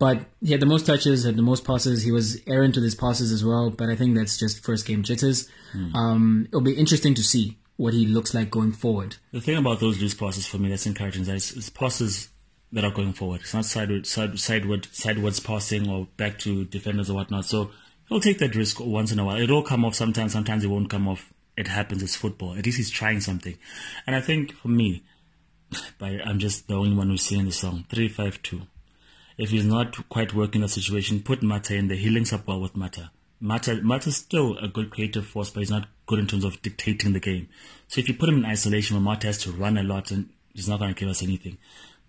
But 0.00 0.24
he 0.42 0.50
had 0.52 0.60
the 0.60 0.66
most 0.66 0.86
touches, 0.86 1.24
had 1.24 1.36
the 1.36 1.42
most 1.42 1.62
passes. 1.62 2.02
He 2.02 2.10
was 2.10 2.40
errant 2.46 2.74
with 2.74 2.84
his 2.84 2.94
passes 2.94 3.30
as 3.32 3.44
well. 3.44 3.68
But 3.68 3.90
I 3.90 3.96
think 3.96 4.16
that's 4.16 4.38
just 4.38 4.64
first 4.64 4.86
game 4.86 5.02
jitters. 5.02 5.46
Um, 5.94 6.46
it'll 6.48 6.62
be 6.62 6.72
interesting 6.72 7.14
to 7.14 7.22
see 7.22 7.58
what 7.76 7.92
he 7.92 8.06
looks 8.06 8.32
like 8.32 8.50
going 8.50 8.72
forward. 8.72 9.16
The 9.32 9.42
thing 9.42 9.58
about 9.58 9.78
those 9.78 10.00
loose 10.00 10.14
passes 10.14 10.46
for 10.46 10.56
me 10.56 10.70
that's 10.70 10.86
encouraging 10.86 11.22
is 11.22 11.28
that 11.28 11.36
it's, 11.36 11.52
it's 11.52 11.68
passes 11.68 12.30
that 12.72 12.82
are 12.82 12.90
going 12.90 13.12
forward. 13.12 13.42
It's 13.42 13.52
not 13.52 13.66
sideward, 13.66 14.06
side, 14.06 14.38
sideward, 14.40 14.88
sidewards 14.90 15.38
passing 15.38 15.90
or 15.90 16.06
back 16.16 16.38
to 16.40 16.64
defenders 16.64 17.10
or 17.10 17.14
whatnot. 17.14 17.44
So 17.44 17.70
he'll 18.08 18.20
take 18.20 18.38
that 18.38 18.54
risk 18.54 18.80
once 18.80 19.12
in 19.12 19.18
a 19.18 19.24
while. 19.24 19.38
It'll 19.38 19.62
come 19.62 19.84
off 19.84 19.94
sometimes. 19.94 20.32
Sometimes 20.32 20.64
it 20.64 20.68
won't 20.68 20.88
come 20.88 21.08
off. 21.08 21.30
It 21.58 21.66
happens. 21.66 22.02
It's 22.02 22.16
football. 22.16 22.54
At 22.56 22.64
least 22.64 22.78
he's 22.78 22.90
trying 22.90 23.20
something. 23.20 23.58
And 24.06 24.16
I 24.16 24.22
think 24.22 24.52
for 24.52 24.68
me, 24.68 25.02
by, 25.98 26.20
I'm 26.24 26.38
just 26.38 26.68
the 26.68 26.74
only 26.74 26.96
one 26.96 27.08
who's 27.10 27.22
singing 27.22 27.44
the 27.44 27.52
song. 27.52 27.84
Three 27.90 28.08
five 28.08 28.42
two. 28.42 28.62
If 29.42 29.50
he's 29.50 29.64
not 29.64 30.08
quite 30.10 30.34
working 30.34 30.60
the 30.60 30.68
situation, 30.68 31.22
put 31.22 31.42
Mata 31.42 31.74
in 31.74 31.88
there. 31.88 31.96
He 31.96 32.10
links 32.10 32.32
up 32.32 32.46
well 32.46 32.60
with 32.60 32.76
Mata. 32.76 33.10
Mata 33.40 33.80
Mata's 33.82 34.16
still 34.16 34.58
a 34.58 34.68
good 34.68 34.90
creative 34.90 35.26
force, 35.26 35.48
but 35.50 35.60
he's 35.60 35.70
not 35.70 35.88
good 36.06 36.18
in 36.18 36.26
terms 36.26 36.44
of 36.44 36.60
dictating 36.60 37.14
the 37.14 37.20
game. 37.20 37.48
So 37.88 38.00
if 38.00 38.08
you 38.08 38.14
put 38.14 38.28
him 38.28 38.36
in 38.38 38.44
isolation 38.44 38.96
where 38.96 39.02
Mata 39.02 39.28
has 39.28 39.38
to 39.44 39.50
run 39.52 39.78
a 39.78 39.82
lot 39.82 40.10
and 40.10 40.28
he's 40.52 40.68
not 40.68 40.78
going 40.78 40.92
to 40.92 40.98
give 41.00 41.08
us 41.08 41.22
anything. 41.22 41.56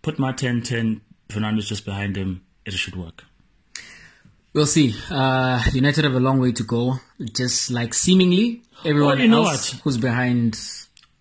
Put 0.02 0.20
Mata 0.20 0.46
in 0.48 0.62
10, 0.62 1.00
Fernandes 1.30 1.68
just 1.68 1.86
behind 1.86 2.18
him, 2.18 2.44
it 2.66 2.74
should 2.74 2.98
work. 2.98 3.24
We'll 4.54 4.66
see. 4.66 4.94
Uh, 5.10 5.64
United 5.72 6.04
have 6.04 6.16
a 6.16 6.20
long 6.20 6.40
way 6.42 6.52
to 6.52 6.64
go. 6.64 6.96
Just 7.34 7.72
like 7.72 7.94
seemingly 7.94 8.64
everyone 8.84 9.20
Oh, 9.20 9.24
you 9.24 9.30
know 9.30 9.46
else 9.46 9.74
what? 9.74 9.82
who's 9.84 9.98
behind. 9.98 10.60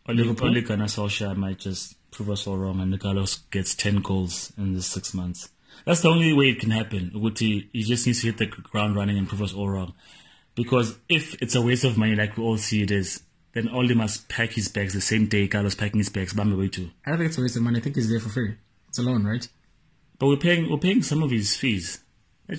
Liverpool? 0.08 0.60
Gunnar 0.62 0.86
Solskjaer 0.86 1.36
might 1.36 1.58
just 1.58 1.94
prove 2.10 2.30
us 2.30 2.48
all 2.48 2.56
wrong 2.58 2.80
and 2.80 2.90
Nicolas 2.90 3.36
gets 3.52 3.76
10 3.76 4.00
goals 4.02 4.52
in 4.58 4.74
the 4.74 4.82
six 4.82 5.14
months. 5.14 5.48
That's 5.84 6.02
the 6.02 6.08
only 6.08 6.32
way 6.32 6.50
it 6.50 6.60
can 6.60 6.70
happen. 6.70 7.10
Uguti, 7.14 7.68
he 7.72 7.82
just 7.82 8.06
needs 8.06 8.20
to 8.20 8.26
hit 8.26 8.38
the 8.38 8.46
ground 8.46 8.96
running 8.96 9.18
and 9.18 9.28
prove 9.28 9.42
us 9.42 9.54
all 9.54 9.68
wrong. 9.68 9.94
Because 10.54 10.96
if 11.08 11.40
it's 11.40 11.54
a 11.54 11.62
waste 11.62 11.84
of 11.84 11.96
money 11.96 12.14
like 12.14 12.36
we 12.36 12.42
all 12.44 12.58
see 12.58 12.82
it 12.82 12.90
is, 12.90 13.22
then 13.52 13.68
Oli 13.68 13.94
must 13.94 14.28
pack 14.28 14.50
his 14.52 14.68
bags 14.68 14.92
the 14.94 15.00
same 15.00 15.26
day 15.26 15.48
Carlos 15.48 15.74
packing 15.74 15.98
his 15.98 16.08
bags, 16.08 16.32
Bambi 16.32 16.54
way 16.56 16.68
too. 16.68 16.90
I 17.04 17.10
don't 17.10 17.18
think 17.18 17.28
it's 17.30 17.38
a 17.38 17.42
waste 17.42 17.56
of 17.56 17.62
money. 17.62 17.78
I 17.78 17.82
think 17.82 17.96
he's 17.96 18.08
there 18.10 18.20
for 18.20 18.28
free. 18.28 18.56
It's 18.88 18.98
a 18.98 19.02
loan, 19.02 19.24
right? 19.24 19.46
But 20.18 20.26
we're 20.28 20.36
paying 20.36 20.70
we're 20.70 20.78
paying 20.78 21.02
some 21.02 21.22
of 21.22 21.30
his 21.30 21.57
fees. 21.57 22.00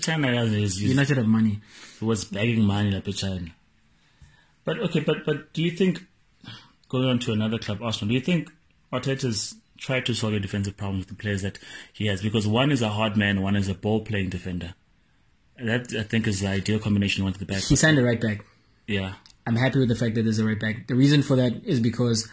China 0.01 0.31
guy 0.31 0.41
is 0.43 0.53
is- 0.53 0.83
United 0.83 1.17
have 1.17 1.27
money. 1.27 1.61
he 1.99 2.05
was 2.05 2.25
begging 2.25 2.63
money 2.63 2.91
like 2.91 3.05
China. 3.15 3.51
But 4.63 4.79
okay, 4.79 5.01
but 5.01 5.25
but 5.25 5.53
do 5.53 5.61
you 5.61 5.71
think 5.71 6.05
going 6.89 7.05
on 7.05 7.19
to 7.19 7.33
another 7.33 7.57
club, 7.57 7.81
Arsenal, 7.81 8.09
do 8.09 8.15
you 8.15 8.21
think 8.21 8.49
Arteta's 8.91 9.55
tried 9.81 10.05
to 10.05 10.13
solve 10.13 10.31
your 10.33 10.39
defensive 10.39 10.77
problems 10.77 11.01
with 11.01 11.17
the 11.17 11.21
players 11.21 11.41
that 11.41 11.59
he 11.91 12.05
has? 12.07 12.21
Because 12.21 12.47
one 12.47 12.71
is 12.71 12.81
a 12.81 12.89
hard 12.89 13.17
man, 13.17 13.41
one 13.41 13.55
is 13.55 13.67
a 13.67 13.73
ball 13.73 14.01
playing 14.01 14.29
defender. 14.29 14.75
That 15.57 15.93
I 15.93 16.03
think 16.03 16.27
is 16.27 16.39
the 16.39 16.47
ideal 16.47 16.79
combination 16.79 17.23
one 17.23 17.33
to 17.33 17.39
the 17.39 17.45
back. 17.45 17.61
He 17.61 17.75
signed 17.75 17.99
a 17.99 18.03
right 18.03 18.21
back. 18.21 18.45
yeah. 18.87 19.15
I'm 19.45 19.55
happy 19.55 19.79
with 19.79 19.89
the 19.89 19.95
fact 19.95 20.13
that 20.15 20.21
there's 20.21 20.37
a 20.37 20.45
right 20.45 20.59
back. 20.59 20.85
The 20.85 20.93
reason 20.93 21.23
for 21.23 21.35
that 21.35 21.65
is 21.65 21.79
because 21.79 22.29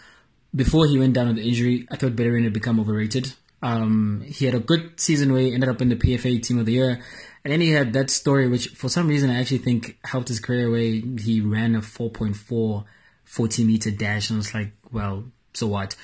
before 0.55 0.87
he 0.87 0.99
went 0.99 1.15
down 1.15 1.29
with 1.29 1.37
the 1.37 1.49
injury, 1.49 1.89
I 1.91 1.97
thought 1.97 2.15
Bellerin 2.15 2.45
had 2.45 2.53
become 2.53 2.79
overrated. 2.79 3.33
Um, 3.63 4.23
he 4.27 4.45
had 4.45 4.55
a 4.55 4.61
good 4.61 5.01
season 5.01 5.33
where 5.33 5.41
he 5.41 5.55
ended 5.55 5.71
up 5.71 5.81
in 5.81 5.89
the 5.89 5.97
PFA 5.97 6.43
Team 6.43 6.59
of 6.59 6.67
the 6.67 6.73
Year. 6.73 7.01
And 7.45 7.53
then 7.53 7.63
he 7.63 7.71
had 7.71 7.95
that 7.95 8.11
story, 8.11 8.47
which 8.47 8.69
for 8.69 8.91
some 8.91 9.09
reason 9.09 9.31
I 9.31 9.41
actually 9.41 9.59
think 9.59 9.97
helped 10.05 10.29
his 10.29 10.39
career, 10.39 10.71
where 10.71 10.83
he 10.83 11.41
ran 11.41 11.75
a 11.75 11.81
4.4 11.81 12.85
40 13.25 13.65
meter 13.65 13.91
dash. 13.91 14.31
And 14.31 14.37
I 14.37 14.39
was 14.39 14.55
like, 14.55 14.73
well, 14.93 15.25
so 15.55 15.67
what? 15.67 15.97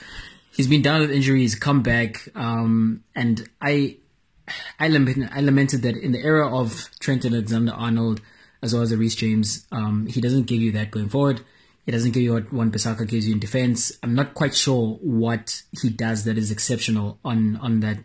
He's 0.54 0.68
been 0.68 0.82
down 0.82 1.00
with 1.00 1.10
injuries, 1.10 1.54
come 1.54 1.82
back. 1.82 2.28
Um, 2.34 3.02
and 3.14 3.48
I, 3.60 3.96
I, 4.78 4.86
I 4.86 5.40
lamented 5.40 5.82
that 5.82 5.96
in 5.96 6.12
the 6.12 6.20
era 6.20 6.56
of 6.56 6.88
Trent 7.00 7.24
and 7.24 7.34
Alexander 7.34 7.72
Arnold, 7.72 8.20
as 8.62 8.72
well 8.72 8.82
as 8.82 8.90
the 8.90 8.96
Reece 8.96 9.16
James, 9.16 9.66
um, 9.72 10.06
he 10.06 10.20
doesn't 10.20 10.46
give 10.46 10.62
you 10.62 10.72
that 10.72 10.90
going 10.90 11.08
forward. 11.08 11.40
He 11.84 11.92
doesn't 11.92 12.12
give 12.12 12.22
you 12.22 12.32
what 12.32 12.52
Wan 12.52 12.70
Bissaka 12.70 13.06
gives 13.06 13.26
you 13.26 13.34
in 13.34 13.40
defense. 13.40 13.92
I'm 14.02 14.14
not 14.14 14.34
quite 14.34 14.54
sure 14.54 14.94
what 15.02 15.62
he 15.82 15.90
does 15.90 16.24
that 16.24 16.38
is 16.38 16.50
exceptional 16.50 17.18
on 17.24 17.56
on 17.56 17.80
that 17.80 17.98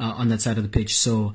uh, 0.00 0.14
on 0.16 0.28
that 0.28 0.40
side 0.40 0.56
of 0.56 0.64
the 0.64 0.68
pitch. 0.68 0.96
So 0.96 1.34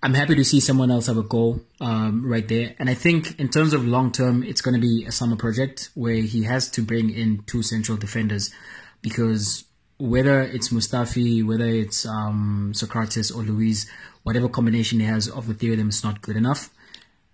I'm 0.00 0.14
happy 0.14 0.36
to 0.36 0.44
see 0.44 0.60
someone 0.60 0.90
else 0.90 1.06
have 1.06 1.16
a 1.16 1.22
goal 1.24 1.60
um, 1.80 2.24
right 2.24 2.46
there. 2.46 2.76
And 2.78 2.88
I 2.88 2.94
think 2.94 3.40
in 3.40 3.48
terms 3.48 3.72
of 3.72 3.84
long 3.84 4.12
term, 4.12 4.44
it's 4.44 4.60
going 4.60 4.74
to 4.74 4.80
be 4.80 5.06
a 5.06 5.12
summer 5.12 5.34
project 5.34 5.90
where 5.94 6.14
he 6.14 6.44
has 6.44 6.70
to 6.72 6.82
bring 6.82 7.10
in 7.10 7.42
two 7.46 7.62
central 7.62 7.96
defenders 7.98 8.52
because 9.02 9.64
whether 9.98 10.42
it's 10.42 10.70
Mustafi, 10.70 11.44
whether 11.44 11.66
it's 11.66 12.06
um, 12.06 12.72
Sokratis 12.74 13.34
or 13.34 13.42
Luiz, 13.42 13.90
whatever 14.22 14.48
combination 14.48 15.00
he 15.00 15.06
has 15.06 15.28
of 15.28 15.46
the 15.46 15.54
three 15.54 15.72
of 15.72 15.78
them 15.78 15.88
is 15.88 16.02
not 16.02 16.20
good 16.20 16.36
enough. 16.36 16.70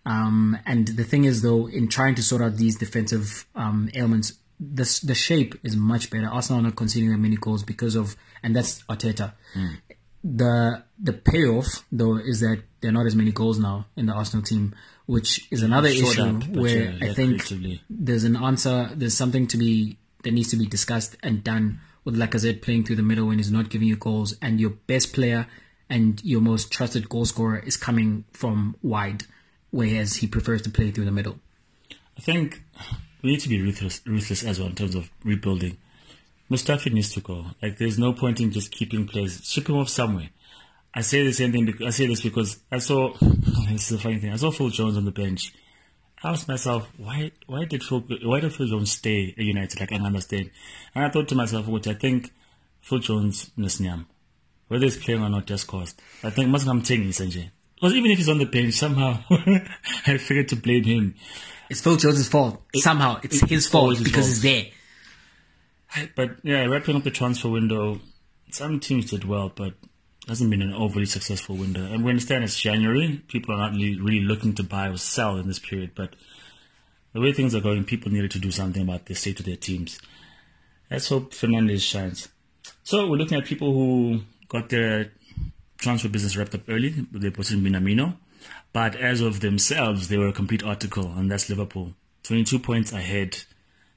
Um, 0.07 0.59
and 0.67 0.89
the 0.89 1.05
thing 1.05 1.25
is, 1.25 1.43
though, 1.43 1.69
in 1.69 1.89
trying 1.89 2.15
to 2.17 2.23
sort 2.23 2.43
out 2.43 2.57
these 2.57 2.77
defensive 2.77 3.47
um, 3.55 3.91
ailments, 3.95 4.35
the 4.59 5.01
the 5.05 5.15
shape 5.15 5.55
is 5.63 5.77
much 5.77 6.11
better. 6.11 6.27
Arsenal 6.27 6.61
are 6.61 6.65
not 6.65 6.77
conceding 6.77 7.11
that 7.11 7.19
many 7.19 7.37
goals 7.37 7.63
because 7.63 7.97
of, 7.97 8.17
and 8.43 8.55
that's 8.55 8.83
Arteta. 8.85 9.33
Mm. 9.55 9.77
The 10.23 10.85
the 10.99 11.15
payoff 11.15 11.87
though 11.91 12.19
is 12.19 12.41
that 12.41 12.63
there 12.81 12.91
are 12.91 12.93
not 12.93 13.07
as 13.07 13.17
many 13.17 13.33
goals 13.33 13.59
now 13.59 13.87
in 13.97 14.07
the 14.07 14.13
Arsenal 14.13 14.45
team, 14.45 14.75
which 15.07 15.49
is 15.51 15.63
another 15.63 15.89
issue 15.89 16.23
up, 16.23 16.47
where 16.49 16.93
yeah, 16.93 17.11
I 17.11 17.15
think 17.15 17.43
there's 17.89 18.25
an 18.25 18.37
answer. 18.37 18.91
There's 18.95 19.17
something 19.17 19.47
to 19.49 19.57
be 19.57 19.97
that 20.25 20.33
needs 20.33 20.51
to 20.51 20.57
be 20.57 20.67
discussed 20.67 21.17
and 21.23 21.43
done 21.43 21.81
with 22.05 22.17
Lacazette 22.17 22.63
playing 22.63 22.85
through 22.85 22.97
the 22.97 23.03
middle 23.03 23.27
when 23.27 23.39
he's 23.39 23.53
not 23.53 23.71
giving 23.71 23.89
you 23.89 23.97
goals, 23.97 24.37
and 24.41 24.61
your 24.61 24.71
best 24.71 25.13
player 25.13 25.47
and 25.89 26.23
your 26.25 26.41
most 26.41 26.71
trusted 26.71 27.09
goal 27.09 27.25
scorer 27.25 27.59
is 27.59 27.77
coming 27.77 28.25
from 28.33 28.77
wide 28.83 29.25
whereas 29.71 30.17
he 30.17 30.27
prefers 30.27 30.63
to 30.63 30.71
play 30.71 30.91
through 30.91 31.05
the 31.05 31.11
middle. 31.11 31.39
I 32.17 32.21
think 32.21 32.63
we 33.23 33.31
need 33.31 33.41
to 33.41 33.49
be 33.49 33.61
ruthless, 33.61 34.01
ruthless 34.07 34.45
as 34.45 34.59
well 34.59 34.69
in 34.69 34.75
terms 34.75 34.95
of 34.95 35.11
rebuilding. 35.25 35.79
Mustafi 36.51 36.93
needs 36.93 37.13
to 37.15 37.21
go. 37.21 37.47
Like, 37.63 37.79
there's 37.79 37.99
no 37.99 38.13
point 38.13 38.41
in 38.41 38.51
just 38.51 38.73
keeping 38.73 39.07
players. 39.07 39.45
Ship 39.45 39.69
him 39.69 39.77
off 39.77 39.89
somewhere. 39.89 40.31
I 40.93 41.03
say 41.03 41.25
the 41.25 41.33
same 41.33 41.53
thing. 41.53 41.67
Because, 41.67 41.87
I 41.87 41.91
say 41.91 42.07
this 42.07 42.21
because 42.21 42.59
I 42.73 42.79
saw. 42.79 43.15
this 43.21 43.93
is 43.93 43.99
a 43.99 44.03
funny 44.03 44.19
thing. 44.19 44.33
I 44.33 44.37
saw 44.37 44.51
Phil 44.51 44.71
Jones 44.71 44.97
on 44.97 45.05
the 45.05 45.13
bench. 45.13 45.55
I 46.23 46.31
asked 46.31 46.49
myself, 46.49 46.89
why 46.99 47.33
why 47.47 47.65
did 47.65 47.83
Phil 47.83 48.05
why 48.23 48.41
did 48.41 48.55
Phil 48.55 48.67
Jones 48.67 48.93
stay 48.93 49.35
at 49.37 49.43
United? 49.45 49.81
Like 49.81 49.93
I 49.93 49.97
can 49.97 50.07
understand. 50.07 50.51
And 50.95 51.05
I 51.05 51.09
thought 51.09 51.29
to 51.29 51.35
myself, 51.35 51.67
which 51.67 51.87
I 51.87 51.95
think 51.95 52.33
Phil 52.83 52.99
Jones 52.99 53.51
Nisnyam. 53.57 54.07
Whether 54.69 54.85
he's 54.85 54.99
playing 54.99 55.23
or 55.23 55.29
not 55.29 55.47
just 55.47 55.67
cost. 55.67 56.01
I 56.23 56.31
think 56.31 56.49
must 56.49 56.67
come 56.67 56.83
taking 56.83 57.09
Sanjay. 57.09 57.51
Because 57.75 57.95
even 57.95 58.11
if 58.11 58.19
he's 58.19 58.29
on 58.29 58.39
the 58.39 58.45
bench, 58.45 58.75
somehow 58.75 59.19
I 60.07 60.19
figured 60.19 60.49
to 60.49 60.57
blame 60.57 60.85
him. 60.85 61.15
It's 61.71 61.81
Phil 61.81 61.97
Jones' 61.97 62.29
fault. 62.29 62.63
It, 62.75 62.83
somehow 62.83 63.21
it's 63.23 63.43
it, 63.43 63.49
his 63.49 63.67
fault 63.67 63.97
his 63.97 64.05
because 64.05 64.27
fault. 64.27 64.43
he's 64.43 64.43
there. 64.43 66.09
But 66.15 66.37
yeah, 66.45 66.67
wrapping 66.67 66.97
up 66.97 67.05
the 67.05 67.11
transfer 67.11 67.49
window, 67.49 68.01
some 68.51 68.79
teams 68.79 69.11
did 69.11 69.25
well, 69.25 69.51
but 69.55 69.75
hasn't 70.31 70.49
been 70.49 70.63
an 70.63 70.73
overly 70.73 71.07
successful 71.07 71.57
window. 71.57 71.85
And 71.85 72.05
we 72.05 72.11
understand 72.11 72.45
it's 72.45 72.59
January. 72.59 73.21
People 73.27 73.53
are 73.53 73.59
not 73.59 73.73
really, 73.73 74.21
looking 74.21 74.55
to 74.55 74.63
buy 74.63 74.89
or 74.89 74.97
sell 74.97 75.37
in 75.39 75.49
this 75.49 75.59
period, 75.59 75.91
but 75.97 76.15
the 77.13 77.21
way 77.21 77.33
things 77.33 77.53
are 77.57 77.61
going, 77.61 77.83
people 77.83 78.13
needed 78.13 78.31
to 78.31 78.39
do 78.39 78.53
something 78.53 78.83
about 78.83 79.07
the 79.07 79.15
state 79.15 79.41
of 79.41 79.47
their 79.47 79.57
teams. 79.57 79.99
Let's 80.89 81.09
hope 81.09 81.33
Fernandes 81.33 81.81
shines. 81.81 82.29
So 82.85 83.09
we're 83.09 83.17
looking 83.17 83.39
at 83.39 83.45
people 83.45 83.73
who 83.73 84.21
got 84.49 84.69
their 84.69 85.11
transfer 85.79 86.09
business 86.09 86.37
wrapped 86.37 86.55
up 86.55 86.69
early. 86.69 86.91
They 87.11 87.31
put 87.31 87.51
in 87.51 87.61
Minamino. 87.61 88.17
But 88.73 88.95
as 88.95 89.21
of 89.21 89.41
themselves, 89.41 90.07
they 90.07 90.17
were 90.17 90.29
a 90.29 90.33
complete 90.33 90.63
article, 90.63 91.13
and 91.17 91.29
that's 91.29 91.51
Liverpool. 91.51 91.95
22 92.23 92.61
points 92.61 92.93
ahead, 92.93 93.37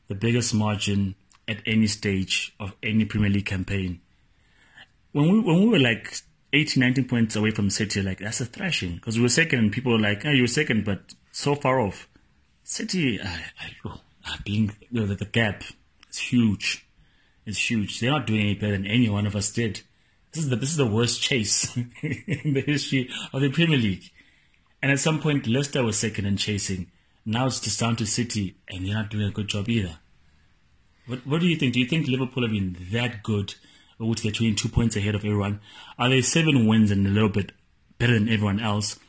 the 0.07 0.15
biggest 0.15 0.55
margin 0.55 1.13
at 1.47 1.61
any 1.67 1.86
stage 1.86 2.55
of 2.59 2.73
any 2.81 3.05
Premier 3.05 3.29
League 3.29 3.45
campaign. 3.45 4.01
When 5.14 5.32
we, 5.32 5.39
when 5.39 5.61
we 5.61 5.68
were 5.68 5.80
like 5.80 6.18
18, 6.51 6.82
19 6.82 7.07
points 7.07 7.36
away 7.36 7.51
from 7.51 7.70
City, 7.70 8.01
like, 8.01 8.20
that's 8.20 8.41
a 8.41 8.45
thrashing. 8.45 8.95
Because 8.95 9.18
we 9.18 9.24
were 9.24 9.30
second, 9.30 9.72
people 9.72 9.93
were 9.93 9.99
like, 9.99 10.26
oh, 10.26 10.32
you 10.32 10.43
were 10.43 10.47
second, 10.47 10.86
but 10.86 11.14
so 11.32 11.55
far 11.55 11.80
off. 11.80 12.07
City, 12.64 13.20
I, 13.22 13.28
I, 13.59 13.72
oh, 13.86 14.01
being, 14.43 14.76
you 14.89 15.01
know, 15.01 15.05
the, 15.07 15.16
the 15.16 15.26
gap 15.26 15.64
is 16.09 16.18
huge. 16.18 16.86
It's 17.45 17.70
huge. 17.70 17.99
They're 17.99 18.11
not 18.11 18.28
doing 18.28 18.41
any 18.41 18.55
better 18.55 18.74
than 18.74 18.86
any 18.86 19.09
one 19.09 19.26
of 19.26 19.36
us 19.36 19.51
did. 19.51 19.82
This 20.32 20.45
is 20.45 20.49
the 20.49 20.55
this 20.55 20.72
is 20.72 20.78
the 20.78 20.86
worst 20.88 21.22
chase 21.22 21.76
in 22.01 22.53
the 22.53 22.64
history 22.66 23.09
of 23.34 23.41
the 23.41 23.51
Premier 23.51 23.78
League. 23.78 24.09
And 24.82 24.91
at 24.91 24.99
some 24.99 25.20
point, 25.20 25.47
Leicester 25.47 25.84
was 25.84 25.97
second 25.97 26.26
and 26.26 26.39
chasing. 26.39 26.89
Now 27.26 27.47
it's 27.47 27.59
just 27.59 27.80
down 27.80 27.95
to 27.97 28.05
City, 28.05 28.55
and 28.68 28.86
they're 28.86 28.95
not 28.95 29.09
doing 29.09 29.28
a 29.28 29.32
good 29.32 29.47
job 29.47 29.70
either. 29.70 29.99
What 31.05 31.26
What 31.28 31.41
do 31.41 31.47
you 31.47 31.55
think? 31.55 31.74
Do 31.74 31.80
you 31.80 31.86
think 31.86 32.07
Liverpool 32.07 32.43
have 32.43 32.51
been 32.51 32.76
that 32.91 33.22
good, 33.22 33.55
which 34.10 34.22
they're 34.22 34.32
22 34.32 34.70
points 34.70 34.95
ahead 34.95 35.16
of 35.16 35.24
everyone? 35.26 35.60
Are 35.97 36.10
they 36.10 36.22
seven 36.22 36.68
wins 36.68 36.91
and 36.91 37.06
a 37.06 37.10
little 37.10 37.30
bit 37.30 37.51
better 37.97 38.14
than 38.14 38.30
everyone 38.30 38.60
else, 38.60 38.99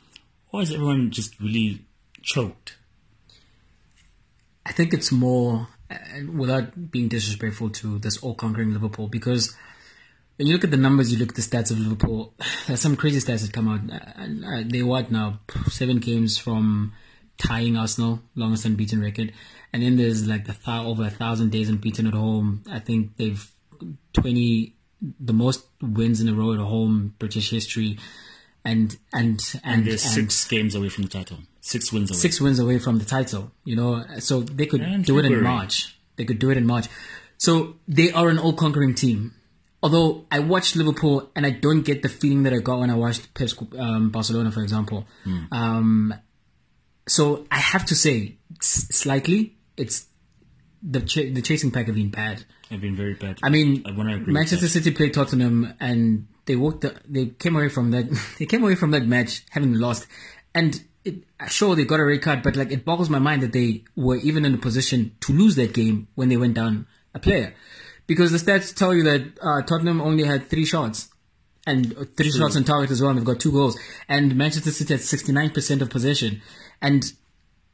or 0.51 0.61
is 0.61 0.71
everyone 0.71 1.11
just 1.11 1.39
really 1.39 1.85
choked? 2.21 2.77
I 4.65 4.71
think 4.71 4.93
it's 4.93 5.11
more, 5.11 5.67
uh, 5.91 5.97
without 6.33 6.91
being 6.91 7.07
disrespectful 7.07 7.69
to 7.71 7.99
this 7.99 8.17
all-conquering 8.17 8.73
Liverpool, 8.73 9.07
because 9.07 9.55
when 10.37 10.47
you 10.47 10.53
look 10.53 10.63
at 10.63 10.71
the 10.71 10.77
numbers, 10.77 11.11
you 11.11 11.19
look 11.19 11.29
at 11.29 11.35
the 11.35 11.41
stats 11.41 11.71
of 11.71 11.79
Liverpool. 11.79 12.33
There's 12.67 12.81
some 12.81 12.95
crazy 12.95 13.19
stats 13.19 13.41
that 13.41 13.53
come 13.53 13.67
out. 13.67 13.81
Uh, 13.89 14.63
they 14.67 14.81
what 14.81 15.11
now? 15.11 15.39
Seven 15.69 15.99
games 15.99 16.37
from 16.37 16.93
tying 17.37 17.77
Arsenal, 17.77 18.21
longest 18.35 18.65
unbeaten 18.65 19.01
record, 19.01 19.33
and 19.73 19.83
then 19.83 19.97
there's 19.97 20.25
like 20.25 20.45
the 20.45 20.53
th- 20.53 20.85
over 20.85 21.03
a 21.03 21.09
thousand 21.09 21.51
days 21.51 21.69
unbeaten 21.69 22.07
at 22.07 22.13
home. 22.13 22.63
I 22.69 22.79
think 22.79 23.17
they've 23.17 23.45
twenty, 24.13 24.74
the 25.01 25.33
most 25.33 25.65
wins 25.81 26.21
in 26.21 26.29
a 26.29 26.33
row 26.33 26.53
at 26.53 26.59
home 26.59 27.15
British 27.19 27.49
history, 27.49 27.99
and 28.63 28.97
and 29.13 29.39
and, 29.63 29.75
and 29.75 29.85
they're 29.85 29.97
six 29.97 30.47
games 30.47 30.75
away 30.75 30.89
from 30.89 31.03
the 31.03 31.09
title. 31.09 31.37
Six 31.61 31.91
wins 31.91 32.11
away. 32.11 32.19
Six 32.19 32.41
wins 32.41 32.59
away 32.59 32.79
from 32.79 32.99
the 32.99 33.05
title. 33.05 33.51
You 33.63 33.75
know, 33.75 34.03
so 34.19 34.41
they 34.41 34.65
could 34.65 34.81
and 34.81 35.03
do 35.03 35.15
February. 35.15 35.35
it 35.35 35.37
in 35.37 35.43
March. 35.43 35.97
They 36.15 36.25
could 36.25 36.39
do 36.39 36.49
it 36.49 36.57
in 36.57 36.65
March. 36.65 36.87
So 37.37 37.75
they 37.87 38.11
are 38.11 38.29
an 38.29 38.39
all-conquering 38.39 38.95
team 38.95 39.33
although 39.85 40.25
I 40.31 40.39
watched 40.39 40.75
Liverpool 40.75 41.29
and 41.35 41.45
I 41.45 41.51
don't 41.51 41.83
get 41.83 42.01
the 42.01 42.09
feeling 42.09 42.41
that 42.43 42.53
I 42.53 42.57
got 42.57 42.79
when 42.79 42.89
I 42.89 42.95
watched 42.95 43.31
Pep's 43.35 43.55
um, 43.77 44.09
Barcelona, 44.09 44.51
for 44.51 44.63
example. 44.63 45.05
Mm. 45.25 45.53
Um, 45.53 46.13
so 47.07 47.45
I 47.51 47.59
have 47.59 47.85
to 47.85 47.95
say, 47.95 48.37
slightly, 48.61 49.55
it's 49.77 50.07
the 50.87 51.01
ch- 51.01 51.33
the 51.33 51.41
chasing 51.41 51.71
pack 51.71 51.87
have 51.87 51.95
been 51.95 52.09
bad. 52.09 52.43
Have 52.69 52.81
been 52.81 52.95
very 52.95 53.13
bad. 53.13 53.39
I 53.43 53.49
mean, 53.49 53.83
I 53.85 53.91
Manchester 53.91 54.67
City 54.67 54.91
played 54.91 55.13
Tottenham 55.13 55.73
and 55.79 56.27
they 56.45 56.55
walked. 56.55 56.81
The, 56.81 56.95
they 57.07 57.27
came 57.27 57.55
away 57.55 57.69
from 57.69 57.91
that. 57.91 58.05
they 58.39 58.45
came 58.45 58.63
away 58.63 58.75
from 58.75 58.91
that 58.91 59.05
match 59.05 59.43
having 59.49 59.73
lost, 59.73 60.07
and 60.53 60.81
it, 61.03 61.23
sure 61.47 61.75
they 61.75 61.85
got 61.85 61.99
a 61.99 62.05
red 62.05 62.21
card, 62.21 62.43
but 62.43 62.55
like 62.55 62.71
it 62.71 62.85
boggles 62.85 63.09
my 63.09 63.19
mind 63.19 63.41
that 63.41 63.53
they 63.53 63.83
were 63.95 64.17
even 64.17 64.45
in 64.45 64.53
a 64.53 64.57
position 64.57 65.15
to 65.21 65.33
lose 65.33 65.55
that 65.55 65.73
game 65.73 66.07
when 66.15 66.29
they 66.29 66.37
went 66.37 66.53
down 66.53 66.87
a 67.13 67.19
player 67.19 67.55
because 68.07 68.31
the 68.31 68.37
stats 68.37 68.75
tell 68.75 68.93
you 68.93 69.03
that 69.03 69.39
uh, 69.41 69.61
Tottenham 69.61 70.01
only 70.01 70.23
had 70.23 70.47
three 70.49 70.65
shots 70.65 71.09
and 71.65 71.95
three 72.15 72.29
True. 72.29 72.41
shots 72.41 72.55
on 72.55 72.63
target 72.63 72.91
as 72.91 73.01
well. 73.01 73.09
And 73.09 73.19
they've 73.19 73.25
got 73.25 73.39
two 73.39 73.51
goals, 73.51 73.77
and 74.07 74.35
Manchester 74.35 74.71
City 74.71 74.93
had 74.93 75.01
sixty 75.01 75.31
nine 75.31 75.51
percent 75.51 75.81
of 75.81 75.89
possession, 75.89 76.41
and 76.81 77.03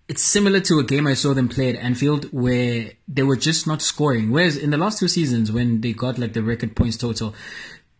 it's 0.07 0.21
similar 0.21 0.59
to 0.61 0.79
a 0.79 0.83
game 0.83 1.07
I 1.07 1.13
saw 1.13 1.33
them 1.33 1.47
play 1.47 1.69
at 1.69 1.75
Anfield 1.75 2.25
where 2.33 2.91
they 3.07 3.23
were 3.23 3.37
just 3.37 3.65
not 3.67 3.81
scoring. 3.81 4.31
Whereas 4.31 4.57
in 4.57 4.69
the 4.69 4.77
last 4.77 4.99
two 4.99 5.07
seasons, 5.07 5.51
when 5.51 5.81
they 5.81 5.93
got 5.93 6.17
like 6.17 6.33
the 6.33 6.43
record 6.43 6.75
points 6.75 6.97
total, 6.97 7.33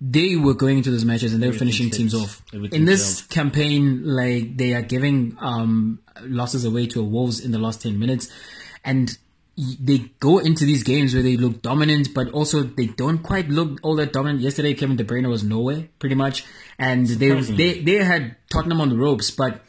they 0.02 0.36
were 0.36 0.56
going 0.56 0.78
into 0.78 0.90
those 0.90 1.06
matches 1.06 1.32
and 1.34 1.42
they 1.42 1.48
were 1.48 1.54
finishing 1.54 1.92
teams 1.92 2.16
off. 2.16 2.42
In 2.52 2.86
this 2.86 3.22
campaign, 3.22 4.04
like 4.04 4.58
they 4.58 4.74
are 4.74 4.82
giving 4.82 5.38
um, 5.40 6.00
losses 6.24 6.66
away 6.66 6.88
to 6.88 7.04
Wolves 7.04 7.40
in 7.40 7.52
the 7.52 7.60
last 7.60 7.84
ten 7.84 8.00
minutes, 8.00 8.28
and 8.84 9.16
they 9.58 10.12
go 10.20 10.40
into 10.40 10.66
these 10.66 10.82
games 10.82 11.14
where 11.14 11.22
they 11.22 11.38
look 11.38 11.62
dominant, 11.62 12.16
but 12.16 12.32
also 12.32 12.64
they 12.64 12.88
don't 12.88 13.20
quite 13.20 13.48
look 13.50 13.80
all 13.84 13.96
that 13.98 14.12
dominant. 14.12 14.42
Yesterday, 14.42 14.74
Kevin 14.74 14.96
De 14.96 15.04
Bruyne 15.04 15.30
was 15.30 15.44
nowhere, 15.44 15.88
pretty 16.00 16.16
much, 16.16 16.46
and 16.80 17.06
they 17.06 17.40
they 17.40 17.82
they 17.82 18.04
had 18.04 18.38
Tottenham 18.50 18.82
on 18.82 18.90
the 18.90 18.98
ropes, 18.98 19.30
but 19.30 19.64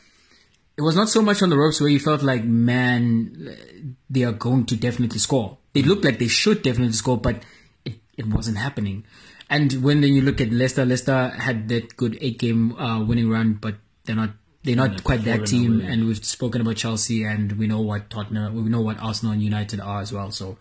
it 0.82 0.84
was 0.84 0.96
not 0.96 1.08
so 1.08 1.22
much 1.22 1.42
on 1.42 1.50
the 1.50 1.56
ropes 1.56 1.80
where 1.80 1.90
you 1.90 2.00
felt 2.00 2.22
like, 2.22 2.42
man, 2.42 3.96
they 4.10 4.24
are 4.24 4.32
going 4.32 4.66
to 4.66 4.76
definitely 4.76 5.20
score. 5.20 5.58
They 5.74 5.82
looked 5.82 6.04
like 6.04 6.18
they 6.18 6.26
should 6.26 6.62
definitely 6.62 6.94
score, 6.94 7.16
but 7.16 7.44
it, 7.84 8.00
it 8.16 8.26
wasn't 8.26 8.58
happening. 8.58 9.04
And 9.48 9.72
when 9.84 10.00
then 10.00 10.12
you 10.12 10.22
look 10.22 10.40
at 10.40 10.50
Leicester, 10.50 10.84
Leicester 10.84 11.28
had 11.28 11.68
that 11.68 11.96
good 11.96 12.18
eight 12.20 12.40
game 12.40 12.76
uh, 12.76 13.04
winning 13.04 13.30
run, 13.30 13.54
but 13.54 13.76
they're 14.04 14.16
not 14.16 14.30
they're 14.64 14.74
not 14.74 14.90
they've 14.90 15.04
quite 15.04 15.24
that 15.24 15.46
team. 15.46 15.80
away. 15.80 15.92
And 15.92 16.06
we've 16.06 16.24
spoken 16.24 16.60
about 16.60 16.76
Chelsea, 16.76 17.22
and 17.22 17.52
we 17.52 17.68
know 17.68 17.80
what 17.80 18.10
Tottenham, 18.10 18.54
we 18.54 18.68
know 18.68 18.80
what 18.80 18.98
Arsenal 18.98 19.34
and 19.34 19.42
United 19.42 19.78
are 19.78 20.00
as 20.00 20.12
well. 20.12 20.32
So 20.32 20.58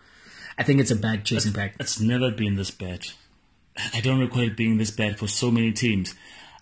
I 0.56 0.62
think 0.62 0.80
it's 0.80 0.92
a 0.92 0.96
bad 0.96 1.24
chasing 1.24 1.52
pack. 1.52 1.74
It's 1.80 2.00
never 2.00 2.30
been 2.30 2.54
this 2.54 2.70
bad. 2.70 3.06
I 3.92 4.00
don't 4.00 4.20
recall 4.20 4.42
it 4.42 4.56
being 4.56 4.78
this 4.78 4.92
bad 4.92 5.18
for 5.18 5.26
so 5.26 5.50
many 5.50 5.72
teams. 5.72 6.14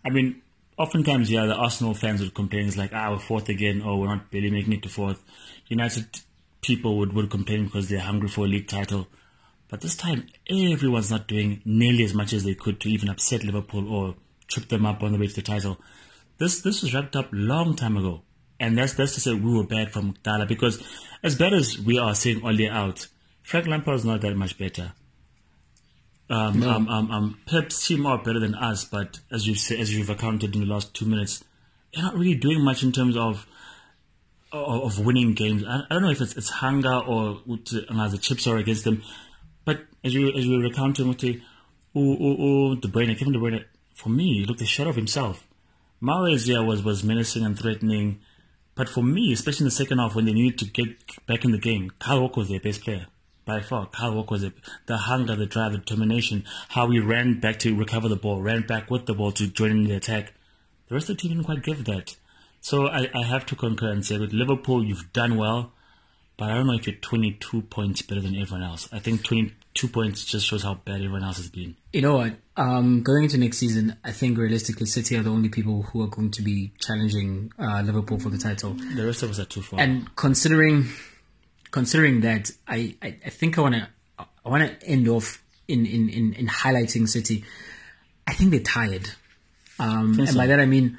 I 0.02 0.08
mean, 0.08 0.40
oftentimes, 0.80 1.30
yeah, 1.30 1.44
the 1.44 1.54
Arsenal 1.54 1.92
fans 1.92 2.22
would 2.22 2.34
complain, 2.34 2.66
it's 2.66 2.76
like, 2.76 2.92
ah, 2.94 3.10
we're 3.10 3.18
fourth 3.18 3.50
again, 3.50 3.82
oh, 3.84 3.98
we're 3.98 4.06
not 4.06 4.30
barely 4.30 4.50
making 4.50 4.72
it 4.72 4.82
to 4.82 4.88
fourth. 4.88 5.22
United 5.68 6.20
people 6.62 6.96
would, 6.98 7.12
would 7.12 7.30
complain 7.30 7.66
because 7.66 7.88
they're 7.88 8.00
hungry 8.00 8.28
for 8.28 8.46
a 8.46 8.48
league 8.48 8.66
title. 8.66 9.06
But 9.68 9.82
this 9.82 9.94
time, 9.94 10.26
everyone's 10.48 11.10
not 11.10 11.28
doing 11.28 11.60
nearly 11.66 12.02
as 12.04 12.14
much 12.14 12.32
as 12.32 12.44
they 12.44 12.54
could 12.54 12.80
to 12.80 12.88
even 12.88 13.10
upset 13.10 13.44
Liverpool 13.44 13.92
or 13.92 14.14
trip 14.48 14.68
them 14.68 14.86
up 14.86 15.02
on 15.02 15.12
the 15.12 15.18
way 15.18 15.26
to 15.26 15.34
the 15.34 15.42
title. 15.42 15.78
This 16.38 16.62
this 16.62 16.82
was 16.82 16.92
wrapped 16.92 17.14
up 17.14 17.28
long 17.30 17.76
time 17.76 17.96
ago. 17.96 18.22
And 18.58 18.76
that's 18.76 18.94
that's 18.94 19.14
to 19.14 19.20
say 19.20 19.34
we 19.34 19.54
were 19.54 19.64
bad 19.64 19.92
from 19.92 20.16
Dala 20.24 20.46
because 20.46 20.82
as 21.22 21.36
bad 21.36 21.52
as 21.52 21.78
we 21.78 21.98
are 21.98 22.14
seeing 22.14 22.44
Oli 22.44 22.68
out, 22.68 23.06
Frank 23.42 23.66
Lampard's 23.66 24.04
not 24.04 24.22
that 24.22 24.36
much 24.36 24.58
better. 24.58 24.92
Um, 26.30 26.62
um, 26.62 26.88
um, 26.88 27.10
um, 27.10 27.40
Pep's 27.44 27.88
team 27.88 28.06
are 28.06 28.16
better 28.16 28.38
than 28.38 28.54
us, 28.54 28.84
but 28.84 29.18
as 29.32 29.48
you've 29.48 29.58
said, 29.58 29.80
as 29.80 29.92
you've 29.92 30.10
accounted 30.10 30.54
in 30.54 30.60
the 30.60 30.66
last 30.66 30.94
two 30.94 31.04
minutes, 31.04 31.42
they're 31.92 32.04
not 32.04 32.14
really 32.14 32.36
doing 32.36 32.62
much 32.62 32.84
in 32.84 32.92
terms 32.92 33.16
of 33.16 33.48
of, 34.52 34.98
of 34.98 35.04
winning 35.04 35.34
games. 35.34 35.64
I, 35.64 35.80
I 35.90 35.94
don't 35.94 36.02
know 36.02 36.10
if 36.10 36.20
it's, 36.20 36.36
it's 36.36 36.48
hunger 36.48 36.94
or 36.94 37.40
uh, 37.48 38.08
the 38.08 38.18
chips 38.20 38.46
are 38.46 38.58
against 38.58 38.84
them, 38.84 39.02
but 39.64 39.80
as 40.04 40.14
you 40.14 40.28
as 40.28 40.46
you 40.46 40.56
were 40.56 40.62
recounting 40.62 41.08
with 41.08 41.18
the 41.18 41.42
oh 41.96 42.16
oh 42.20 42.36
oh 42.38 42.74
De 42.76 42.86
Bruyne, 42.86 43.18
Kevin 43.18 43.32
De 43.32 43.38
Bruyne, 43.40 43.64
for 43.94 44.10
me, 44.10 44.38
he 44.38 44.44
looked 44.44 44.62
a 44.62 44.66
shot 44.66 44.86
of 44.86 44.94
himself. 44.94 45.44
Mahrez, 46.00 46.46
yeah, 46.46 46.60
was 46.60 46.84
was 46.84 47.02
menacing 47.02 47.44
and 47.44 47.58
threatening, 47.58 48.20
but 48.76 48.88
for 48.88 49.02
me, 49.02 49.32
especially 49.32 49.64
in 49.64 49.68
the 49.68 49.72
second 49.72 49.98
half 49.98 50.14
when 50.14 50.26
they 50.26 50.32
needed 50.32 50.60
to 50.60 50.66
get 50.66 51.26
back 51.26 51.44
in 51.44 51.50
the 51.50 51.58
game, 51.58 51.90
Kyle 51.98 52.20
Walker 52.20 52.38
was 52.38 52.48
their 52.48 52.60
best 52.60 52.82
player 52.82 53.08
by 53.50 53.60
far. 53.60 53.88
Walker 54.12 54.34
was 54.34 54.44
it. 54.44 54.52
The 54.86 54.96
hunger, 54.96 55.34
the 55.34 55.46
drive, 55.46 55.72
the 55.72 55.78
determination, 55.78 56.44
how 56.68 56.88
he 56.90 57.00
ran 57.00 57.40
back 57.40 57.58
to 57.60 57.76
recover 57.76 58.08
the 58.08 58.16
ball, 58.16 58.40
ran 58.40 58.66
back 58.66 58.90
with 58.90 59.06
the 59.06 59.14
ball 59.14 59.32
to 59.32 59.48
join 59.48 59.72
in 59.72 59.84
the 59.84 59.96
attack. 59.96 60.32
The 60.88 60.94
rest 60.94 61.08
of 61.10 61.16
the 61.16 61.22
team 61.22 61.32
didn't 61.32 61.44
quite 61.44 61.62
give 61.62 61.84
that. 61.86 62.16
So 62.60 62.86
I, 62.86 63.08
I 63.14 63.24
have 63.24 63.46
to 63.46 63.56
concur 63.56 63.90
and 63.90 64.04
say 64.04 64.18
with 64.18 64.32
Liverpool, 64.32 64.84
you've 64.84 65.12
done 65.12 65.36
well, 65.36 65.72
but 66.36 66.50
I 66.50 66.54
don't 66.54 66.66
know 66.66 66.74
if 66.74 66.86
you're 66.86 66.96
22 66.96 67.62
points 67.62 68.02
better 68.02 68.20
than 68.20 68.36
everyone 68.36 68.62
else. 68.62 68.88
I 68.92 68.98
think 68.98 69.24
22 69.24 69.88
points 69.88 70.24
just 70.24 70.46
shows 70.46 70.62
how 70.62 70.74
bad 70.74 70.96
everyone 70.96 71.24
else 71.24 71.38
has 71.38 71.48
been. 71.48 71.76
You 71.92 72.02
know 72.02 72.16
what? 72.18 72.34
Um, 72.56 73.02
going 73.02 73.24
into 73.24 73.38
next 73.38 73.58
season, 73.58 73.96
I 74.04 74.12
think 74.12 74.38
realistically, 74.38 74.86
City 74.86 75.16
are 75.16 75.22
the 75.22 75.30
only 75.30 75.48
people 75.48 75.82
who 75.82 76.02
are 76.02 76.08
going 76.08 76.30
to 76.32 76.42
be 76.42 76.72
challenging 76.78 77.52
uh, 77.58 77.82
Liverpool 77.82 78.18
for 78.18 78.28
the 78.28 78.38
title. 78.38 78.74
The 78.74 79.06
rest 79.06 79.22
of 79.22 79.30
us 79.30 79.38
are 79.38 79.44
too 79.44 79.62
far. 79.62 79.80
And 79.80 80.14
considering 80.16 80.88
considering 81.70 82.22
that, 82.22 82.50
I, 82.66 82.96
I, 83.02 83.16
I 83.24 83.30
think 83.30 83.58
I 83.58 83.62
want 83.62 83.74
to 83.76 83.88
I 84.44 84.48
want 84.48 84.80
to 84.80 84.86
end 84.86 85.08
off 85.08 85.42
in, 85.68 85.86
in, 85.86 86.08
in, 86.08 86.32
in 86.34 86.46
highlighting 86.46 87.08
City. 87.08 87.44
I 88.26 88.32
think 88.32 88.50
they're 88.50 88.60
tired, 88.60 89.10
um, 89.78 90.18
and 90.18 90.28
so. 90.28 90.36
by 90.36 90.46
that 90.46 90.60
I 90.60 90.66
mean 90.66 90.98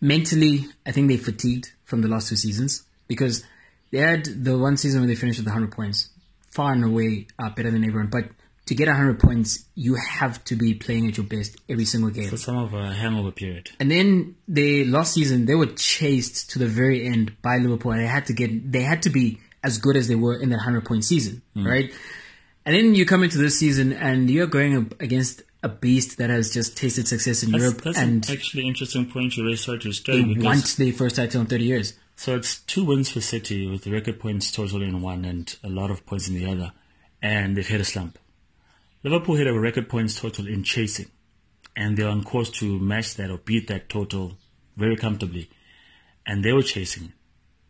mentally. 0.00 0.66
I 0.86 0.92
think 0.92 1.08
they're 1.08 1.18
fatigued 1.18 1.72
from 1.84 2.02
the 2.02 2.08
last 2.08 2.28
two 2.28 2.36
seasons 2.36 2.84
because 3.06 3.44
they 3.90 3.98
had 3.98 4.24
the 4.24 4.58
one 4.58 4.76
season 4.76 5.00
when 5.00 5.08
they 5.08 5.14
finished 5.14 5.38
with 5.38 5.46
100 5.46 5.72
points, 5.72 6.10
far 6.50 6.72
and 6.72 6.84
away 6.84 7.26
uh, 7.38 7.50
better 7.50 7.70
than 7.70 7.84
everyone. 7.84 8.08
But 8.08 8.30
to 8.66 8.74
get 8.74 8.88
100 8.88 9.18
points, 9.18 9.64
you 9.74 9.94
have 9.94 10.44
to 10.44 10.56
be 10.56 10.74
playing 10.74 11.08
at 11.08 11.16
your 11.16 11.26
best 11.26 11.56
every 11.68 11.86
single 11.86 12.10
game. 12.10 12.28
for 12.28 12.36
some 12.36 12.58
of 12.58 12.74
a 12.74 12.92
hangover 12.92 13.30
period. 13.30 13.70
And 13.80 13.90
then 13.90 14.36
they 14.46 14.84
last 14.84 15.14
season 15.14 15.46
they 15.46 15.54
were 15.54 15.66
chased 15.66 16.50
to 16.50 16.58
the 16.58 16.66
very 16.66 17.06
end 17.06 17.40
by 17.40 17.58
Liverpool, 17.58 17.92
and 17.92 18.02
they 18.02 18.06
had 18.06 18.26
to 18.26 18.32
get 18.32 18.70
they 18.70 18.82
had 18.82 19.02
to 19.02 19.10
be 19.10 19.40
as 19.62 19.78
good 19.78 19.96
as 19.96 20.08
they 20.08 20.14
were 20.14 20.34
in 20.34 20.50
that 20.50 20.60
hundred 20.60 20.84
point 20.84 21.04
season, 21.04 21.42
mm. 21.56 21.66
right? 21.66 21.92
And 22.64 22.74
then 22.76 22.94
you 22.94 23.06
come 23.06 23.22
into 23.22 23.38
this 23.38 23.58
season 23.58 23.92
and 23.92 24.30
you're 24.30 24.46
going 24.46 24.76
up 24.76 25.00
against 25.00 25.42
a 25.62 25.68
beast 25.68 26.18
that 26.18 26.30
has 26.30 26.52
just 26.52 26.76
tasted 26.76 27.08
success 27.08 27.42
in 27.42 27.50
That's, 27.50 27.62
Europe, 27.62 27.80
that's 27.82 27.98
and 27.98 28.24
an 28.24 28.32
actually 28.32 28.68
interesting 28.68 29.10
point 29.10 29.36
you 29.36 29.46
raised. 29.46 29.64
To 29.64 29.78
they 30.06 30.22
want 30.22 30.76
their 30.76 30.92
first 30.92 31.16
title 31.16 31.40
in 31.40 31.46
thirty 31.46 31.64
years. 31.64 31.94
So 32.16 32.34
it's 32.34 32.60
two 32.60 32.84
wins 32.84 33.10
for 33.10 33.20
City 33.20 33.66
with 33.66 33.84
the 33.84 33.92
record 33.92 34.20
points 34.20 34.50
total 34.50 34.82
in 34.82 35.00
one 35.02 35.24
and 35.24 35.54
a 35.62 35.68
lot 35.68 35.90
of 35.90 36.04
points 36.04 36.28
in 36.28 36.34
the 36.34 36.46
other, 36.50 36.72
and 37.22 37.56
they've 37.56 37.66
hit 37.66 37.80
a 37.80 37.84
slump. 37.84 38.18
Liverpool 39.04 39.36
hit 39.36 39.46
a 39.46 39.58
record 39.58 39.88
points 39.88 40.20
total 40.20 40.46
in 40.46 40.64
chasing, 40.64 41.10
and 41.76 41.96
they're 41.96 42.08
on 42.08 42.24
course 42.24 42.50
to 42.50 42.78
match 42.78 43.14
that 43.14 43.30
or 43.30 43.38
beat 43.38 43.68
that 43.68 43.88
total 43.88 44.36
very 44.76 44.96
comfortably. 44.96 45.48
And 46.26 46.44
they 46.44 46.52
were 46.52 46.62
chasing. 46.62 47.12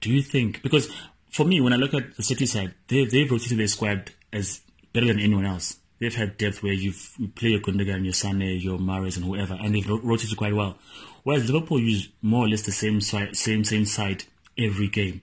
Do 0.00 0.10
you 0.10 0.22
think? 0.22 0.62
Because 0.62 0.90
for 1.30 1.44
me, 1.44 1.60
when 1.60 1.72
I 1.72 1.76
look 1.76 1.94
at 1.94 2.16
the 2.16 2.22
City 2.22 2.46
side, 2.46 2.74
they, 2.88 3.04
they've 3.04 3.30
rotated 3.30 3.58
their 3.58 3.68
squad 3.68 4.12
as 4.32 4.60
better 4.92 5.06
than 5.06 5.20
anyone 5.20 5.46
else. 5.46 5.78
They've 5.98 6.14
had 6.14 6.38
depth 6.38 6.62
where 6.62 6.72
you've, 6.72 7.12
you 7.18 7.28
play 7.28 7.50
your 7.50 7.60
Gundogan, 7.60 8.04
your 8.04 8.12
Sané, 8.12 8.62
your 8.62 8.78
Mahrez, 8.78 9.16
and 9.16 9.24
whoever, 9.24 9.54
and 9.60 9.74
they've 9.74 9.88
rotated 9.88 10.36
quite 10.36 10.54
well. 10.54 10.78
Whereas 11.24 11.50
Liverpool 11.50 11.80
use 11.80 12.08
more 12.22 12.46
or 12.46 12.48
less 12.48 12.62
the 12.62 12.72
same 12.72 13.00
side, 13.00 13.36
same 13.36 13.64
same 13.64 13.84
side 13.84 14.24
every 14.56 14.88
game. 14.88 15.22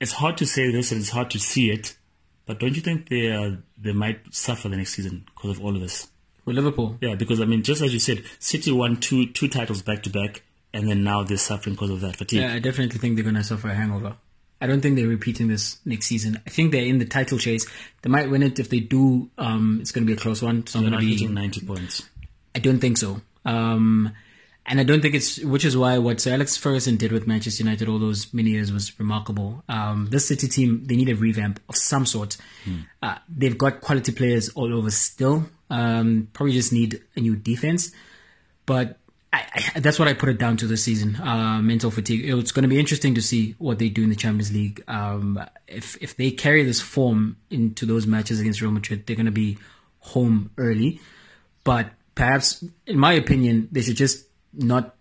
It's 0.00 0.12
hard 0.12 0.36
to 0.38 0.46
say 0.46 0.70
this 0.70 0.92
and 0.92 1.00
it's 1.00 1.10
hard 1.10 1.30
to 1.30 1.38
see 1.38 1.70
it, 1.70 1.96
but 2.46 2.60
don't 2.60 2.74
you 2.76 2.82
think 2.82 3.08
they 3.08 3.30
uh, 3.30 3.56
they 3.78 3.92
might 3.92 4.20
suffer 4.32 4.68
the 4.68 4.76
next 4.76 4.94
season 4.94 5.24
because 5.34 5.58
of 5.58 5.64
all 5.64 5.74
of 5.74 5.80
this? 5.80 6.08
With 6.44 6.56
Liverpool, 6.56 6.98
Yeah, 7.00 7.14
because 7.14 7.40
I 7.40 7.46
mean, 7.46 7.62
just 7.62 7.80
as 7.82 7.92
you 7.92 7.98
said, 7.98 8.22
City 8.38 8.70
won 8.70 8.96
two 8.96 9.26
two 9.32 9.48
titles 9.48 9.82
back 9.82 10.02
to 10.04 10.10
back, 10.10 10.42
and 10.72 10.88
then 10.88 11.02
now 11.02 11.22
they're 11.24 11.38
suffering 11.38 11.74
because 11.74 11.90
of 11.90 12.00
that 12.02 12.16
fatigue. 12.16 12.40
yeah, 12.42 12.52
I 12.54 12.58
definitely 12.58 12.98
think 12.98 13.16
they're 13.16 13.24
going 13.24 13.36
to 13.36 13.44
suffer 13.44 13.68
a 13.68 13.74
hangover. 13.74 14.16
I 14.60 14.66
don't 14.66 14.80
think 14.80 14.96
they're 14.96 15.06
repeating 15.08 15.48
this 15.48 15.78
next 15.84 16.06
season. 16.06 16.40
I 16.46 16.50
think 16.50 16.72
they're 16.72 16.84
in 16.86 16.98
the 16.98 17.04
title 17.04 17.38
chase. 17.38 17.66
They 18.02 18.08
might 18.10 18.30
win 18.30 18.42
it 18.42 18.58
if 18.58 18.70
they 18.70 18.80
do. 18.80 19.28
Um, 19.36 19.78
it's 19.80 19.92
going 19.92 20.06
to 20.06 20.10
be 20.10 20.16
a 20.16 20.20
close 20.20 20.40
one. 20.40 20.60
It's 20.60 20.74
not 20.74 20.82
They're 20.82 20.90
going 20.90 21.02
to 21.02 21.06
be. 21.06 21.12
hitting 21.12 21.34
ninety 21.34 21.60
points. 21.64 22.02
I 22.54 22.60
don't 22.60 22.78
think 22.78 22.96
so. 22.98 23.20
Um, 23.44 24.12
and 24.66 24.80
I 24.80 24.84
don't 24.84 25.02
think 25.02 25.14
it's, 25.14 25.38
which 25.40 25.64
is 25.66 25.76
why 25.76 25.98
what 25.98 26.20
Sir 26.20 26.32
Alex 26.32 26.56
Ferguson 26.56 26.96
did 26.96 27.12
with 27.12 27.26
Manchester 27.26 27.62
United 27.64 27.88
all 27.88 27.98
those 27.98 28.32
many 28.32 28.50
years 28.50 28.72
was 28.72 28.98
remarkable. 28.98 29.62
Um, 29.68 30.08
this 30.10 30.28
City 30.28 30.48
team, 30.48 30.84
they 30.86 30.96
need 30.96 31.10
a 31.10 31.14
revamp 31.14 31.60
of 31.68 31.76
some 31.76 32.06
sort. 32.06 32.38
Uh, 33.02 33.16
they've 33.28 33.58
got 33.58 33.82
quality 33.82 34.12
players 34.12 34.48
all 34.50 34.72
over 34.72 34.90
still. 34.90 35.44
Um, 35.68 36.28
probably 36.32 36.54
just 36.54 36.72
need 36.72 37.02
a 37.16 37.20
new 37.20 37.36
defense. 37.36 37.90
But 38.64 38.98
I, 39.34 39.62
I, 39.74 39.80
that's 39.80 39.98
what 39.98 40.08
I 40.08 40.14
put 40.14 40.28
it 40.28 40.38
down 40.38 40.56
to 40.58 40.66
this 40.66 40.84
season. 40.84 41.16
Uh, 41.16 41.60
mental 41.60 41.90
fatigue. 41.90 42.28
It's 42.28 42.52
going 42.52 42.62
to 42.62 42.68
be 42.68 42.78
interesting 42.78 43.14
to 43.16 43.22
see 43.22 43.54
what 43.58 43.78
they 43.78 43.88
do 43.88 44.02
in 44.02 44.10
the 44.10 44.16
Champions 44.16 44.52
League. 44.52 44.82
Um, 44.86 45.40
if 45.66 45.96
if 46.02 46.16
they 46.16 46.30
carry 46.30 46.62
this 46.64 46.80
form 46.80 47.36
into 47.50 47.86
those 47.86 48.06
matches 48.06 48.40
against 48.40 48.60
Real 48.60 48.70
Madrid, 48.70 49.06
they're 49.06 49.16
going 49.16 49.26
to 49.26 49.32
be 49.32 49.58
home 50.00 50.50
early. 50.56 51.00
But 51.64 51.90
perhaps, 52.14 52.64
in 52.86 52.98
my 52.98 53.14
opinion, 53.14 53.68
they 53.72 53.82
should 53.82 53.96
just 53.96 54.26
not 54.52 54.94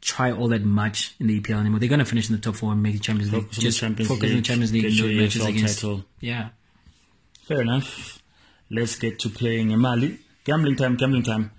try 0.00 0.32
all 0.32 0.48
that 0.48 0.64
much 0.64 1.14
in 1.18 1.26
the 1.26 1.40
EPL 1.40 1.60
anymore. 1.60 1.80
They're 1.80 1.88
going 1.88 1.98
to 1.98 2.04
finish 2.04 2.28
in 2.30 2.36
the 2.36 2.40
top 2.40 2.56
four 2.56 2.72
and 2.72 2.82
make 2.82 2.94
the 2.94 3.00
Champions 3.00 3.32
League. 3.32 3.42
Focus 3.42 3.58
on 3.58 3.60
the 3.60 3.66
just 3.68 3.80
Champions 3.80 4.08
focus 4.08 4.22
on 4.22 4.28
the 4.28 4.34
League, 4.36 4.44
Champions 4.44 4.72
League 4.72 4.82
get 4.82 4.92
your 4.92 5.22
matches 5.22 5.46
against. 5.46 5.80
title. 5.80 6.04
Yeah. 6.20 6.48
Fair 7.42 7.62
enough. 7.62 8.22
Let's 8.70 8.96
get 8.96 9.18
to 9.20 9.30
playing 9.30 9.76
Mali. 9.76 10.18
Gambling 10.44 10.76
time, 10.76 10.96
gambling 10.96 11.24
time. 11.24 11.50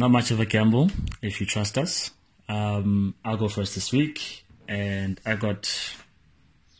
Not 0.00 0.12
much 0.12 0.30
of 0.30 0.40
a 0.40 0.46
gamble, 0.46 0.90
if 1.20 1.42
you 1.42 1.46
trust 1.46 1.76
us. 1.76 2.10
Um, 2.48 3.14
I'll 3.22 3.36
go 3.36 3.48
first 3.48 3.74
this 3.74 3.92
week, 3.92 4.46
and 4.66 5.20
I 5.26 5.34
got 5.34 5.66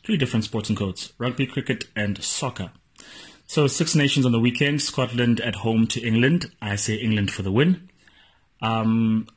three 0.02 0.16
different 0.16 0.46
sporting 0.46 0.74
codes 0.74 1.12
rugby, 1.18 1.44
cricket, 1.44 1.84
and 1.94 2.16
soccer. 2.24 2.70
So, 3.46 3.66
Six 3.66 3.94
Nations 3.94 4.24
on 4.24 4.32
the 4.32 4.40
weekend, 4.40 4.80
Scotland 4.80 5.38
at 5.38 5.56
home 5.56 5.86
to 5.88 6.00
England. 6.00 6.50
I 6.62 6.76
say 6.76 6.94
England 6.94 7.30
for 7.30 7.42
the 7.42 7.52
win. 7.52 7.90
Um, 8.62 9.28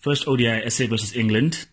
first 0.00 0.28
ODI, 0.28 0.68
SA 0.68 0.84
versus 0.88 1.16
England. 1.16 1.66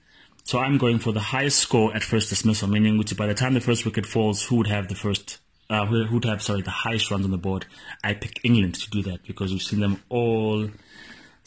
So 0.46 0.60
I'm 0.60 0.78
going 0.78 1.00
for 1.00 1.12
the 1.12 1.20
highest 1.20 1.60
score 1.60 1.94
at 1.94 2.02
first 2.02 2.30
dismissal, 2.30 2.70
meaning 2.70 2.98
which 2.98 3.18
by 3.18 3.28
the 3.28 3.34
time 3.34 3.56
the 3.56 3.60
first 3.60 3.84
wicket 3.84 4.06
falls, 4.06 4.46
who 4.46 4.56
would 4.56 4.68
have 4.68 4.88
the 4.88 4.96
first, 4.96 5.40
uh, 5.70 5.86
who 5.86 6.14
would 6.14 6.24
have 6.24 6.42
sorry 6.42 6.62
the 6.62 6.70
highest 6.70 7.12
runs 7.12 7.26
on 7.26 7.32
the 7.32 7.38
board? 7.38 7.66
I 8.06 8.14
pick 8.14 8.40
England 8.46 8.76
to 8.76 8.90
do 8.90 9.02
that 9.04 9.28
because 9.28 9.52
we've 9.52 9.62
seen 9.62 9.82
them 9.82 10.02
all 10.08 10.70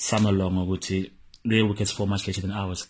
summer 0.03 0.33
long. 0.33 0.59
I 0.59 0.63
would 0.63 0.85
say 0.85 1.11
their 1.45 1.65
wickets 1.67 1.93
fall 1.93 2.07
much 2.07 2.27
later 2.27 2.41
than 2.41 2.53
ours. 2.53 2.89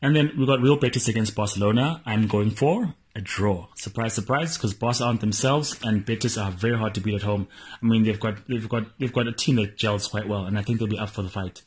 And 0.00 0.16
then 0.16 0.32
we 0.36 0.46
got 0.46 0.60
Real 0.60 0.76
Betis 0.76 1.08
against 1.08 1.34
Barcelona. 1.34 2.02
I'm 2.04 2.26
going 2.26 2.50
for 2.50 2.94
a 3.14 3.20
draw. 3.20 3.68
Surprise, 3.76 4.14
surprise, 4.14 4.56
because 4.56 4.74
Barca 4.74 5.04
aren't 5.04 5.20
themselves, 5.20 5.78
and 5.84 6.04
Betis 6.04 6.38
are 6.38 6.50
very 6.50 6.76
hard 6.76 6.94
to 6.94 7.00
beat 7.00 7.14
at 7.14 7.22
home. 7.22 7.46
I 7.82 7.86
mean, 7.86 8.04
they've 8.04 8.18
got 8.18 8.46
they've 8.48 8.68
got 8.68 8.98
they've 8.98 9.12
got 9.12 9.28
a 9.28 9.32
team 9.32 9.56
that 9.56 9.76
gels 9.76 10.08
quite 10.08 10.28
well, 10.28 10.46
and 10.46 10.58
I 10.58 10.62
think 10.62 10.78
they'll 10.78 10.88
be 10.88 10.98
up 10.98 11.10
for 11.10 11.22
the 11.22 11.28
fight. 11.28 11.62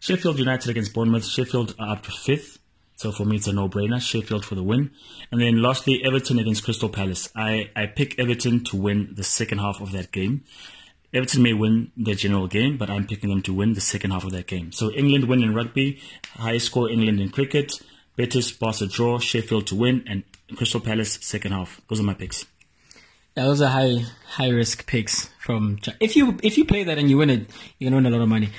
Sheffield 0.00 0.38
United 0.38 0.70
against 0.70 0.94
Bournemouth. 0.94 1.24
Sheffield 1.24 1.74
are 1.78 1.92
up 1.92 2.02
to 2.04 2.10
fifth, 2.10 2.58
so 2.96 3.10
for 3.10 3.24
me 3.24 3.36
it's 3.36 3.48
a 3.48 3.52
no-brainer. 3.52 4.00
Sheffield 4.00 4.44
for 4.44 4.54
the 4.54 4.62
win. 4.62 4.90
And 5.30 5.40
then 5.40 5.62
lastly, 5.62 6.04
Everton 6.04 6.38
against 6.38 6.64
Crystal 6.64 6.88
Palace. 6.88 7.28
I, 7.34 7.70
I 7.74 7.86
pick 7.86 8.18
Everton 8.18 8.64
to 8.64 8.76
win 8.76 9.14
the 9.14 9.24
second 9.24 9.58
half 9.58 9.80
of 9.80 9.92
that 9.92 10.12
game. 10.12 10.44
Everton 11.14 11.42
may 11.42 11.52
win 11.52 11.92
the 11.96 12.14
general 12.14 12.48
game, 12.48 12.76
but 12.76 12.90
I'm 12.90 13.06
picking 13.06 13.30
them 13.30 13.40
to 13.42 13.54
win 13.54 13.74
the 13.74 13.80
second 13.80 14.10
half 14.10 14.24
of 14.24 14.32
that 14.32 14.46
game. 14.48 14.72
So 14.72 14.90
England 14.90 15.24
win 15.28 15.42
in 15.42 15.54
rugby, 15.54 16.00
high 16.34 16.58
score 16.58 16.90
England 16.90 17.20
in 17.20 17.30
cricket, 17.30 17.72
Betis 18.16 18.50
Barca 18.50 18.86
draw, 18.86 19.18
Sheffield 19.18 19.68
to 19.68 19.76
win, 19.76 20.04
and 20.08 20.24
Crystal 20.56 20.80
Palace 20.80 21.18
second 21.22 21.52
half. 21.52 21.80
Those 21.88 22.00
are 22.00 22.04
my 22.04 22.14
picks. 22.14 22.44
Yeah, 23.36 23.44
those 23.44 23.60
are 23.62 23.68
high 23.70 24.04
high 24.26 24.50
risk 24.50 24.86
picks 24.86 25.28
from. 25.40 25.78
If 26.00 26.16
you 26.16 26.36
if 26.42 26.58
you 26.58 26.64
play 26.64 26.84
that 26.84 26.98
and 26.98 27.08
you 27.08 27.18
win 27.18 27.30
it, 27.30 27.50
you're 27.78 27.90
gonna 27.90 28.02
win 28.02 28.12
a 28.12 28.16
lot 28.16 28.22
of 28.22 28.28
money. 28.28 28.50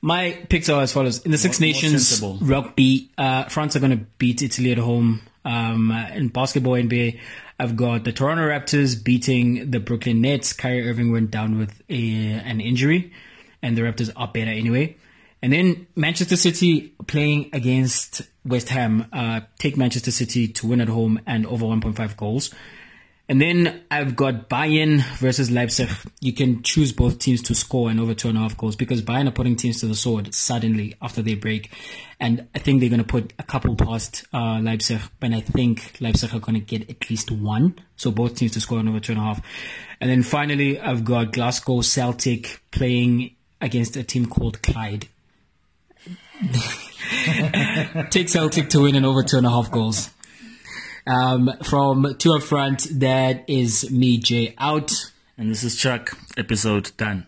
My 0.00 0.32
picks 0.48 0.68
are 0.68 0.82
as 0.82 0.92
follows: 0.92 1.24
in 1.24 1.30
the 1.32 1.38
Six 1.38 1.58
More- 1.60 1.66
more 1.66 1.72
Nations 1.74 2.08
sensible. 2.08 2.38
rugby, 2.40 3.10
uh, 3.18 3.44
France 3.44 3.74
are 3.76 3.80
gonna 3.80 4.04
beat 4.18 4.42
Italy 4.42 4.72
at 4.72 4.78
home. 4.78 5.22
Um, 5.44 5.90
in 6.14 6.28
basketball 6.28 6.74
NBA, 6.74 7.18
I've 7.58 7.76
got 7.76 8.04
the 8.04 8.12
Toronto 8.12 8.42
Raptors 8.42 9.02
beating 9.02 9.70
the 9.72 9.80
Brooklyn 9.80 10.20
Nets. 10.20 10.52
Kyrie 10.52 10.88
Irving 10.88 11.10
went 11.10 11.32
down 11.32 11.58
with 11.58 11.82
a, 11.88 12.22
an 12.44 12.60
injury, 12.60 13.12
and 13.62 13.76
the 13.76 13.82
Raptors 13.82 14.10
are 14.14 14.28
better 14.28 14.50
anyway. 14.50 14.96
And 15.42 15.52
then 15.52 15.86
Manchester 15.96 16.36
City 16.36 16.94
playing 17.06 17.50
against 17.52 18.22
West 18.44 18.68
Ham, 18.68 19.06
uh, 19.12 19.40
take 19.58 19.76
Manchester 19.76 20.10
City 20.10 20.48
to 20.48 20.66
win 20.68 20.80
at 20.80 20.88
home 20.88 21.20
and 21.26 21.46
over 21.46 21.64
1.5 21.64 22.16
goals. 22.16 22.54
And 23.30 23.42
then 23.42 23.82
I've 23.90 24.16
got 24.16 24.48
Bayern 24.48 25.02
versus 25.18 25.50
Leipzig. 25.50 25.90
You 26.20 26.32
can 26.32 26.62
choose 26.62 26.92
both 26.92 27.18
teams 27.18 27.42
to 27.42 27.54
score 27.54 27.90
and 27.90 28.00
over 28.00 28.14
two 28.14 28.28
and 28.28 28.38
a 28.38 28.40
half 28.40 28.56
goals 28.56 28.74
because 28.74 29.02
Bayern 29.02 29.28
are 29.28 29.32
putting 29.32 29.54
teams 29.54 29.80
to 29.80 29.86
the 29.86 29.94
sword 29.94 30.34
suddenly 30.34 30.96
after 31.02 31.20
they 31.20 31.34
break. 31.34 31.70
And 32.18 32.48
I 32.54 32.58
think 32.58 32.80
they're 32.80 32.88
going 32.88 33.02
to 33.02 33.06
put 33.06 33.34
a 33.38 33.42
couple 33.42 33.76
past 33.76 34.24
uh, 34.32 34.60
Leipzig, 34.62 35.00
but 35.20 35.32
I 35.34 35.40
think 35.40 35.98
Leipzig 36.00 36.34
are 36.34 36.40
going 36.40 36.54
to 36.58 36.64
get 36.64 36.88
at 36.88 37.10
least 37.10 37.30
one. 37.30 37.78
So 37.96 38.10
both 38.10 38.34
teams 38.34 38.52
to 38.52 38.62
score 38.62 38.78
and 38.78 38.88
over 38.88 38.98
two 38.98 39.12
and 39.12 39.20
a 39.20 39.24
half. 39.24 39.42
And 40.00 40.08
then 40.08 40.22
finally, 40.22 40.80
I've 40.80 41.04
got 41.04 41.32
Glasgow 41.32 41.82
Celtic 41.82 42.62
playing 42.70 43.36
against 43.60 43.96
a 43.96 44.04
team 44.04 44.24
called 44.24 44.62
Clyde. 44.62 45.06
Take 48.10 48.30
Celtic 48.30 48.70
to 48.70 48.80
win 48.80 48.94
and 48.96 49.04
over 49.04 49.22
two 49.22 49.36
and 49.36 49.46
a 49.46 49.50
half 49.50 49.70
goals. 49.70 50.08
Um, 51.08 51.50
from 51.62 52.16
Two 52.18 52.34
Up 52.34 52.42
Front, 52.42 52.86
that 53.00 53.48
is 53.48 53.90
me, 53.90 54.18
Jay, 54.18 54.54
out. 54.58 55.10
And 55.38 55.50
this 55.50 55.64
is 55.64 55.74
Chuck, 55.74 56.18
episode 56.36 56.92
done. 56.98 57.26